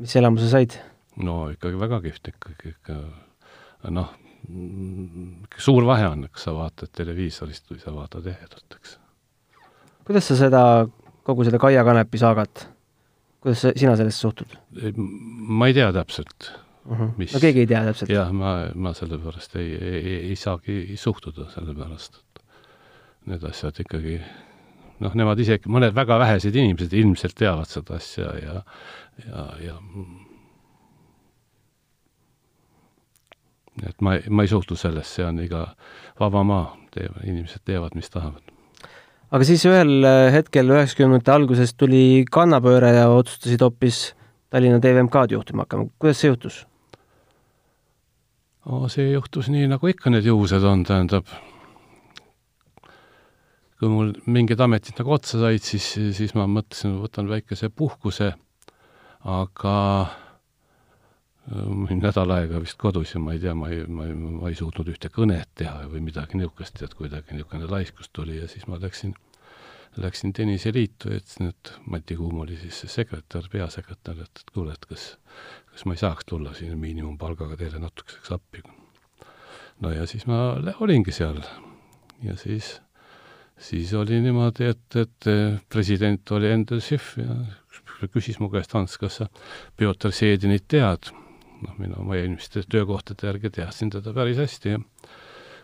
mis 0.01 0.17
elamuse 0.19 0.49
said? 0.49 0.81
No 1.23 1.37
ikkagi 1.53 1.79
väga 1.79 2.01
kihvt 2.03 2.31
ikkagi, 2.33 2.73
ikka 2.75 2.97
noh, 3.95 4.11
suur 5.61 5.87
vahe 5.87 6.07
on, 6.09 6.27
kas 6.31 6.47
sa 6.47 6.53
vaatad 6.55 6.91
televiisorist 6.95 7.71
või 7.71 7.81
sa 7.81 7.93
vaatad 7.95 8.27
ehedalt, 8.31 8.77
eks. 8.77 8.97
kuidas 10.07 10.29
sa 10.29 10.37
seda, 10.39 10.61
kogu 11.27 11.47
seda 11.47 11.61
Kaia 11.61 11.85
Kanepi 11.87 12.21
saagat, 12.21 12.67
kuidas 13.43 13.63
sa, 13.65 13.73
sina 13.77 13.95
sellesse 13.99 14.27
suhtud? 14.27 14.57
ma 14.95 15.69
ei 15.69 15.77
tea 15.77 15.91
täpselt 15.95 16.51
uh. 16.51 16.99
-huh. 16.99 17.13
Mis... 17.17 17.33
no 17.33 17.43
keegi 17.43 17.65
ei 17.65 17.69
tea 17.69 17.83
täpselt? 17.89 18.11
jah, 18.11 18.31
ma, 18.33 18.57
ma 18.75 18.93
sellepärast 18.93 19.55
ei, 19.61 19.75
ei, 19.75 20.01
ei, 20.01 20.17
ei 20.31 20.35
saagi 20.39 20.97
suhtuda, 20.99 21.49
sellepärast 21.53 22.21
et 22.21 22.43
need 23.31 23.47
asjad 23.49 23.79
ikkagi 23.81 24.19
noh, 25.03 25.15
nemad 25.17 25.39
isegi, 25.41 25.71
mõned 25.71 25.95
väga 25.95 26.19
vähesed 26.21 26.55
inimesed 26.55 26.93
ilmselt 26.93 27.35
teavad 27.37 27.69
seda 27.69 27.97
asja 27.99 28.31
ja, 28.39 28.61
ja, 29.25 29.45
ja 29.63 29.79
et 33.83 33.95
ma, 34.05 34.17
ma 34.29 34.45
ei 34.45 34.51
suhtu 34.51 34.77
sellesse, 34.79 35.19
see 35.19 35.25
on 35.27 35.41
iga 35.43 35.65
vaba 36.19 36.43
maa, 36.47 36.67
teevad, 36.95 37.23
inimesed 37.27 37.65
teevad, 37.67 37.95
mis 37.97 38.11
tahavad. 38.13 38.53
aga 39.31 39.47
siis 39.47 39.65
ühel 39.67 40.05
äh, 40.07 40.29
hetkel 40.35 40.71
üheksakümnendate 40.71 41.33
alguses 41.33 41.75
tuli 41.75 42.23
kannapööre 42.31 42.93
ja 42.95 43.09
otsustasid 43.11 43.65
hoopis 43.65 44.05
Tallinna 44.53 44.79
TVMK-d 44.79 45.35
juhtima 45.35 45.65
hakkama, 45.65 45.89
kuidas 45.99 46.21
see 46.21 46.31
juhtus? 46.31 46.61
see 48.89 49.11
juhtus 49.11 49.49
nii, 49.53 49.67
nagu 49.69 49.91
ikka 49.91 50.09
need 50.13 50.25
juhused 50.25 50.63
on, 50.65 50.85
tähendab 50.87 51.29
kui 53.79 53.91
mul 53.91 54.13
mingid 54.31 54.61
ametid 54.63 54.97
nagu 54.97 55.13
otsa 55.17 55.37
said, 55.41 55.61
siis, 55.61 55.87
siis 56.15 56.33
ma 56.37 56.47
mõtlesin, 56.49 56.95
võtan 57.03 57.27
väikese 57.29 57.69
puhkuse, 57.69 58.31
aga 59.27 59.75
olin 61.53 62.01
nädal 62.01 62.31
aega 62.33 62.59
vist 62.61 62.77
kodus 62.81 63.13
ja 63.13 63.21
ma 63.21 63.35
ei 63.35 63.39
tea, 63.39 63.53
ma 63.57 63.69
ei, 63.69 63.83
ma 63.85 64.07
ei, 64.07 64.13
ma 64.15 64.49
ei 64.49 64.57
suutnud 64.57 64.89
ühte 64.89 65.11
kõnet 65.13 65.51
teha 65.59 65.85
või 65.91 66.01
midagi 66.07 66.39
niisugust, 66.39 66.81
et 66.81 66.93
kuidagi 66.97 67.35
niisugune 67.35 67.69
laiskus 67.69 68.09
tuli 68.13 68.39
ja 68.39 68.47
siis 68.49 68.65
ma 68.71 68.79
läksin, 68.81 69.13
läksin 70.01 70.33
tenniseliitu 70.33 71.11
ja 71.11 71.19
ütlesin, 71.21 71.51
et 71.53 71.73
Mati 71.85 72.17
Kuum 72.17 72.39
oli 72.41 72.57
siis 72.57 72.79
see 72.81 72.93
sekretär, 72.95 73.45
peasekretär, 73.51 74.23
et, 74.25 74.41
et 74.41 74.55
kuule, 74.55 74.73
et 74.73 74.87
kas, 74.89 75.11
kas 75.71 75.85
ma 75.85 75.93
ei 75.93 76.01
saaks 76.01 76.25
tulla 76.31 76.55
siin 76.57 76.79
miinimumpalgaga 76.81 77.59
teile 77.61 77.83
natukeseks 77.83 78.33
appi. 78.33 78.63
no 79.85 79.91
ja 79.93 80.07
siis 80.09 80.25
ma 80.25 80.57
olingi 80.79 81.13
seal 81.13 81.43
ja 82.23 82.35
siis 82.39 82.79
siis 83.57 83.93
oli 83.93 84.17
niimoodi, 84.21 84.65
et, 84.73 84.97
et 84.99 85.29
president 85.69 86.31
oli 86.31 86.49
Endel 86.51 86.81
Schiff 86.81 87.19
ja 87.21 87.37
küsis 88.11 88.41
mu 88.41 88.49
käest, 88.51 88.73
Hans, 88.75 88.97
kas 88.97 89.21
sa 89.21 89.29
Pjotor 89.77 90.11
Seedinit 90.11 90.65
tead? 90.67 91.13
Noh, 91.65 91.75
mina 91.81 91.99
oma 92.01 92.17
eelmiste 92.19 92.63
töökohtade 92.69 93.27
järgi 93.27 93.51
teadsin 93.59 93.91
teda 93.93 94.13
päris 94.13 94.39
hästi 94.41 94.75
ja 94.75 94.79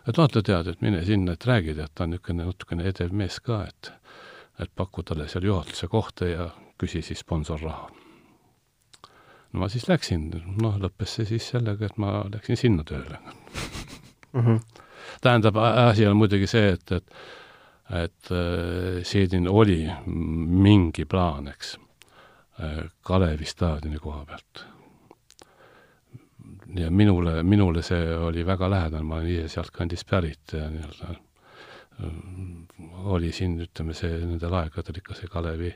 et 0.08 0.18
vaata, 0.18 0.42
tead, 0.42 0.68
et 0.68 0.82
mine 0.82 1.04
sinna, 1.06 1.36
et 1.38 1.46
räägi, 1.46 1.76
tead, 1.78 1.94
ta 1.96 2.06
on 2.06 2.16
niisugune 2.16 2.46
natukene 2.46 2.88
edev 2.90 3.14
mees 3.14 3.40
ka, 3.40 3.64
et 3.70 3.94
et 4.62 4.70
paku 4.76 5.02
talle 5.08 5.26
seal 5.32 5.46
juhatuse 5.48 5.88
kohta 5.90 6.28
ja 6.28 6.50
küsi 6.78 7.02
siis 7.02 7.24
sponsorraha. 7.24 7.90
no 9.54 9.60
ma 9.60 9.70
siis 9.70 9.88
läksin, 9.90 10.30
noh, 10.62 10.78
lõppes 10.82 11.18
see 11.18 11.26
siis 11.26 11.50
sellega, 11.54 11.86
et 11.86 11.98
ma 11.98 12.22
läksin 12.34 12.58
sinna 12.58 12.84
tööle 12.84 13.20
mm. 14.34 14.42
-hmm. 14.42 14.60
tähendab, 15.22 15.58
asi 15.58 16.08
on 16.08 16.18
muidugi 16.18 16.48
see, 16.48 16.74
et, 16.74 16.92
et 16.92 17.16
et 17.92 18.32
äh, 18.32 19.04
siin 19.04 19.48
oli 19.50 19.90
mingi 20.08 21.06
plaan, 21.06 21.48
eks, 21.48 21.78
äh, 22.64 22.86
Kalevi 23.04 23.46
staadioni 23.46 24.00
koha 24.00 24.26
pealt. 24.26 24.66
Ja 26.76 26.92
minule, 26.92 27.44
minule 27.44 27.82
see 27.84 28.16
oli 28.16 28.46
väga 28.48 28.70
lähedane, 28.70 29.04
ma 29.04 29.20
olen 29.20 29.28
ise 29.34 29.48
sealtkandist 29.56 30.08
pärit 30.10 30.56
ja 30.56 30.70
nii-öelda 30.72 31.16
oli 33.12 33.32
siin, 33.36 33.60
ütleme, 33.62 33.94
see 33.98 34.12
nendel 34.24 34.54
aegadel 34.58 35.00
ikka 35.02 35.16
see 35.18 35.30
Kalevi 35.32 35.72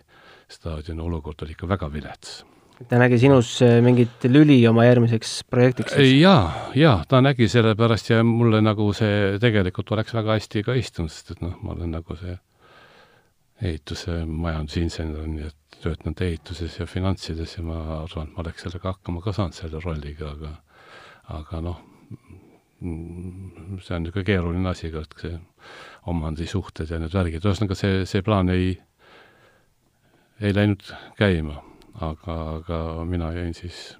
staadioni 0.52 1.02
olukord 1.02 1.42
oli 1.46 1.56
ikka 1.56 1.68
väga 1.70 1.90
vilets. 1.94 2.44
ta 2.90 2.98
nägi 3.00 3.18
sinus 3.20 3.62
äh, 3.64 3.78
mingit 3.82 4.26
lüli 4.28 4.58
oma 4.68 4.86
järgmiseks 4.86 5.44
projektiks? 5.50 5.96
jaa, 6.20 6.72
jaa, 6.76 6.98
ta 7.08 7.22
nägi 7.22 7.48
sellepärast 7.48 8.10
ja 8.10 8.24
mulle 8.24 8.62
nagu 8.62 8.92
see 8.94 9.38
tegelikult 9.42 9.92
oleks 9.96 10.14
väga 10.14 10.36
hästi 10.40 10.64
ka 10.64 10.76
istunud, 10.76 11.12
sest 11.12 11.36
et 11.36 11.46
noh, 11.46 11.56
ma 11.64 11.76
olen 11.76 11.96
nagu 11.96 12.18
see 12.20 12.36
ehituse 13.64 14.26
majandusinsener, 14.28 15.28
nii 15.32 15.48
et 15.48 15.80
töötanud 15.82 16.22
ehituses 16.26 16.80
ja 16.80 16.88
finantsides 16.90 17.58
ja 17.58 17.64
ma 17.64 17.80
arvan, 18.02 18.28
et 18.28 18.36
ma 18.36 18.44
oleks 18.44 18.66
sellega 18.66 18.92
hakkama 18.92 19.24
ka 19.24 19.34
saanud, 19.36 19.56
selle 19.56 19.80
rolliga, 19.84 20.34
aga 20.36 20.52
aga 21.34 21.62
noh, 21.62 21.80
see 22.82 23.96
on 23.96 24.04
niisugune 24.04 24.26
keeruline 24.28 24.70
asi 24.70 24.92
et 24.92 25.16
see 25.22 25.38
omandisuhted 26.12 26.92
ja 26.92 27.00
need 27.02 27.14
värgid, 27.16 27.46
ühesõnaga 27.46 27.78
see, 27.78 28.04
see 28.10 28.22
plaan 28.26 28.52
ei, 28.54 28.76
ei 30.42 30.54
läinud 30.54 30.86
käima, 31.18 31.62
aga, 32.04 32.38
aga 32.60 32.80
mina 33.10 33.32
jäin 33.34 33.56
siis 33.58 33.96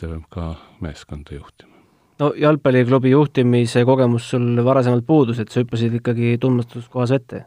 TVMK 0.00 0.46
meeskonda 0.80 1.36
juhtima. 1.36 1.74
no 2.22 2.32
jalgpalliklubi 2.38 3.10
juhtimise 3.10 3.84
kogemus 3.84 4.30
sul 4.30 4.64
varasemalt 4.64 5.06
puudus, 5.06 5.42
et 5.42 5.50
sa 5.50 5.60
hüppasid 5.60 6.00
ikkagi 6.00 6.38
tundmatuskohas 6.40 7.12
ette? 7.18 7.44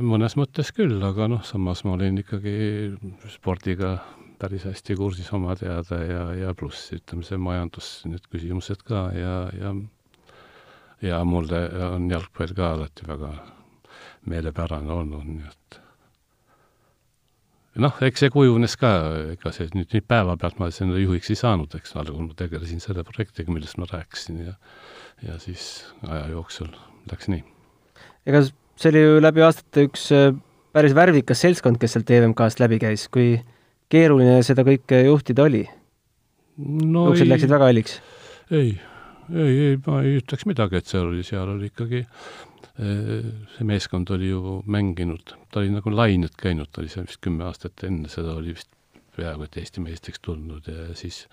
mõnes 0.00 0.36
mõttes 0.38 0.70
küll, 0.74 1.00
aga 1.02 1.28
noh, 1.28 1.42
samas 1.42 1.82
ma 1.84 1.96
olin 1.96 2.20
ikkagi 2.22 2.94
spordiga 3.32 3.96
päris 4.38 4.66
hästi 4.68 4.96
kursis 4.98 5.30
oma 5.36 5.54
teada 5.58 6.00
ja, 6.02 6.24
ja 6.34 6.54
pluss 6.58 6.92
ütleme, 6.96 7.24
see 7.26 7.38
majandus, 7.40 7.90
need 8.08 8.26
küsimused 8.32 8.82
ka 8.86 9.08
ja, 9.16 9.36
ja 9.58 9.74
ja 11.04 11.20
mulle 11.28 11.66
on 11.90 12.08
jalgpall 12.10 12.54
ka 12.56 12.72
alati 12.74 13.06
väga 13.08 13.32
meelepärane 14.30 14.92
olnud, 14.92 15.26
nii 15.28 15.50
et 15.50 15.80
noh, 17.84 17.96
eks 18.06 18.24
see 18.24 18.32
kujunes 18.32 18.76
ka, 18.80 18.90
ega 19.34 19.52
see 19.54 19.68
nüüd, 19.74 19.90
nüüd 19.92 20.06
päevapealt 20.08 20.60
ma 20.62 20.70
selle 20.74 21.02
juhiks 21.02 21.32
ei 21.34 21.38
saanud, 21.38 21.74
eks, 21.76 21.94
algul 22.00 22.28
ma 22.28 22.36
tegelesin 22.38 22.82
selle 22.82 23.04
projektiga, 23.06 23.52
millest 23.52 23.80
ma 23.80 23.90
rääkisin 23.90 24.44
ja 24.46 24.58
ja 25.22 25.38
siis 25.38 25.84
aja 26.08 26.26
jooksul 26.32 26.72
läks 27.10 27.28
nii. 27.30 27.44
ega 28.26 28.42
see 28.44 28.90
oli 28.90 29.02
ju 29.04 29.20
läbi 29.22 29.44
aastate 29.46 29.86
üks 29.88 30.08
äh, 30.14 30.32
päris 30.74 30.94
värvikas 30.96 31.44
seltskond, 31.44 31.78
kes 31.80 31.94
sealt 31.94 32.10
EVMK-st 32.10 32.62
läbi 32.62 32.80
käis, 32.82 33.06
kui 33.08 33.36
keeruline 33.92 34.40
seda 34.46 34.64
kõike 34.66 35.04
juhtida 35.06 35.46
oli 35.46 35.64
no? 36.58 37.08
juuksed 37.10 37.30
läksid 37.30 37.52
väga 37.52 37.70
halliks? 37.70 37.98
ei, 38.50 38.74
ei, 39.32 39.52
ei, 39.68 39.78
ma 39.86 40.02
ei 40.04 40.18
ütleks 40.20 40.46
midagi, 40.50 40.80
et 40.80 40.90
seal 40.90 41.08
oli, 41.10 41.24
seal 41.26 41.50
oli 41.56 41.70
ikkagi 41.72 42.02
eh, 42.04 43.28
see 43.56 43.68
meeskond 43.68 44.10
oli 44.14 44.30
ju 44.30 44.60
mänginud, 44.70 45.36
ta 45.50 45.62
oli 45.62 45.74
nagu 45.74 45.94
lained 45.94 46.36
käinud, 46.40 46.70
ta 46.72 46.82
oli 46.82 46.92
seal 46.92 47.08
vist 47.08 47.22
kümme 47.24 47.46
aastat 47.48 47.86
enne 47.88 48.10
seda 48.12 48.36
oli 48.38 48.56
vist 48.56 48.70
peaaegu 49.14 49.46
et 49.46 49.62
Eesti 49.62 49.82
meistriks 49.84 50.22
tulnud 50.24 50.66
ja 50.68 50.90
siis 50.98 51.24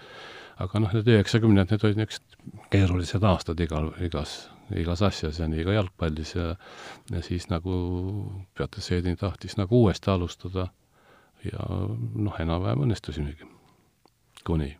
aga 0.61 0.81
noh, 0.83 0.91
need 0.93 1.09
üheksakümnendad, 1.09 1.73
need 1.73 1.85
olid 1.87 2.01
niisugused 2.01 2.67
keerulised 2.73 3.23
aastad 3.25 3.61
igal, 3.63 3.89
igas, 4.05 4.35
igas 4.77 5.01
asjas 5.05 5.39
ja 5.41 5.47
nii 5.49 5.65
ka 5.67 5.77
jalgpallis 5.79 6.35
ja 6.35 6.51
ja 7.11 7.23
siis 7.25 7.49
nagu 7.49 7.73
Peater 8.57 8.83
Seedin 8.83 9.17
tahtis 9.17 9.57
nagu 9.57 9.81
uuesti 9.83 10.11
alustada 10.13 10.69
ja 11.47 11.65
noh, 11.67 12.37
enam-vähem 12.41 12.85
õnnestusimegi. 12.85 13.47
kuni. 14.47 14.71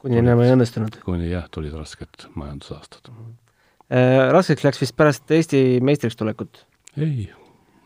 kuni 0.00 0.20
enam 0.22 0.42
ei 0.42 0.54
õnnestunud? 0.54 1.00
kuni 1.06 1.30
jah, 1.30 1.48
tulid 1.52 1.74
rasked 1.76 2.28
majandusaastad 2.34 3.12
äh,. 3.12 4.30
Raskeks 4.32 4.66
läks 4.66 4.82
vist 4.82 4.96
pärast 4.98 5.30
Eesti 5.30 5.80
meistriks 5.84 6.18
tulekut? 6.18 6.64
ei. 6.96 7.30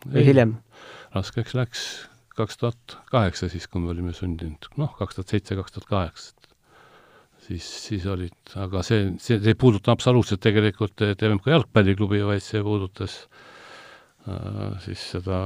või 0.07 0.26
hiljem? 0.30 0.57
raskeks 1.16 1.57
läks 1.59 1.87
kaks 2.37 2.61
tuhat 2.61 2.99
kaheksa, 3.09 3.49
siis 3.49 3.64
kui 3.68 3.80
me 3.80 3.93
olime 3.95 4.12
sundinud, 4.12 4.68
noh, 4.76 4.93
kaks 4.99 5.16
tuhat 5.16 5.32
seitse, 5.32 5.57
kaks 5.57 5.72
tuhat 5.72 5.87
kaheksa, 5.89 6.34
siis, 7.47 7.64
siis 7.64 8.05
olid, 8.12 8.37
aga 8.61 8.82
see, 8.84 9.14
see 9.22 9.41
ei 9.41 9.57
puuduta 9.57 9.95
absoluutselt 9.97 10.43
tegelikult 10.45 11.01
TMK 11.01 11.49
jalgpalliklubi, 11.55 12.20
vaid 12.28 12.45
see 12.45 12.61
puudutas 12.64 13.22
Äh, 13.24 13.46
siis 14.83 15.03
seda 15.14 15.39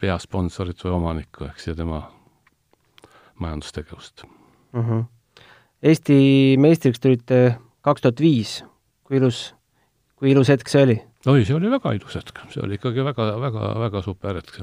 peasponsorit 0.00 0.82
või 0.84 0.96
omanikku, 0.96 1.46
eks, 1.50 1.68
ja 1.70 1.76
tema 1.78 2.02
majandustegevust 3.40 4.24
mm. 4.26 4.82
-hmm. 4.82 5.04
Eesti 5.82 6.16
meistriks 6.60 7.00
tulite 7.00 7.56
kaks 7.80 8.02
tuhat 8.04 8.20
viis, 8.20 8.58
kui 9.04 9.16
ilus, 9.16 9.54
kui 10.16 10.34
ilus 10.34 10.50
hetk 10.52 10.68
see 10.68 10.82
oli? 10.84 10.98
oi, 11.26 11.44
see 11.44 11.56
oli 11.56 11.70
väga 11.70 11.94
ilus 11.96 12.18
hetk, 12.18 12.42
see 12.52 12.64
oli 12.64 12.76
ikkagi 12.80 13.04
väga, 13.04 13.30
väga, 13.40 13.70
väga 13.80 14.02
super 14.02 14.36
hetk. 14.36 14.60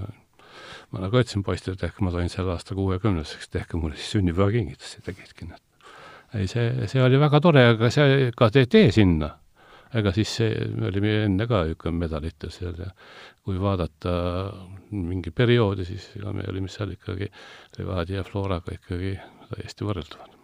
ma 0.92 1.00
nagu 1.00 1.20
ütlesin 1.20 1.44
poistele, 1.44 1.76
et 1.76 1.84
ehk 1.84 2.02
ma 2.02 2.12
sain 2.12 2.30
sel 2.30 2.50
aastal 2.50 2.78
kuuekümneseks, 2.78 3.50
tehke 3.50 3.78
mulle 3.78 3.96
siis 3.96 4.12
sünnipäevakingitusi, 4.18 5.02
tegidki 5.02 5.50
nad. 5.50 5.62
ei, 6.34 6.48
see, 6.48 6.88
see 6.88 7.02
oli 7.04 7.20
väga 7.20 7.42
tore, 7.42 7.66
aga 7.74 7.90
see 7.90 8.32
ka 8.38 8.50
tee, 8.50 8.66
tee 8.66 8.92
sinna 8.92 9.38
ega 9.96 10.14
siis 10.16 10.34
see, 10.40 10.68
me 10.76 10.90
olime 10.92 11.14
enne 11.26 11.48
ka 11.48 11.64
niisugune 11.68 12.02
medalites 12.04 12.60
seal 12.60 12.76
ja 12.82 12.90
kui 13.48 13.60
vaadata 13.62 14.14
mingi 14.92 15.32
perioodi, 15.32 15.86
siis 15.88 16.10
ega 16.20 16.34
me 16.36 16.44
olime 16.52 16.72
seal 16.72 16.92
ikkagi 16.96 17.30
Levadia 17.78 18.22
ja 18.22 18.26
Floraga 18.28 18.76
ikkagi 18.76 19.16
täiesti 19.54 19.88
võrreldavad. 19.88 20.36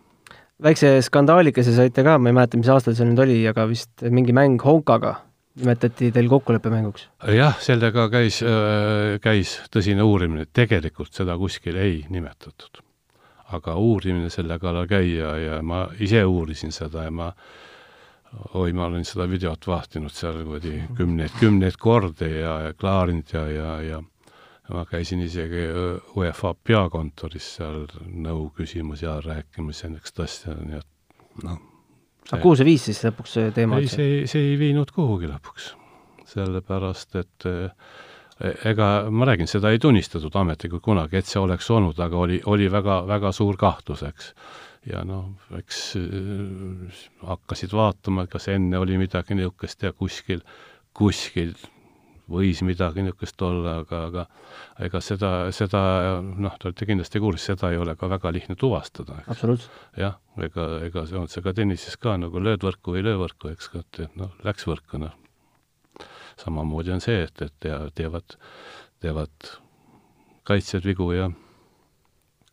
väikse 0.63 0.95
skandaalikese 1.03 1.75
saite 1.75 2.05
ka, 2.05 2.17
ma 2.17 2.31
ei 2.31 2.39
mäleta, 2.39 2.57
mis 2.61 2.71
aastal 2.71 2.95
see 2.95 3.09
nüüd 3.09 3.19
oli, 3.25 3.41
aga 3.49 3.67
vist 3.67 4.05
mingi 4.09 4.35
mäng 4.35 4.61
Honkaga 4.63 5.17
nimetati 5.59 6.11
teil 6.11 6.29
kokkuleppemänguks? 6.29 7.09
jah, 7.35 7.59
sellega 7.61 8.07
käis, 8.13 8.39
käis 9.21 9.57
tõsine 9.73 10.05
uurimine, 10.05 10.47
tegelikult 10.53 11.13
seda 11.13 11.37
kuskil 11.37 11.77
ei 11.77 12.01
nimetatud. 12.09 12.81
aga 13.53 13.75
uurimine 13.77 14.31
selle 14.33 14.57
kallal 14.59 14.87
käia 14.89 15.35
ja 15.37 15.61
ma 15.61 15.85
ise 15.99 16.23
uurisin 16.25 16.71
seda 16.71 17.03
ja 17.03 17.11
ma 17.11 17.29
oi, 18.53 18.73
ma 18.73 18.87
olen 18.87 19.05
seda 19.05 19.27
videot 19.29 19.67
vahtinud 19.67 20.13
seal 20.13 20.39
niimoodi 20.41 20.73
kümneid, 20.97 21.35
kümneid 21.39 21.77
kordi 21.81 22.29
ja, 22.39 22.57
ja 22.67 22.73
klaarinud 22.77 23.33
ja, 23.33 23.43
ja, 23.51 23.75
ja 23.81 24.01
ma 24.73 24.85
käisin 24.89 25.21
isegi 25.25 25.65
UEFA 26.17 26.53
peakontoris 26.63 27.49
seal 27.57 27.83
nõu 28.07 28.47
küsimas 28.57 29.03
ja 29.03 29.19
rääkimas 29.23 29.83
ja 29.83 29.91
niisugust 29.91 30.23
asja, 30.23 30.55
nii 30.55 30.79
et 30.79 31.43
noh. 31.43 31.59
aga 32.31 32.41
kuhu 32.41 32.57
see 32.59 32.69
viis 32.71 32.87
siis 32.89 33.03
lõpuks, 33.05 33.37
see 33.37 33.53
teema? 33.55 33.81
ei, 33.81 33.91
see, 33.91 34.23
see 34.29 34.53
ei 34.53 34.57
viinud 34.61 34.93
kuhugi 34.95 35.29
lõpuks. 35.29 35.73
sellepärast, 36.33 37.17
et 37.19 37.45
e, 37.49 37.55
ega 38.71 38.89
ma 39.11 39.27
räägin, 39.29 39.49
seda 39.51 39.73
ei 39.73 39.81
tunnistatud 39.83 40.35
ametlikult 40.39 40.81
kunagi, 40.85 41.19
et 41.19 41.29
see 41.29 41.41
oleks 41.41 41.69
olnud, 41.69 41.99
aga 41.99 42.21
oli, 42.25 42.39
oli 42.49 42.71
väga, 42.71 43.03
väga 43.09 43.33
suur 43.35 43.59
kahtlus, 43.59 44.05
eks 44.07 44.31
ja 44.89 45.03
noh, 45.07 45.31
eks 45.57 45.83
äh, 45.99 47.03
hakkasid 47.23 47.75
vaatama, 47.75 48.27
kas 48.31 48.49
enne 48.51 48.79
oli 48.81 48.97
midagi 48.99 49.37
niisugust 49.37 49.85
ja 49.85 49.93
kuskil, 49.95 50.43
kuskil 50.97 51.53
võis 52.31 52.61
midagi 52.65 53.03
niisugust 53.03 53.41
olla, 53.43 53.77
aga, 53.83 54.01
aga 54.09 54.25
ega 54.85 55.01
seda, 55.03 55.31
seda 55.55 55.81
noh, 56.21 56.55
te 56.59 56.69
olete 56.69 56.87
kindlasti 56.89 57.21
kursis, 57.23 57.49
seda 57.51 57.71
ei 57.73 57.79
ole 57.81 57.95
ka 57.99 58.09
väga 58.11 58.31
lihtne 58.35 58.55
tuvastada. 58.59 59.19
jah, 59.99 60.17
ega, 60.47 60.67
ega 60.87 61.05
see 61.09 61.19
on 61.19 61.29
see 61.31 61.43
ka 61.45 61.55
tennises 61.55 61.99
ka 61.99 62.15
nagu 62.19 62.43
lööd 62.43 62.63
võrku 62.63 62.95
või 62.95 63.03
ei 63.03 63.09
löö 63.09 63.19
võrku, 63.25 63.51
eks, 63.53 63.71
et 63.79 64.03
noh, 64.19 64.33
läks 64.47 64.67
võrku, 64.69 65.01
noh. 65.03 65.15
samamoodi 66.39 66.95
on 66.95 67.03
see, 67.03 67.23
et, 67.27 67.45
et 67.45 67.69
teevad, 67.95 68.39
teevad 69.03 69.53
kaitsjad 70.47 70.83
vigu 70.87 71.11
ja 71.15 71.29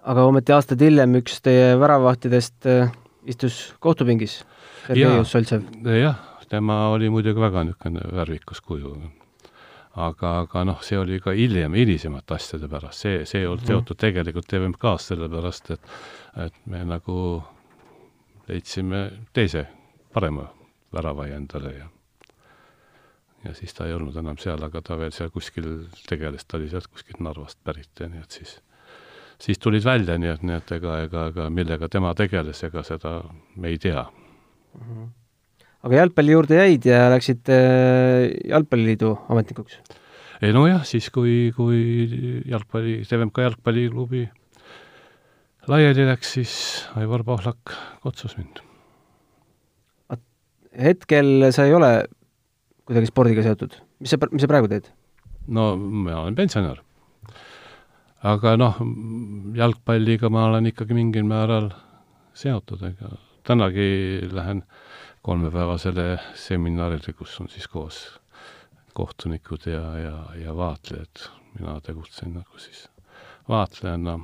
aga 0.08 0.24
ometi 0.28 0.54
aastaid 0.54 0.82
hiljem 0.84 1.18
üks 1.20 1.40
teie 1.44 1.74
väravahtidest 1.80 2.68
äh, 2.70 2.92
istus 3.28 3.74
kohtupingis, 3.80 4.40
Sergei 4.86 5.20
Ussoltsev. 5.20 5.66
jah, 5.84 6.18
tema 6.48 6.88
oli 6.94 7.10
muidugi 7.12 7.40
väga 7.40 7.64
niisugune 7.68 8.06
värvikas 8.16 8.60
kuju. 8.64 8.94
aga, 10.00 10.38
aga 10.40 10.64
noh, 10.64 10.82
see 10.86 10.98
oli 10.98 11.20
ka 11.20 11.34
hiljem, 11.34 11.74
hilisemate 11.74 12.34
asjade 12.34 12.68
pärast, 12.70 13.04
see, 13.04 13.24
see 13.26 13.42
ei 13.42 13.46
olnud 13.46 13.64
mhm. 13.64 13.72
seotud 13.72 13.98
tegelikult 13.98 14.46
TVMK-st, 14.48 15.14
sellepärast 15.14 15.70
et 15.76 15.94
et 16.46 16.66
me 16.70 16.84
nagu 16.86 17.42
leidsime 18.48 19.00
teise, 19.34 19.66
parema 20.14 20.46
väravai 20.94 21.32
endale 21.34 21.72
ja 21.74 21.88
ja 23.44 23.54
siis 23.54 23.74
ta 23.74 23.86
ei 23.86 23.94
olnud 23.96 24.16
enam 24.20 24.38
seal, 24.38 24.62
aga 24.62 24.82
ta 24.82 24.98
veel 25.00 25.12
seal 25.16 25.30
kuskil 25.32 25.68
tegeles, 26.08 26.44
ta 26.44 26.58
oli 26.58 26.68
sealt 26.68 26.86
kuskilt 26.92 27.20
Narvast 27.24 27.58
pärit 27.64 28.00
ja 28.00 28.08
nii 28.08 28.20
et 28.20 28.36
siis 28.40 28.58
siis 29.40 29.58
tulid 29.58 29.84
välja, 29.84 30.18
nii 30.20 30.34
et, 30.34 30.42
nii 30.46 30.58
et 30.58 30.74
ega, 30.76 30.98
ega, 31.06 31.28
ega 31.32 31.48
millega 31.52 31.88
tema 31.92 32.12
tegeles, 32.18 32.60
ega 32.66 32.84
seda 32.86 33.20
me 33.56 33.72
ei 33.72 33.78
tea 33.78 34.02
mm. 34.04 34.82
-hmm. 34.82 35.08
aga 35.88 36.02
jalgpalli 36.02 36.36
juurde 36.36 36.60
jäid 36.60 36.86
ja 36.86 37.08
läksid 37.14 37.48
äh, 37.48 38.28
Jalgpalliliidu 38.48 39.16
ametnikuks? 39.28 39.80
nojah, 40.40 40.84
siis 40.84 41.10
kui, 41.10 41.52
kui 41.56 42.42
jalgpalli, 42.48 43.02
TVMK 43.08 43.44
jalgpalliklubi 43.48 44.28
laiali 45.68 46.06
läks, 46.08 46.32
siis 46.38 46.52
Aivar 46.96 47.24
Pohlak 47.24 47.74
kutsus 48.02 48.36
mind. 48.38 48.62
hetkel 50.80 51.50
sa 51.52 51.64
ei 51.66 51.74
ole 51.74 52.04
kuidagi 52.86 53.10
spordiga 53.10 53.42
seotud, 53.42 53.74
mis 54.00 54.12
sa, 54.12 54.18
mis 54.30 54.42
sa 54.42 54.48
praegu 54.50 54.70
teed? 54.70 54.88
no 55.48 55.74
ma 55.76 56.22
olen 56.22 56.34
pensionär. 56.38 56.80
Aga 58.22 58.56
noh, 58.56 58.80
jalgpalliga 59.56 60.30
ma 60.32 60.46
olen 60.50 60.70
ikkagi 60.70 60.96
mingil 60.96 61.26
määral 61.28 61.70
seotud, 62.36 62.82
ega 62.90 63.14
tänagi 63.46 64.28
lähen 64.32 64.64
kolmepäevasele 65.22 66.18
seminarile, 66.34 67.12
kus 67.16 67.40
on 67.40 67.48
siis 67.48 67.68
koos 67.68 68.00
kohtunikud 68.94 69.66
ja, 69.70 69.84
ja, 69.98 70.16
ja 70.40 70.56
vaatlejad, 70.56 71.28
mina 71.58 71.80
tegutsen 71.84 72.34
nagu 72.34 72.58
siis 72.58 72.88
vaatlejana 73.48 74.18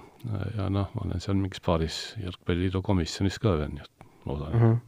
ja 0.57 0.69
noh, 0.73 0.91
ma 0.95 1.07
olen 1.07 1.23
seal 1.23 1.39
mingis 1.39 1.63
paaris 1.65 2.01
Jalgpalliliidu 2.23 2.83
komisjonis 2.85 3.39
ka 3.43 3.57
veel, 3.61 3.73
nii 3.75 3.85
et 3.85 4.07
loodan 4.27 4.53
mm. 4.53 4.63
-hmm. 4.63 4.79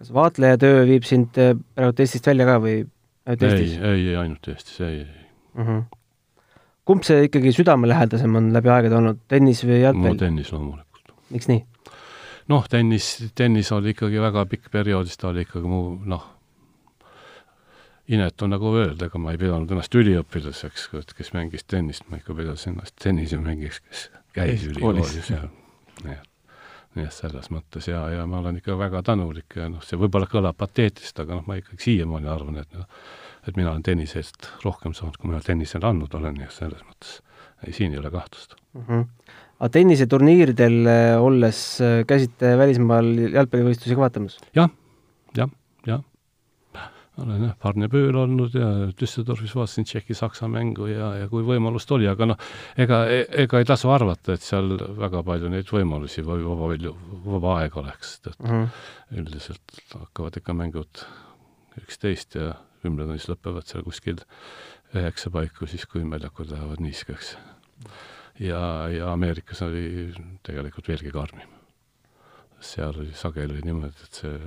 kas 0.00 0.12
vaatleja 0.14 0.58
töö 0.60 0.86
viib 0.88 1.06
sind 1.08 1.38
äh, 1.40 1.54
praegu 1.74 2.04
Eestist 2.04 2.26
välja 2.26 2.46
ka 2.48 2.58
või 2.64 2.76
ainult 3.26 3.46
Eestis? 3.48 3.76
ei, 3.78 3.90
ei, 3.90 4.08
ei 4.08 4.16
ainult 4.22 4.48
Eestis, 4.48 4.80
ei, 4.80 5.00
ei 5.00 5.26
mm. 5.54 5.66
-hmm. 5.66 5.84
Kumb 6.88 7.04
see 7.06 7.28
ikkagi 7.28 7.52
südamelähedasem 7.56 8.40
on 8.40 8.50
läbi 8.54 8.72
aegade 8.72 8.98
olnud, 8.98 9.22
tennis 9.28 9.64
või 9.64 9.80
jalgpall? 9.80 10.12
no 10.12 10.20
tennis 10.20 10.52
loomulikult. 10.52 11.14
miks 11.34 11.48
nii? 11.50 11.64
noh, 12.52 12.68
tennis, 12.70 13.10
tennis 13.34 13.72
oli 13.72 13.94
ikkagi 13.94 14.20
väga 14.22 14.44
pikk 14.50 14.70
periood, 14.72 15.08
siis 15.08 15.20
ta 15.20 15.30
oli 15.30 15.44
ikkagi 15.46 15.70
mu 15.70 15.80
noh, 16.10 16.26
inetu 18.12 18.48
nagu 18.50 18.74
öelda, 18.76 19.08
ega 19.08 19.20
ma 19.20 19.32
ei 19.32 19.40
pidanud 19.40 19.70
ennast 19.72 19.96
üliõpilaseks, 19.96 20.90
kes 21.16 21.32
mängis 21.36 21.64
tennist, 21.64 22.04
ma 22.10 22.20
ikka 22.20 22.36
pidasin 22.36 22.74
ennast 22.74 22.96
tennisemängiks, 23.00 23.80
kes 23.88 24.06
käis 24.36 24.66
ülikoolis 24.68 25.30
ja 25.30 25.46
nii 26.04 26.16
et, 26.18 26.30
nii 26.98 27.06
et 27.08 27.16
selles 27.16 27.48
mõttes 27.54 27.88
ja, 27.88 28.02
ja 28.12 28.26
ma 28.28 28.42
olen 28.42 28.60
ikka 28.60 28.76
väga 28.78 29.00
tänulik 29.06 29.56
ja 29.56 29.70
noh, 29.72 29.84
see 29.86 29.98
võib-olla 30.00 30.28
kõlab 30.30 30.58
pateetiliselt, 30.60 31.24
aga 31.24 31.38
noh, 31.38 31.46
ma 31.48 31.56
ikkagi 31.60 31.80
siiamaani 31.88 32.28
arvan, 32.28 32.60
et 32.60 32.76
noh, 32.76 32.84
et 33.48 33.56
mina 33.56 33.72
olen 33.72 33.84
tennise 33.84 34.20
eest 34.22 34.48
rohkem 34.64 34.94
saanud, 34.96 35.18
kui 35.20 35.30
ma 35.30 35.40
tennisele 35.44 35.88
andnud 35.88 36.14
olen, 36.16 36.36
nii 36.38 36.48
et 36.48 36.56
selles 36.56 36.84
mõttes 36.86 37.18
ei, 37.66 37.74
siin 37.76 37.92
ei 37.94 38.00
ole 38.00 38.10
kahtlust 38.14 38.56
mm. 38.72 38.86
-hmm. 38.88 39.04
aga 39.58 39.68
tenniseturniiridel 39.78 40.80
äh, 40.86 41.22
olles 41.22 41.60
äh, 41.80 42.00
käisite 42.08 42.56
välismaal 42.58 43.12
jalgpallivõistlusi 43.36 43.94
ka 43.94 44.06
vaatamas 44.06 44.40
ja,? 44.56 44.68
jah, 45.36 45.52
jah, 45.86 46.02
jah. 46.74 46.90
olen 47.22 47.46
jah, 47.48 47.54
Barnebüül 47.62 48.16
olnud 48.24 48.56
ja 48.58 48.70
Düsseldorfis 49.00 49.54
vaatasin 49.56 49.88
Tšehhi-Saksa 49.88 50.48
mängu 50.48 50.88
ja, 50.90 51.14
ja 51.22 51.28
kui 51.28 51.44
võimalust 51.46 51.92
oli, 51.96 52.08
aga 52.10 52.32
noh, 52.32 52.50
ega, 52.76 53.04
ega 53.44 53.60
ei 53.60 53.68
tasu 53.68 53.92
arvata, 53.94 54.34
et 54.34 54.44
seal 54.44 54.76
väga 54.98 55.22
palju 55.22 55.52
neid 55.52 55.70
võimalusi 55.72 56.24
või 56.26 56.44
vaba, 56.48 56.94
vaba 57.28 57.58
aega 57.62 57.80
oleks, 57.84 58.18
et 58.26 58.38
mm 58.38 58.50
-hmm. 58.50 58.68
üldiselt 59.20 59.82
hakkavad 59.94 60.40
ikka 60.40 60.56
mängud 60.56 61.06
üksteist 61.80 62.38
ja 62.38 62.54
kümnetunnis 62.84 63.28
lõpevad 63.30 63.66
seal 63.68 63.84
kuskil 63.86 64.20
üheksa 64.94 65.32
paiku, 65.34 65.68
siis 65.70 65.86
kui 65.90 66.04
väljakud 66.10 66.52
lähevad 66.52 66.82
niiskeks. 66.84 67.34
ja, 68.40 68.60
ja 68.92 69.12
Ameerikas 69.12 69.62
oli 69.66 70.12
tegelikult 70.46 70.88
veelgi 70.88 71.12
karmim. 71.14 71.48
seal 72.60 72.94
oli 72.96 73.12
sageli 73.14 73.60
niimoodi, 73.64 74.06
et 74.06 74.20
see 74.22 74.38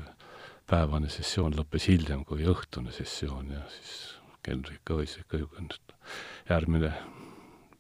päevane 0.68 1.10
sessioon 1.10 1.56
lõppes 1.56 1.88
hiljem 1.88 2.24
kui 2.28 2.48
õhtune 2.48 2.92
sessioon 2.92 3.52
ja 3.54 3.62
siis 3.72 4.18
kelder 4.44 4.74
ikka 4.76 4.98
võis 5.00 5.16
ikka 5.20 5.40
järgmine 6.50 6.92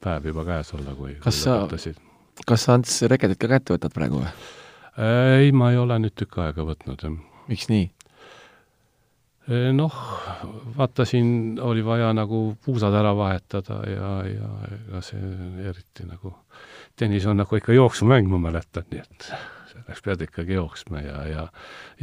päev 0.03 0.29
juba 0.31 0.45
käes 0.47 0.73
olla, 0.77 0.93
kui 0.95 1.15
kas 1.23 1.41
sa, 1.43 1.59
kas 2.45 2.67
sa 2.67 2.77
Ants 2.77 3.01
reketit 3.09 3.39
ka 3.41 3.49
kätte 3.51 3.75
võtad 3.75 3.95
praegu 3.95 4.21
või? 4.21 4.31
ei, 5.41 5.51
ma 5.51 5.71
ei 5.73 5.79
ole 5.81 5.99
nüüd 6.03 6.15
tükk 6.17 6.39
aega 6.43 6.65
võtnud, 6.67 7.03
jah. 7.03 7.17
miks 7.49 7.69
nii? 7.71 7.89
Noh, 9.47 9.99
vaata 10.77 11.05
siin 11.07 11.59
oli 11.63 11.85
vaja 11.85 12.09
nagu 12.15 12.57
puusad 12.65 12.95
ära 12.99 13.13
vahetada 13.15 13.79
ja, 13.89 14.09
ja 14.27 14.49
ega 14.75 15.01
see 15.05 15.21
eriti 15.69 16.07
nagu, 16.07 16.33
tennis 16.99 17.27
on 17.29 17.39
nagu 17.39 17.59
ikka 17.59 17.75
jooksumäng, 17.75 18.27
ma 18.31 18.41
mäletan, 18.49 18.87
nii 18.91 19.03
et 19.03 19.29
selleks 19.71 20.03
pead 20.03 20.25
ikkagi 20.27 20.57
jooksma 20.57 21.03
ja, 21.05 21.21
ja 21.31 21.47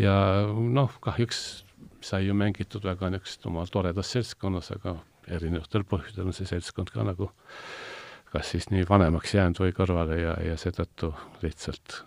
ja 0.01 0.15
noh, 0.49 0.97
kahjuks 1.05 1.65
sai 2.05 2.27
ju 2.27 2.37
mängitud 2.37 2.85
väga 2.85 3.11
niisugust 3.13 3.47
omal 3.49 3.69
toredas 3.73 4.13
seltskonnas, 4.13 4.71
aga 4.77 4.99
erinevatel 5.29 5.85
põhjustel 5.89 6.29
on 6.29 6.37
see 6.37 6.49
seltskond 6.49 6.93
ka 6.93 7.05
nagu 7.07 7.31
kas 8.35 8.51
siis 8.51 8.67
nii 8.73 8.83
vanemaks 8.89 9.35
jäänud 9.37 9.61
või 9.63 9.73
kõrvale 9.77 10.19
ja, 10.19 10.35
ja 10.43 10.57
seetõttu 10.59 11.13
lihtsalt 11.43 12.01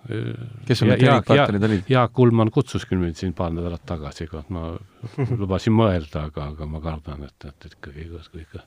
kes 0.67 0.81
sul 0.81 0.91
need 0.91 0.99
treeningpartnerid 0.99 1.67
olid? 1.69 1.91
Jaak 1.91 2.13
Kullmann 2.17 2.51
kutsus 2.53 2.83
küll 2.89 2.99
mind 2.99 3.19
siin 3.19 3.31
paar 3.37 3.53
nädalat 3.55 3.85
tagasi, 3.87 4.27
kui 4.27 4.43
ma 4.51 4.73
lubasin 5.41 5.75
mõelda, 5.77 6.27
aga, 6.27 6.49
aga 6.51 6.67
ma 6.69 6.83
kardan, 6.83 7.23
et, 7.29 7.47
et 7.47 7.69
ikkagi, 7.71 8.09
kui 8.11 8.43
ikka, 8.43 8.65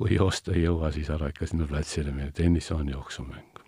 kui 0.00 0.16
joosta 0.18 0.52
ei 0.52 0.66
jõua, 0.66 0.92
siis 0.94 1.08
ära 1.14 1.32
ikka 1.32 1.48
sinna 1.48 1.68
platsile 1.70 2.12
minna, 2.12 2.34
tennis 2.36 2.68
on 2.76 2.92
jooksumäng. 2.92 3.62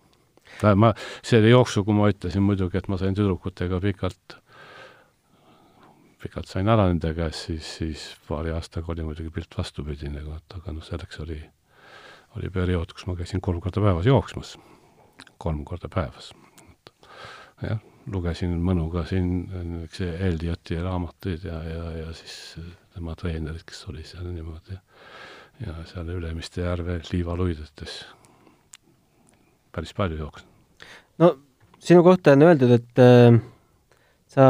ma, 0.77 0.93
selle 1.25 1.55
jooksu, 1.55 1.85
kui 1.89 1.97
ma 1.97 2.11
ütlesin 2.13 2.45
muidugi, 2.45 2.79
et 2.83 2.93
ma 2.93 3.01
sain 3.01 3.17
tüdrukutega 3.17 3.81
pikalt 3.89 4.41
pikalt 6.21 6.49
sain 6.51 6.69
ära 6.69 6.89
nende 6.91 7.13
käest, 7.17 7.49
siis, 7.49 7.75
siis 7.81 8.07
paari 8.29 8.53
aastaga 8.53 8.93
oli 8.93 9.05
muidugi 9.07 9.31
pilt 9.33 9.53
vastupidine, 9.57 10.25
aga 10.57 10.73
noh, 10.75 10.85
selleks 10.85 11.21
oli 11.25 11.41
oli 12.37 12.51
periood, 12.53 12.93
kus 12.93 13.07
ma 13.09 13.17
käisin 13.17 13.41
kolm 13.45 13.61
korda 13.65 13.83
päevas 13.85 14.07
jooksmas, 14.07 14.57
kolm 15.39 15.65
korda 15.65 15.89
päevas. 15.93 16.33
jah, 17.63 17.81
lugesin 18.13 18.53
mõnuga 18.63 19.07
siin 19.09 19.31
niisuguse 19.49 20.11
Ellioti 20.29 20.81
raamatuid 20.83 21.47
ja, 21.49 21.63
ja, 21.65 21.87
ja 22.03 22.13
siis 22.15 22.59
tema 22.95 23.17
treenerid, 23.17 23.65
kes 23.67 23.87
oli 23.91 24.05
seal 24.07 24.29
niimoodi 24.29 24.77
ja 25.65 25.75
seal 25.89 26.13
Ülemiste 26.13 26.63
järve 26.67 27.01
liivaluidetes 27.11 27.99
päris 29.73 29.95
palju 29.97 30.21
jooksnud. 30.21 30.51
no 31.19 31.37
sinu 31.79 32.03
kohta 32.05 32.37
on 32.37 32.45
öeldud, 32.49 32.73
et 32.77 33.01
äh, 33.03 33.39
sa 34.33 34.47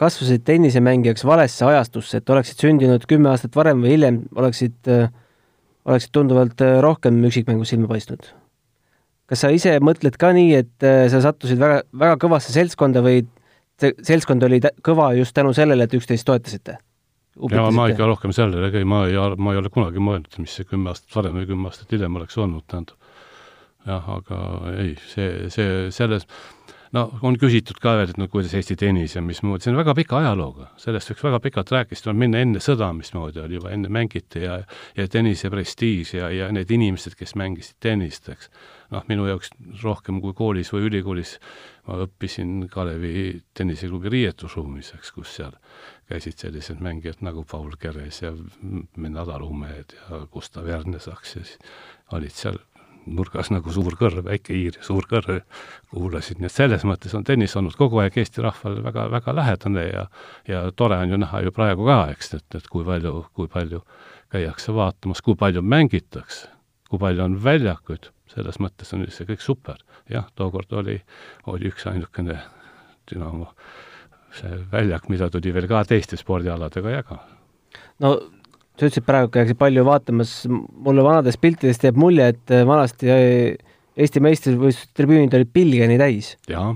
kasvasid 0.00 0.44
tennisemängijaks 0.46 1.24
valesse 1.26 1.66
ajastusse, 1.66 2.20
et 2.20 2.30
oleksid 2.30 2.62
sündinud 2.62 3.04
kümme 3.10 3.30
aastat 3.32 3.56
varem 3.56 3.82
või 3.84 3.96
hiljem, 3.96 4.22
oleksid 4.34 4.90
äh, 4.90 5.10
oleksid 5.88 6.12
tunduvalt 6.14 6.60
äh, 6.64 6.78
rohkem 6.84 7.18
üksikmängus 7.28 7.72
silma 7.72 7.88
paistnud. 7.90 8.30
kas 9.30 9.44
sa 9.44 9.50
ise 9.54 9.76
mõtled 9.84 10.16
ka 10.20 10.32
nii, 10.36 10.54
et 10.58 10.86
äh, 10.86 11.06
sa 11.12 11.22
sattusid 11.24 11.60
väga, 11.60 11.82
väga 11.92 12.18
kõvasse 12.26 12.54
seltskonda 12.54 13.02
või 13.04 13.24
see 13.80 13.94
seltskond 14.04 14.44
oli 14.44 14.60
kõva 14.84 15.12
just 15.18 15.34
tänu 15.36 15.54
sellele, 15.56 15.86
et 15.86 15.96
üksteist 15.96 16.26
toetasite? 16.28 16.78
ja 17.50 17.68
ma 17.72 17.86
ikka 17.90 18.08
rohkem 18.10 18.34
sellele, 18.36 18.68
ega 18.68 18.82
ma 18.84 19.04
ei, 19.08 19.16
ma 19.38 19.54
ei 19.54 19.60
ole 19.60 19.70
kunagi 19.72 20.02
mõelnud, 20.02 20.34
mis 20.42 20.56
see 20.58 20.68
kümme 20.68 20.92
aastat 20.92 21.14
varem 21.16 21.38
või 21.40 21.48
kümme 21.48 21.70
aastat 21.70 21.92
hiljem 21.94 22.18
oleks 22.20 22.36
olnud, 22.38 22.66
tähendab. 22.68 22.96
jah, 23.86 24.08
aga 24.18 24.40
ei, 24.74 24.96
see, 25.08 25.48
see, 25.54 25.86
selles 25.94 26.26
no 26.96 27.04
on 27.26 27.36
küsitud 27.40 27.78
ka 27.82 27.94
veel, 27.98 28.12
et 28.12 28.18
no 28.20 28.26
kuidas 28.30 28.54
Eesti 28.58 28.76
tennis 28.78 29.14
ja 29.16 29.22
mismoodi, 29.24 29.64
see 29.64 29.72
on 29.72 29.78
väga 29.78 29.94
pika 29.98 30.18
ajalooga, 30.20 30.70
sellest 30.80 31.12
võiks 31.12 31.24
väga 31.26 31.40
pikalt 31.44 31.72
rääkida, 31.74 32.02
tuleb 32.04 32.20
minna 32.24 32.42
enne 32.44 32.62
sõda, 32.64 32.90
mismoodi 32.96 33.42
oli 33.42 33.58
juba, 33.58 33.72
enne 33.76 33.90
mängiti 33.92 34.44
ja 34.44 34.60
ja 34.96 35.08
tennise 35.08 35.50
prestiiž 35.52 36.14
ja, 36.18 36.30
ja 36.34 36.50
need 36.54 36.70
inimesed, 36.70 37.16
kes 37.18 37.36
mängisid 37.38 37.78
tennist, 37.80 38.28
eks. 38.32 38.50
noh, 38.90 39.04
minu 39.08 39.28
jaoks 39.28 39.52
rohkem 39.82 40.20
kui 40.22 40.34
koolis 40.36 40.72
või 40.74 40.88
ülikoolis 40.88 41.36
ma 41.86 42.00
õppisin 42.04 42.66
Kalevi 42.70 43.40
tenniseklubi 43.56 44.12
riietusruumis, 44.12 44.94
eks, 44.98 45.14
kus 45.14 45.36
seal 45.38 45.54
käisid 46.10 46.42
sellised 46.42 46.82
mängijad 46.82 47.22
nagu 47.22 47.44
Paul 47.46 47.76
Keres 47.78 48.22
ja 48.24 48.32
Nadal 48.96 49.46
Umed 49.46 49.94
ja 49.94 50.24
Gustav 50.32 50.66
Järnesaks 50.68 51.36
ja 51.36 51.44
siis 51.44 51.58
olid 52.12 52.34
seal 52.34 52.58
nurgas 53.06 53.50
nagu 53.52 53.72
suur 53.72 53.96
kõrv, 53.98 54.24
väike 54.26 54.54
hiir 54.54 54.76
ja 54.78 54.84
suur 54.86 55.06
kõrv 55.08 55.40
kuulasid, 55.90 56.40
nii 56.40 56.50
et 56.50 56.54
selles 56.54 56.84
mõttes 56.88 57.14
on 57.16 57.24
tennis 57.24 57.56
olnud 57.56 57.76
kogu 57.78 58.00
aeg 58.02 58.16
Eesti 58.20 58.44
rahvale 58.44 58.82
väga, 58.84 59.08
väga 59.12 59.34
lähedane 59.36 59.84
ja 59.86 60.06
ja 60.48 60.62
tore 60.76 60.98
on 61.00 61.10
ju 61.10 61.20
näha 61.20 61.42
ju 61.44 61.52
praegu 61.56 61.86
ka, 61.86 62.00
eks, 62.14 62.34
et, 62.34 62.48
et 62.54 62.68
kui 62.68 62.84
palju, 62.84 63.26
kui 63.34 63.48
palju 63.48 63.82
käiakse 64.30 64.74
vaatamas, 64.74 65.22
kui 65.22 65.36
palju 65.38 65.62
mängitakse, 65.62 66.48
kui 66.90 66.98
palju 66.98 67.24
on 67.24 67.38
väljakuid, 67.44 68.10
selles 68.30 68.60
mõttes 68.62 68.94
on 68.94 69.06
see 69.10 69.26
kõik 69.28 69.44
super. 69.44 69.78
jah, 70.10 70.26
tookord 70.34 70.72
oli, 70.72 71.00
oli 71.46 71.70
üks 71.70 71.86
ainukene 71.86 72.38
Dünamo 73.10 73.48
see 74.34 74.58
väljak, 74.72 75.08
mida 75.10 75.30
tuli 75.30 75.52
veel 75.54 75.66
ka 75.70 75.82
teiste 75.88 76.18
spordialadega 76.18 76.90
jagada. 76.90 77.38
no 77.98 78.18
sa 78.80 78.88
ütlesid 78.88 79.06
praegu, 79.06 79.30
käiakse 79.34 79.56
palju 79.60 79.84
vaatamas, 79.84 80.34
mulle 80.48 81.04
vanadest 81.04 81.40
piltidest 81.42 81.84
jääb 81.84 82.00
mulje, 82.00 82.30
et 82.34 82.54
äh, 82.54 82.64
vanasti 82.68 83.12
äh, 83.12 83.70
Eesti 84.00 84.20
meistrivõistluste 84.22 84.94
tribüünid 84.96 85.34
olid 85.36 85.50
pilgeni 85.52 85.98
täis. 86.00 86.34
jaa. 86.48 86.72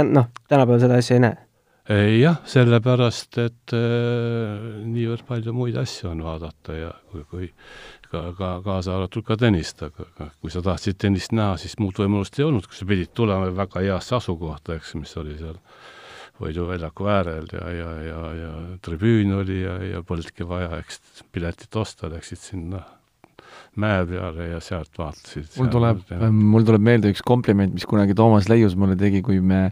noh, 0.00 0.26
tänapäeval 0.46 0.82
seda 0.82 0.98
asja 1.00 1.16
ei 1.16 1.22
näe. 1.24 1.38
jah, 2.20 2.36
sellepärast, 2.46 3.38
et 3.42 3.74
äh, 3.74 4.82
niivõrd 4.86 5.26
palju 5.26 5.54
muid 5.56 5.78
asju 5.80 6.12
on 6.12 6.22
vaadata 6.22 6.76
ja 6.76 6.92
kui, 7.10 7.24
kui 7.32 7.48
ka, 8.12 8.28
ka 8.38 8.50
kaasa 8.66 8.94
arvatud 8.98 9.26
ka 9.26 9.38
tennist, 9.40 9.82
aga 9.82 10.30
kui 10.38 10.52
sa 10.54 10.62
tahtsid 10.62 11.00
tennist 11.00 11.34
näha, 11.34 11.56
siis 11.58 11.78
muud 11.82 11.98
võimalust 11.98 12.38
ei 12.38 12.46
olnud, 12.46 12.68
kui 12.68 12.78
sa 12.78 12.86
pidid 12.86 13.10
tulema 13.16 13.50
väga 13.56 13.82
heasse 13.88 14.20
asukohta, 14.20 14.78
eks, 14.78 14.94
mis 15.00 15.16
oli 15.18 15.38
seal 15.40 15.58
Võidu 16.40 16.64
väljaku 16.70 17.08
äärel 17.12 17.50
ja, 17.52 17.66
ja, 17.76 17.90
ja, 18.06 18.20
ja 18.38 18.50
tribüün 18.80 19.34
oli 19.36 19.60
ja, 19.60 19.76
ja 19.84 20.00
polnudki 20.06 20.46
vaja, 20.48 20.78
eks, 20.80 21.00
piletit 21.32 21.76
osta, 21.76 22.08
läksid 22.08 22.40
sinna 22.40 22.80
mäe 23.80 24.02
peale 24.08 24.48
ja 24.50 24.60
sealt 24.64 24.96
vaatasid. 24.98 25.52
mul 25.60 25.70
tuleb, 25.72 26.02
mul 26.32 26.66
tuleb 26.66 26.84
meelde 26.84 27.12
üks 27.12 27.22
kompliment, 27.26 27.74
mis 27.76 27.86
kunagi 27.88 28.16
Toomas 28.16 28.48
Leius 28.50 28.76
mulle 28.78 28.96
tegi, 28.98 29.22
kui 29.26 29.40
me 29.44 29.68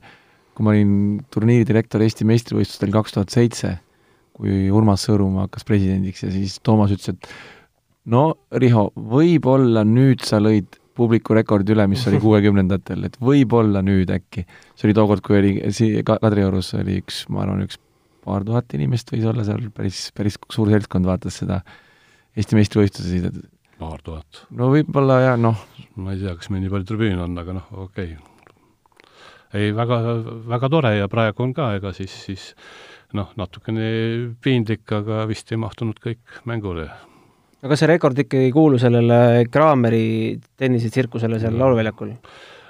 kui 0.59 0.67
ma 0.67 0.75
olin 0.75 1.21
turniiridirektor 1.31 2.03
Eesti 2.03 2.27
meistrivõistlustel 2.27 2.91
kaks 2.91 3.15
tuhat 3.15 3.31
seitse, 3.31 3.77
kui 4.35 4.67
Urmas 4.75 5.05
Sõõrumaa 5.07 5.47
hakkas 5.47 5.67
presidendiks 5.69 6.25
ja 6.25 6.33
siis 6.35 6.57
Toomas 6.67 6.91
ütles, 6.95 7.15
et 7.15 7.29
no 8.11 8.25
Riho, 8.51 8.89
võib-olla 8.99 9.85
nüüd 9.87 10.27
sa 10.27 10.41
lõid 10.43 10.81
publiku 10.99 11.37
rekordi 11.39 11.75
üle, 11.75 11.87
mis 11.91 12.05
oli 12.11 12.21
kuuekümnendatel, 12.27 13.09
et 13.09 13.19
võib-olla 13.23 13.83
nüüd 13.87 14.11
äkki. 14.15 14.47
see 14.75 14.89
oli 14.89 14.97
tookord, 14.99 15.25
kui 15.25 15.41
oli 15.41 15.53
si-, 15.75 15.93
Kadriorus 16.07 16.75
oli 16.79 16.99
üks, 17.03 17.25
ma 17.33 17.45
arvan, 17.47 17.67
üks 17.69 17.81
paar 18.25 18.45
tuhat 18.45 18.75
inimest 18.77 19.15
võis 19.15 19.29
olla 19.31 19.47
seal, 19.47 19.69
päris, 19.75 20.09
päris 20.17 20.41
suur 20.53 20.73
seltskond 20.75 21.09
vaatas 21.09 21.41
seda 21.43 21.63
Eesti 22.39 22.55
meistrivõistlusi. 22.59 23.23
paar 23.81 24.03
tuhat? 24.05 24.47
no 24.55 24.73
võib-olla 24.75 25.23
jah, 25.25 25.39
noh. 25.41 25.63
ma 25.97 26.15
ei 26.15 26.25
tea, 26.25 26.35
kas 26.39 26.51
meil 26.53 26.67
nii 26.67 26.75
palju 26.75 26.91
tribüüne 26.93 27.25
on, 27.25 27.39
aga 27.41 27.61
noh, 27.61 27.71
okei 27.87 28.13
okay 28.17 28.37
ei, 29.57 29.73
väga, 29.73 29.99
väga 30.49 30.69
tore 30.73 30.95
ja 30.99 31.09
praegu 31.09 31.45
on 31.45 31.55
ka, 31.57 31.73
ega 31.79 31.93
siis, 31.97 32.13
siis 32.27 32.51
noh, 33.17 33.31
natukene 33.41 33.89
piinlik, 34.45 34.85
aga 34.93 35.25
vist 35.31 35.53
ei 35.53 35.61
mahtunud 35.61 36.01
kõik 36.03 36.41
mängule. 36.49 36.89
Aga 37.65 37.79
see 37.79 37.91
rekord 37.91 38.23
ikkagi 38.25 38.49
ei 38.49 38.55
kuulu 38.55 38.79
sellele 38.81 39.49
Kraameri 39.51 40.39
tennisetsirkusele 40.61 41.41
seal 41.43 41.59
lauluväljakul? 41.59 42.15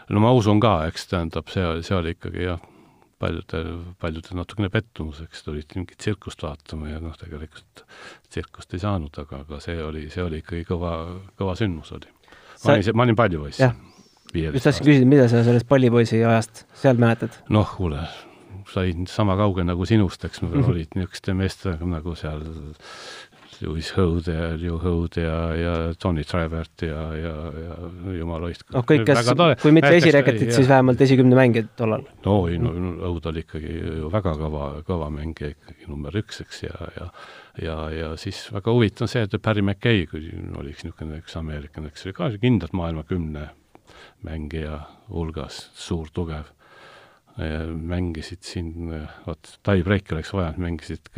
no 0.09 0.24
ma 0.24 0.32
usun 0.36 0.61
ka, 0.62 0.80
eks 0.89 1.09
tähendab, 1.11 1.51
see, 1.53 1.64
see 1.84 1.97
oli 1.97 2.14
ikkagi 2.16 2.47
jah, 2.47 2.62
paljudel, 3.20 3.72
paljudel 4.01 4.39
natukene 4.39 4.70
pettumus, 4.72 5.20
eks 5.26 5.45
tulid 5.47 5.74
mingit 5.76 5.99
tsirkust 6.01 6.45
vaatama 6.45 6.93
ja 6.93 7.03
noh, 7.03 7.16
tegelikult 7.20 7.84
tsirkust 8.30 8.72
ei 8.76 8.84
saanud, 8.84 9.12
aga, 9.24 9.43
aga 9.45 9.61
see 9.64 9.76
oli, 9.84 10.07
see 10.12 10.24
oli 10.24 10.41
ikkagi 10.45 10.64
kõva, 10.70 10.95
kõva 11.39 11.59
sündmus 11.59 11.93
oli. 11.97 12.09
ma 12.64 12.78
olin, 12.78 12.91
ma 12.95 13.09
olin 13.09 13.18
palju 13.18 13.45
poiss 13.45 13.62
just 14.34 14.64
tahtsin 14.64 14.84
küsida, 14.84 15.09
mida 15.09 15.28
sa 15.28 15.43
sellest 15.45 15.68
pallipoisi 15.68 16.22
ajast 16.24 16.64
seal 16.76 17.01
mäletad? 17.01 17.36
noh, 17.53 17.68
kuule, 17.76 18.03
sain 18.72 19.07
sama 19.11 19.36
kaugel 19.39 19.66
nagu 19.68 19.86
sinust, 19.89 20.24
eks 20.24 20.43
olid 20.70 20.97
niisuguste 20.97 21.36
meestega 21.36 21.89
nagu 21.89 22.14
seal 22.18 22.45
Lewis 23.62 23.90
Hode 23.96 24.34
ja 24.34 24.50
Leo 24.59 24.78
Hode 24.82 25.24
ja, 25.24 25.38
ja 25.59 25.74
Tony 25.98 26.24
Trivert 26.24 26.84
ja, 26.86 27.02
ja, 27.18 27.34
ja 27.64 27.78
jumala 28.18 28.48
hoidku. 28.48 28.72
noh, 28.76 28.86
kõik, 28.86 29.04
kes, 29.09 29.32
kui 29.62 29.74
mitte 29.74 29.92
esireketit, 29.98 30.52
siis 30.54 30.70
vähemalt 30.70 31.00
esikümne 31.06 31.38
mängijad 31.38 31.72
tollal. 31.78 32.06
no 32.26 32.38
ei, 32.50 32.61
no 32.62 32.74
Hode 33.09 33.32
oli 33.32 33.44
ikkagi 33.46 33.74
ju 34.02 34.12
väga 34.12 34.36
kõva, 34.40 34.70
kõva 34.86 35.11
mängija, 35.14 35.52
ikkagi 35.56 35.90
number 35.90 36.18
üks, 36.22 36.42
eks, 36.46 36.64
ja, 36.68 36.90
ja 36.98 37.11
ja, 37.62 37.76
ja 37.90 38.11
siis 38.20 38.44
väga 38.54 38.72
huvitav 38.74 39.06
on 39.06 39.11
see, 39.11 39.24
et 39.26 39.34
Barry 39.42 39.64
McKay, 39.64 40.06
kui 40.11 40.28
oli 40.59 40.74
üks 40.74 40.84
niisugune 40.86 41.18
üks 41.22 41.34
ameeriklane, 41.38 41.90
kes 41.94 42.06
oli 42.06 42.14
ka 42.16 42.30
kindlalt 42.38 42.76
maailma 42.76 43.02
kümne 43.09 43.48
mängija 44.26 44.82
hulgas, 45.09 45.68
suur, 45.78 46.11
tugev. 46.14 46.52
Mängisid 47.39 48.43
siin, 48.43 48.72
vot, 49.26 49.51
tie-breaki 49.66 50.16
oleks 50.16 50.32
vaja, 50.34 50.53
mängisid 50.59 51.11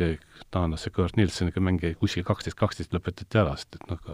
taanlase 0.53 0.91
Kurt 0.93 1.17
Nilssoniga 1.17 1.61
mängi 1.63 1.93
kuskil 1.99 2.25
kaksteist, 2.27 2.57
kaksteist 2.59 2.93
lõpetati 2.95 3.39
ära, 3.41 3.55
sest 3.57 3.77
et 3.77 3.87
noh, 3.89 4.09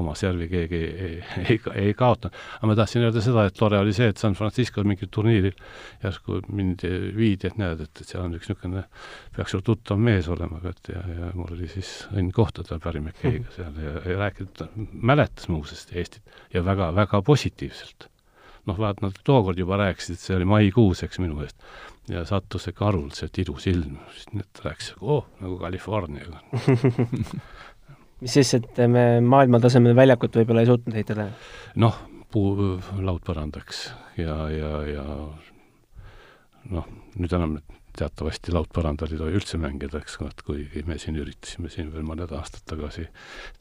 oma 0.00 0.14
servi 0.18 0.48
keegi 0.50 0.78
ei, 0.78 0.92
ei, 1.06 1.16
ei, 1.42 1.58
ei 1.86 1.94
kaotanud. 1.98 2.36
aga 2.58 2.70
ma 2.70 2.76
tahtsin 2.78 3.06
öelda 3.06 3.24
seda, 3.24 3.46
et 3.48 3.58
tore 3.58 3.80
oli 3.82 3.94
see, 3.96 4.08
et 4.12 4.22
San 4.22 4.36
Francisco 4.38 4.84
mingil 4.86 5.10
turniiril 5.12 5.56
järsku 6.04 6.40
mind 6.52 6.86
viidi, 7.16 7.50
et 7.50 7.58
näed, 7.60 7.84
et, 7.84 7.92
et 8.04 8.08
seal 8.08 8.24
on 8.24 8.36
üks 8.38 8.48
niisugune, 8.50 8.86
peaks 9.36 9.56
sul 9.56 9.64
tuttav 9.66 10.00
mees 10.00 10.30
olema, 10.32 10.62
et 10.70 10.92
ja, 10.94 11.02
ja 11.18 11.32
mul 11.36 11.52
oli 11.56 11.68
siis 11.72 11.92
õnn 12.12 12.32
kohtuda 12.36 12.80
McKay'ga 12.92 13.52
seal 13.56 13.82
ja, 13.82 13.98
ja 14.06 14.18
rääkida, 14.24 14.70
mäletas 14.92 15.50
muuseas 15.52 15.86
Eestit 15.92 16.40
ja 16.54 16.64
väga, 16.64 16.92
väga 16.96 17.22
positiivselt 17.26 18.08
noh, 18.68 18.78
vaat 18.78 19.02
nad 19.02 19.16
tookord 19.26 19.58
juba 19.58 19.78
rääkisid, 19.80 20.20
see 20.20 20.36
oli 20.36 20.46
maikuus, 20.48 21.02
eks, 21.06 21.18
minu 21.22 21.42
eest, 21.44 21.58
ja 22.10 22.24
sattus 22.28 22.68
ikka 22.70 22.88
haruldaselt 22.90 23.38
ilus 23.42 23.66
ilm, 23.70 23.98
siis 24.14 24.30
need 24.36 24.62
rääkisid, 24.64 25.02
oh, 25.02 25.26
nagu 25.42 25.58
Californiaga 25.60 26.42
mis 28.22 28.38
siis, 28.38 28.54
et 28.58 28.82
me 28.90 29.04
maailmatasemel 29.26 29.96
väljakut 29.98 30.40
võib-olla 30.40 30.62
ei 30.62 30.70
suutnud 30.70 30.96
ehitada? 30.96 31.28
noh, 31.82 31.98
puu, 32.32 32.76
laudpõrandaks 33.02 33.84
ja, 34.20 34.36
ja, 34.54 34.72
ja 34.88 35.06
noh, 36.70 36.90
nüüd 37.18 37.38
enam 37.38 37.58
teatavasti 37.98 38.54
laudpõrandal 38.54 39.12
ei 39.12 39.20
tohi 39.20 39.36
üldse 39.38 39.58
mängida, 39.60 40.00
eks, 40.00 40.18
kuigi 40.46 40.82
me 40.88 40.96
siin 41.00 41.18
üritasime 41.20 41.70
siin 41.72 41.90
veel 41.92 42.06
mõned 42.08 42.32
aastad 42.36 42.64
tagasi 42.68 43.04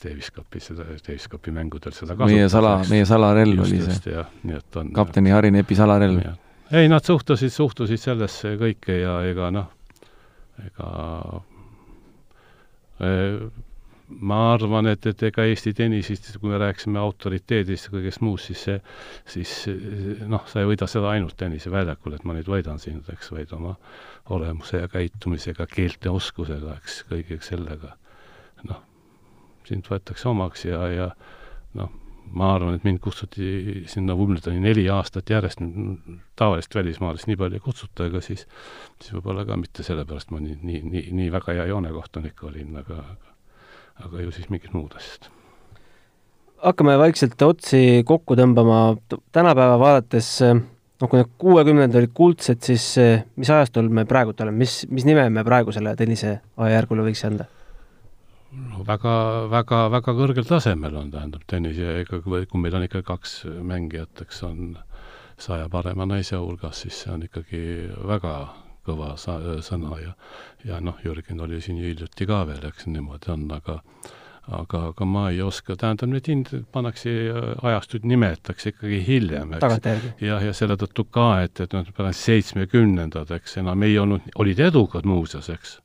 Davis 0.03 0.31
Cupi 0.35 0.61
seda, 0.63 0.87
Davis 1.07 1.27
Cupi 1.31 1.53
mängudel 1.55 1.95
seda 1.95 2.15
kasutada. 2.15 2.31
meie 2.31 2.49
sala, 2.51 2.73
meie 2.89 3.07
salarelv 3.09 3.65
oli 3.65 3.81
see. 3.87 4.25
nii 4.47 4.57
et 4.59 4.79
on 4.81 4.93
kapteni 4.95 5.35
Harri 5.35 5.51
Nepi 5.51 5.77
salarelv. 5.77 6.23
ei, 6.71 6.89
nad 6.91 7.07
suhtusid, 7.07 7.51
suhtusid 7.53 8.01
sellesse 8.01 8.55
kõike 8.61 9.01
ja 9.01 9.19
ega 9.27 9.51
noh, 9.53 9.71
ega 10.65 10.91
ma 14.19 14.39
arvan, 14.53 14.89
et, 14.91 15.05
et 15.07 15.23
ega 15.29 15.45
Eesti 15.47 15.73
tennisist, 15.77 16.27
kui 16.41 16.51
me 16.51 16.59
rääkisime 16.61 16.99
autoriteedist 17.01 17.87
ja 17.87 17.93
kõigest 17.93 18.23
muust, 18.25 18.49
siis 18.49 18.63
see, 18.67 18.77
siis 19.33 19.53
noh, 20.29 20.43
sa 20.49 20.61
ei 20.61 20.69
võida 20.69 20.87
seda 20.89 21.13
ainult 21.13 21.37
tenniseväljakul, 21.39 22.17
et 22.17 22.25
ma 22.27 22.35
nüüd 22.37 22.49
võidan 22.51 22.81
sind, 22.81 23.07
eks, 23.13 23.31
vaid 23.33 23.53
oma 23.57 23.75
olemuse 24.33 24.83
ja 24.83 24.91
käitumisega, 24.91 25.67
keelte 25.71 26.11
oskusega, 26.11 26.75
eks, 26.81 27.01
kõige 27.09 27.39
sellega. 27.45 27.95
noh, 28.67 28.83
sind 29.67 29.87
võetakse 29.89 30.29
omaks 30.29 30.67
ja, 30.67 30.83
ja 30.91 31.09
noh, 31.79 31.89
ma 32.37 32.53
arvan, 32.55 32.77
et 32.77 32.85
mind 32.87 33.01
kutsuti 33.03 33.83
sinna 33.91 34.15
Wimbledoni 34.15 34.61
neli 34.63 34.85
aastat 34.89 35.29
järjest, 35.29 35.63
tavalist 36.39 36.75
välismaalast 36.75 37.27
nii 37.27 37.39
palju 37.39 37.59
ei 37.59 37.65
kutsuta, 37.65 38.07
ega 38.07 38.21
siis, 38.23 38.45
siis 39.01 39.15
võib-olla 39.17 39.45
ka 39.47 39.57
mitte 39.59 39.83
sellepärast 39.87 40.31
ma 40.31 40.43
nii, 40.43 40.59
nii, 40.61 40.81
nii, 40.93 41.03
nii 41.19 41.33
väga 41.33 41.57
hea 41.57 41.67
joonekohtunik 41.73 42.43
olin, 42.47 42.77
aga 42.83 43.01
aga 43.01 43.30
ju 44.01 44.33
siis 44.35 44.49
mingid 44.49 44.73
muud 44.75 44.95
asjad. 44.97 45.29
hakkame 46.61 46.97
vaikselt 47.01 47.41
otsi 47.41 48.03
kokku 48.05 48.37
tõmbama, 48.37 48.97
tänapäeva 49.33 49.79
vaadates 49.81 50.35
noh, 50.41 51.07
kui 51.09 51.17
need 51.17 51.31
kuuekümnendad 51.41 52.01
olid 52.03 52.13
kuldsed, 52.13 52.61
siis 52.61 52.93
mis 53.35 53.49
ajastul 53.49 53.89
me 53.89 54.05
praegult 54.05 54.41
oleme, 54.45 54.61
mis, 54.61 54.83
mis 54.89 55.07
nime 55.07 55.25
me 55.33 55.43
praegusele 55.47 55.95
tennise 55.97 56.37
ajajärgule 56.57 57.07
võiks 57.09 57.25
anda? 57.29 57.49
no 58.51 58.85
väga, 58.87 59.15
väga, 59.51 59.81
väga 59.93 60.15
kõrgel 60.17 60.47
tasemel 60.47 60.95
on, 60.99 61.11
tähendab, 61.13 61.43
tennis 61.47 61.79
ja 61.79 61.95
ega 62.01 62.19
kui, 62.23 62.45
kui 62.49 62.61
meil 62.61 62.75
on 62.77 62.85
ikka 62.87 63.03
kaks 63.07 63.41
mängijat, 63.47 64.25
eks 64.25 64.43
on 64.47 64.73
saja 65.41 65.69
parema 65.71 66.05
naise 66.05 66.37
hulgas, 66.37 66.83
siis 66.83 66.99
see 67.03 67.13
on 67.13 67.25
ikkagi 67.25 67.63
väga 68.07 68.35
kõva 68.85 69.13
sa-, 69.21 69.39
sõna 69.65 69.99
ja 70.01 70.15
ja 70.65 70.79
noh, 70.81 70.97
Jürgen 71.05 71.41
oli 71.41 71.61
siin 71.61 71.77
hiljuti 71.81 72.27
ka 72.29 72.43
veel, 72.49 72.65
eks 72.69 72.89
niimoodi 72.89 73.31
on, 73.33 73.47
aga 73.55 73.81
aga, 74.49 74.81
aga 74.91 75.05
ma 75.05 75.27
ei 75.31 75.41
oska, 75.45 75.75
tähendab, 75.79 76.09
need 76.11 76.27
hind 76.31 76.49
pannakse, 76.73 77.11
ajastud 77.61 78.07
nimetatakse 78.09 78.73
ikkagi 78.73 79.01
hiljem, 79.05 79.53
eks. 79.57 79.85
jah, 80.23 80.41
ja 80.47 80.55
selle 80.57 80.77
tõttu 80.81 81.05
ka, 81.13 81.29
et, 81.45 81.61
et 81.63 81.77
noh, 81.77 81.93
pärast 81.97 82.25
seitsmekümnendad, 82.25 83.31
eks, 83.37 83.59
enam 83.61 83.87
ei 83.87 83.97
olnud, 84.01 84.27
olid 84.41 84.61
edukad 84.65 85.07
muuseas, 85.09 85.51
eks. 85.53 85.77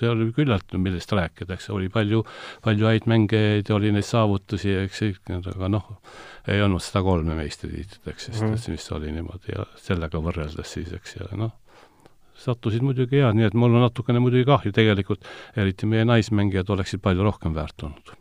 see 0.00 0.10
oli 0.10 0.28
küllalt, 0.34 0.74
millest 0.82 1.14
rääkida, 1.14 1.54
eks, 1.54 1.70
oli 1.74 1.88
palju, 1.92 2.24
palju 2.64 2.90
häid 2.90 3.08
mängijaid 3.10 3.70
ja 3.70 3.78
oli 3.78 3.94
neid 3.94 4.08
saavutusi, 4.08 4.74
eks, 4.82 5.04
aga 5.54 5.70
noh, 5.70 5.88
ei 6.50 6.62
olnud 6.64 6.82
seda 6.82 7.04
kolme 7.06 7.38
meistritiitlit, 7.38 8.02
eks, 8.10 8.30
sest 8.32 8.42
mm 8.42 8.72
mis 8.72 8.92
oli 8.96 9.14
niimoodi 9.14 9.54
ja 9.54 9.66
sellega 9.78 10.20
võrreldes 10.22 10.74
siis, 10.74 10.90
eks, 10.96 11.20
ja 11.20 11.30
noh, 11.38 11.54
sattusid 12.42 12.84
muidugi 12.84 13.20
head, 13.20 13.36
nii 13.38 13.48
et 13.48 13.56
mul 13.58 13.74
on 13.76 13.86
natukene 13.86 14.22
muidugi 14.22 14.46
kahju 14.48 14.72
tegelikult, 14.74 15.26
eriti 15.56 15.88
meie 15.90 16.06
naismängijad 16.08 16.70
oleksid 16.74 17.02
palju 17.04 17.26
rohkem 17.26 17.54
väärt 17.56 17.86
olnud. 17.86 18.14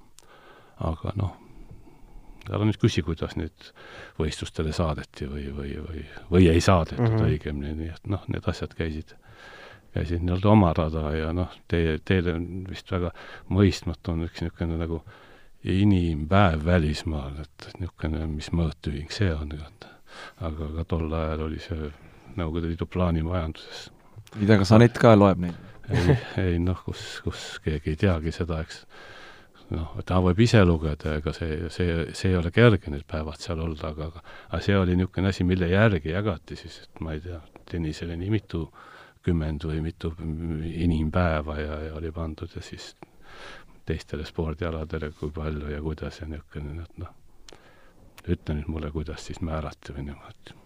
aga 0.81 1.13
noh, 1.13 1.35
ära 2.49 2.65
nüüd 2.65 2.79
küsi, 2.81 3.03
kuidas 3.05 3.35
nüüd 3.37 3.67
võistlustele 4.17 4.73
saadeti 4.73 5.27
või, 5.29 5.45
või, 5.53 5.75
või, 5.85 6.05
või 6.31 6.47
ei 6.49 6.61
saadetud 6.61 7.03
mm 7.05 7.17
-hmm. 7.17 7.27
õigemini, 7.29 7.73
nii 7.77 7.91
et 7.93 8.07
noh, 8.09 8.23
need 8.33 8.47
asjad 8.49 8.73
käisid, 8.77 9.13
käisid 9.93 10.25
nii-öelda 10.25 10.49
oma 10.49 10.73
rada 10.77 11.11
ja 11.15 11.33
noh, 11.37 11.53
teie, 11.69 11.99
teile 12.05 12.33
on 12.39 12.47
vist 12.69 12.91
väga 12.91 13.13
mõistmatu, 13.49 14.15
on 14.15 14.25
üks 14.25 14.41
niisugune 14.41 14.79
nagu 14.81 15.03
inimpäev 15.63 16.65
välismaal, 16.65 17.43
et 17.45 17.69
niisugune, 17.79 18.25
mis 18.27 18.49
mõõtühing 18.49 19.13
see 19.13 19.29
on, 19.33 19.53
aga 20.41 20.71
ka 20.77 20.87
tol 20.89 21.13
ajal 21.13 21.47
oli 21.49 21.59
see 21.61 21.91
Nõukogude 22.31 22.69
Liidu 22.69 22.85
plaanimajanduses 22.87 23.89
ei 24.39 24.47
tea, 24.47 24.57
kas 24.61 24.71
Anett 24.77 24.99
ka 25.01 25.15
loeb 25.17 25.41
neid? 25.43 25.57
ei, 25.91 26.15
ei 26.45 26.59
noh, 26.61 26.79
kus, 26.85 27.19
kus 27.25 27.47
keegi 27.63 27.93
ei 27.93 27.99
teagi 27.99 28.31
seda, 28.35 28.61
eks 28.63 28.85
noh, 29.75 29.95
ta 30.07 30.19
võib 30.23 30.39
ise 30.43 30.61
lugeda, 30.67 31.15
ega 31.19 31.33
see, 31.35 31.69
see, 31.73 32.05
see 32.17 32.31
ei 32.31 32.37
ole 32.39 32.51
kerge 32.55 32.91
need 32.93 33.05
päevad 33.09 33.39
seal 33.41 33.61
olla, 33.63 33.91
aga 33.91 34.09
aga 34.11 34.61
see 34.63 34.77
oli 34.77 34.97
niisugune 34.99 35.31
asi, 35.31 35.47
mille 35.47 35.69
järgi 35.71 36.13
jagati 36.13 36.59
siis, 36.59 36.81
et 36.85 37.03
ma 37.03 37.15
ei 37.15 37.23
tea, 37.23 37.39
tennisele 37.71 38.17
nii 38.19 38.33
mitukümmend 38.35 39.67
või 39.69 39.79
mitu 39.85 40.13
inimpäeva 40.19 41.57
ja, 41.59 41.79
ja 41.87 41.95
oli 41.99 42.11
pandud 42.15 42.55
ja 42.55 42.63
siis 42.65 42.93
teistele 43.87 44.27
spordialadele, 44.27 45.11
kui 45.17 45.31
palju 45.35 45.71
ja 45.71 45.81
kuidas 45.81 46.21
ja 46.21 46.29
niisugune, 46.29 46.85
et 46.85 47.01
noh, 47.01 47.17
ütle 48.29 48.59
nüüd 48.59 48.71
mulle, 48.71 48.93
kuidas 48.93 49.25
siis 49.27 49.41
määrati 49.41 49.95
või 49.95 50.09
niimoodi. 50.11 50.59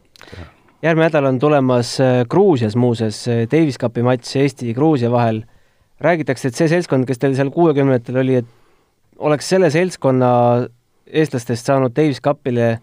Järgmine 0.85 1.07
nädal 1.07 1.25
on 1.25 1.39
tulemas 1.41 1.95
äh, 1.99 2.23
Gruusias 2.29 2.75
muuseas 2.75 3.27
äh, 3.27 3.45
Davis 3.51 3.77
Cupi 3.81 4.03
matš 4.05 4.35
Eesti-Gruusia 4.41 5.11
vahel. 5.11 5.43
räägitakse, 5.99 6.47
et 6.47 6.57
see 6.59 6.67
seltskond, 6.67 7.05
kes 7.07 7.21
teil 7.21 7.37
seal 7.37 7.49
kuuekümnendatel 7.55 8.17
oli, 8.19 8.33
et 8.41 8.47
oleks 9.23 9.47
selle 9.49 9.69
seltskonna 9.71 10.29
eestlastest 11.07 11.69
saanud 11.69 11.93
Davis 11.95 12.19
Cupile, 12.21 12.79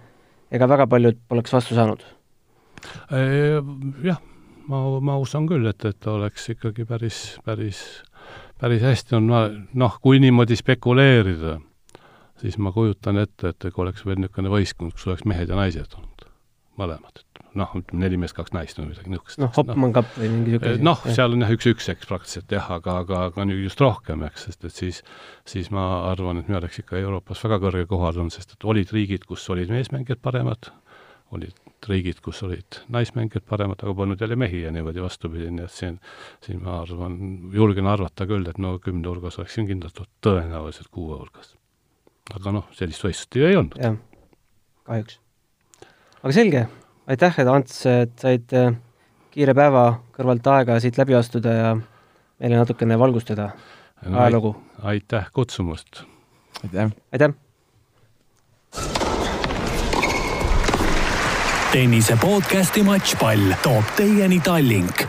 ega 0.50 0.68
väga 0.68 0.86
paljud 0.88 1.18
poleks 1.28 1.52
vastu 1.52 1.76
saanud? 1.76 2.00
Jah, 4.02 4.22
ma, 4.64 4.80
ma 5.04 5.18
usun 5.20 5.44
küll, 5.50 5.68
et, 5.68 5.84
et 5.84 6.08
oleks 6.08 6.48
ikkagi 6.54 6.86
päris, 6.88 7.20
päris, 7.44 7.82
päris 8.60 8.82
hästi 8.88 9.18
on, 9.20 9.28
noh, 9.84 10.00
kui 10.00 10.22
niimoodi 10.24 10.56
spekuleerida, 10.56 11.58
siis 12.40 12.56
ma 12.56 12.72
kujutan 12.72 13.20
ette, 13.22 13.52
et 13.52 13.68
kui 13.68 13.84
oleks 13.84 14.06
veel 14.08 14.24
niisugune 14.24 14.56
võistkond, 14.56 14.96
kus 14.96 15.10
oleks 15.10 15.28
mehed 15.28 15.52
ja 15.52 15.60
naised 15.60 16.00
olnud, 16.00 16.30
mõlemad, 16.80 17.26
noh, 17.58 17.72
ütleme 17.78 18.04
neli 18.04 18.18
meest, 18.20 18.36
kaks 18.36 18.54
naist 18.56 18.78
või 18.78 18.90
midagi 18.90 19.12
niisugust. 19.12 19.40
noh, 19.42 19.52
Hopman 19.56 19.94
Cup 19.96 20.12
või 20.16 20.30
mingi 20.32 20.54
niisugune 20.54 20.86
noh, 20.86 21.02
seal 21.08 21.36
on 21.36 21.44
jah, 21.44 21.54
üks-üks, 21.56 21.88
eks 21.92 22.08
praktiliselt 22.10 22.54
jah, 22.54 22.68
aga, 22.76 22.98
aga, 23.04 23.24
aga 23.30 23.46
nüüd 23.48 23.64
just 23.66 23.82
rohkem, 23.82 24.24
eks, 24.28 24.46
sest 24.48 24.68
et 24.68 24.76
siis, 24.76 25.02
siis 25.48 25.72
ma 25.74 25.86
arvan, 26.10 26.42
et 26.42 26.50
me 26.52 26.58
oleks 26.60 26.82
ikka 26.82 27.00
Euroopas 27.00 27.42
väga 27.46 27.60
kõrge 27.62 27.88
kohal 27.90 28.22
olnud, 28.22 28.34
sest 28.34 28.56
et 28.56 28.68
olid 28.68 28.92
riigid, 28.94 29.26
kus 29.28 29.44
olid 29.52 29.72
meesmängijad 29.72 30.22
paremad, 30.24 30.70
olid 31.32 31.56
riigid, 31.88 32.20
kus 32.24 32.42
olid 32.46 32.82
naismängijad 32.92 33.46
paremad, 33.48 33.80
aga 33.82 33.94
polnud 33.96 34.20
jälle 34.20 34.36
mehi 34.38 34.62
ja 34.62 34.72
niimoodi 34.74 35.02
vastupidi, 35.02 35.50
nii 35.50 35.64
et 35.66 35.74
siin, 35.74 35.98
siin 36.44 36.62
ma 36.62 36.80
arvan, 36.82 37.18
julgen 37.54 37.88
arvata 37.90 38.26
küll, 38.30 38.46
et 38.48 38.60
no 38.62 38.76
kümne 38.82 39.08
hulgas 39.10 39.40
oleksin 39.40 39.66
kindlalt 39.70 40.04
tõenäoliselt 40.24 40.92
kuue 40.92 41.18
hulgas. 41.18 41.56
aga 42.32 42.52
noh, 42.54 42.68
sellist 42.76 43.02
võistlust 43.04 43.36
ju 43.36 43.48
ei 43.48 43.58
olnud. 43.58 43.80
jah, 43.82 43.98
kahjuks. 44.86 45.18
aga 46.22 46.36
selge 46.38 46.68
aitäh, 47.06 47.38
et 47.38 47.48
Ants, 47.48 47.86
et 47.86 48.12
said 48.20 48.52
äh, 48.56 48.74
kiire 49.32 49.54
päeva 49.56 49.84
kõrvalt 50.14 50.46
aega 50.54 50.78
siit 50.82 50.98
läbi 51.00 51.16
astuda 51.18 51.54
ja 51.56 51.70
meile 51.76 52.58
natukene 52.58 52.98
valgustada 52.98 53.50
no, 54.06 54.18
ajalugu. 54.18 54.54
aitäh 54.82 55.30
kutsumast! 55.32 56.04
aitäh! 56.64 56.92
aitäh! 57.12 57.34
tennise 61.72 62.16
podcasti 62.20 62.82
Matšpall 62.86 63.56
toob 63.64 63.96
teieni 63.96 64.40
Tallink 64.40 65.06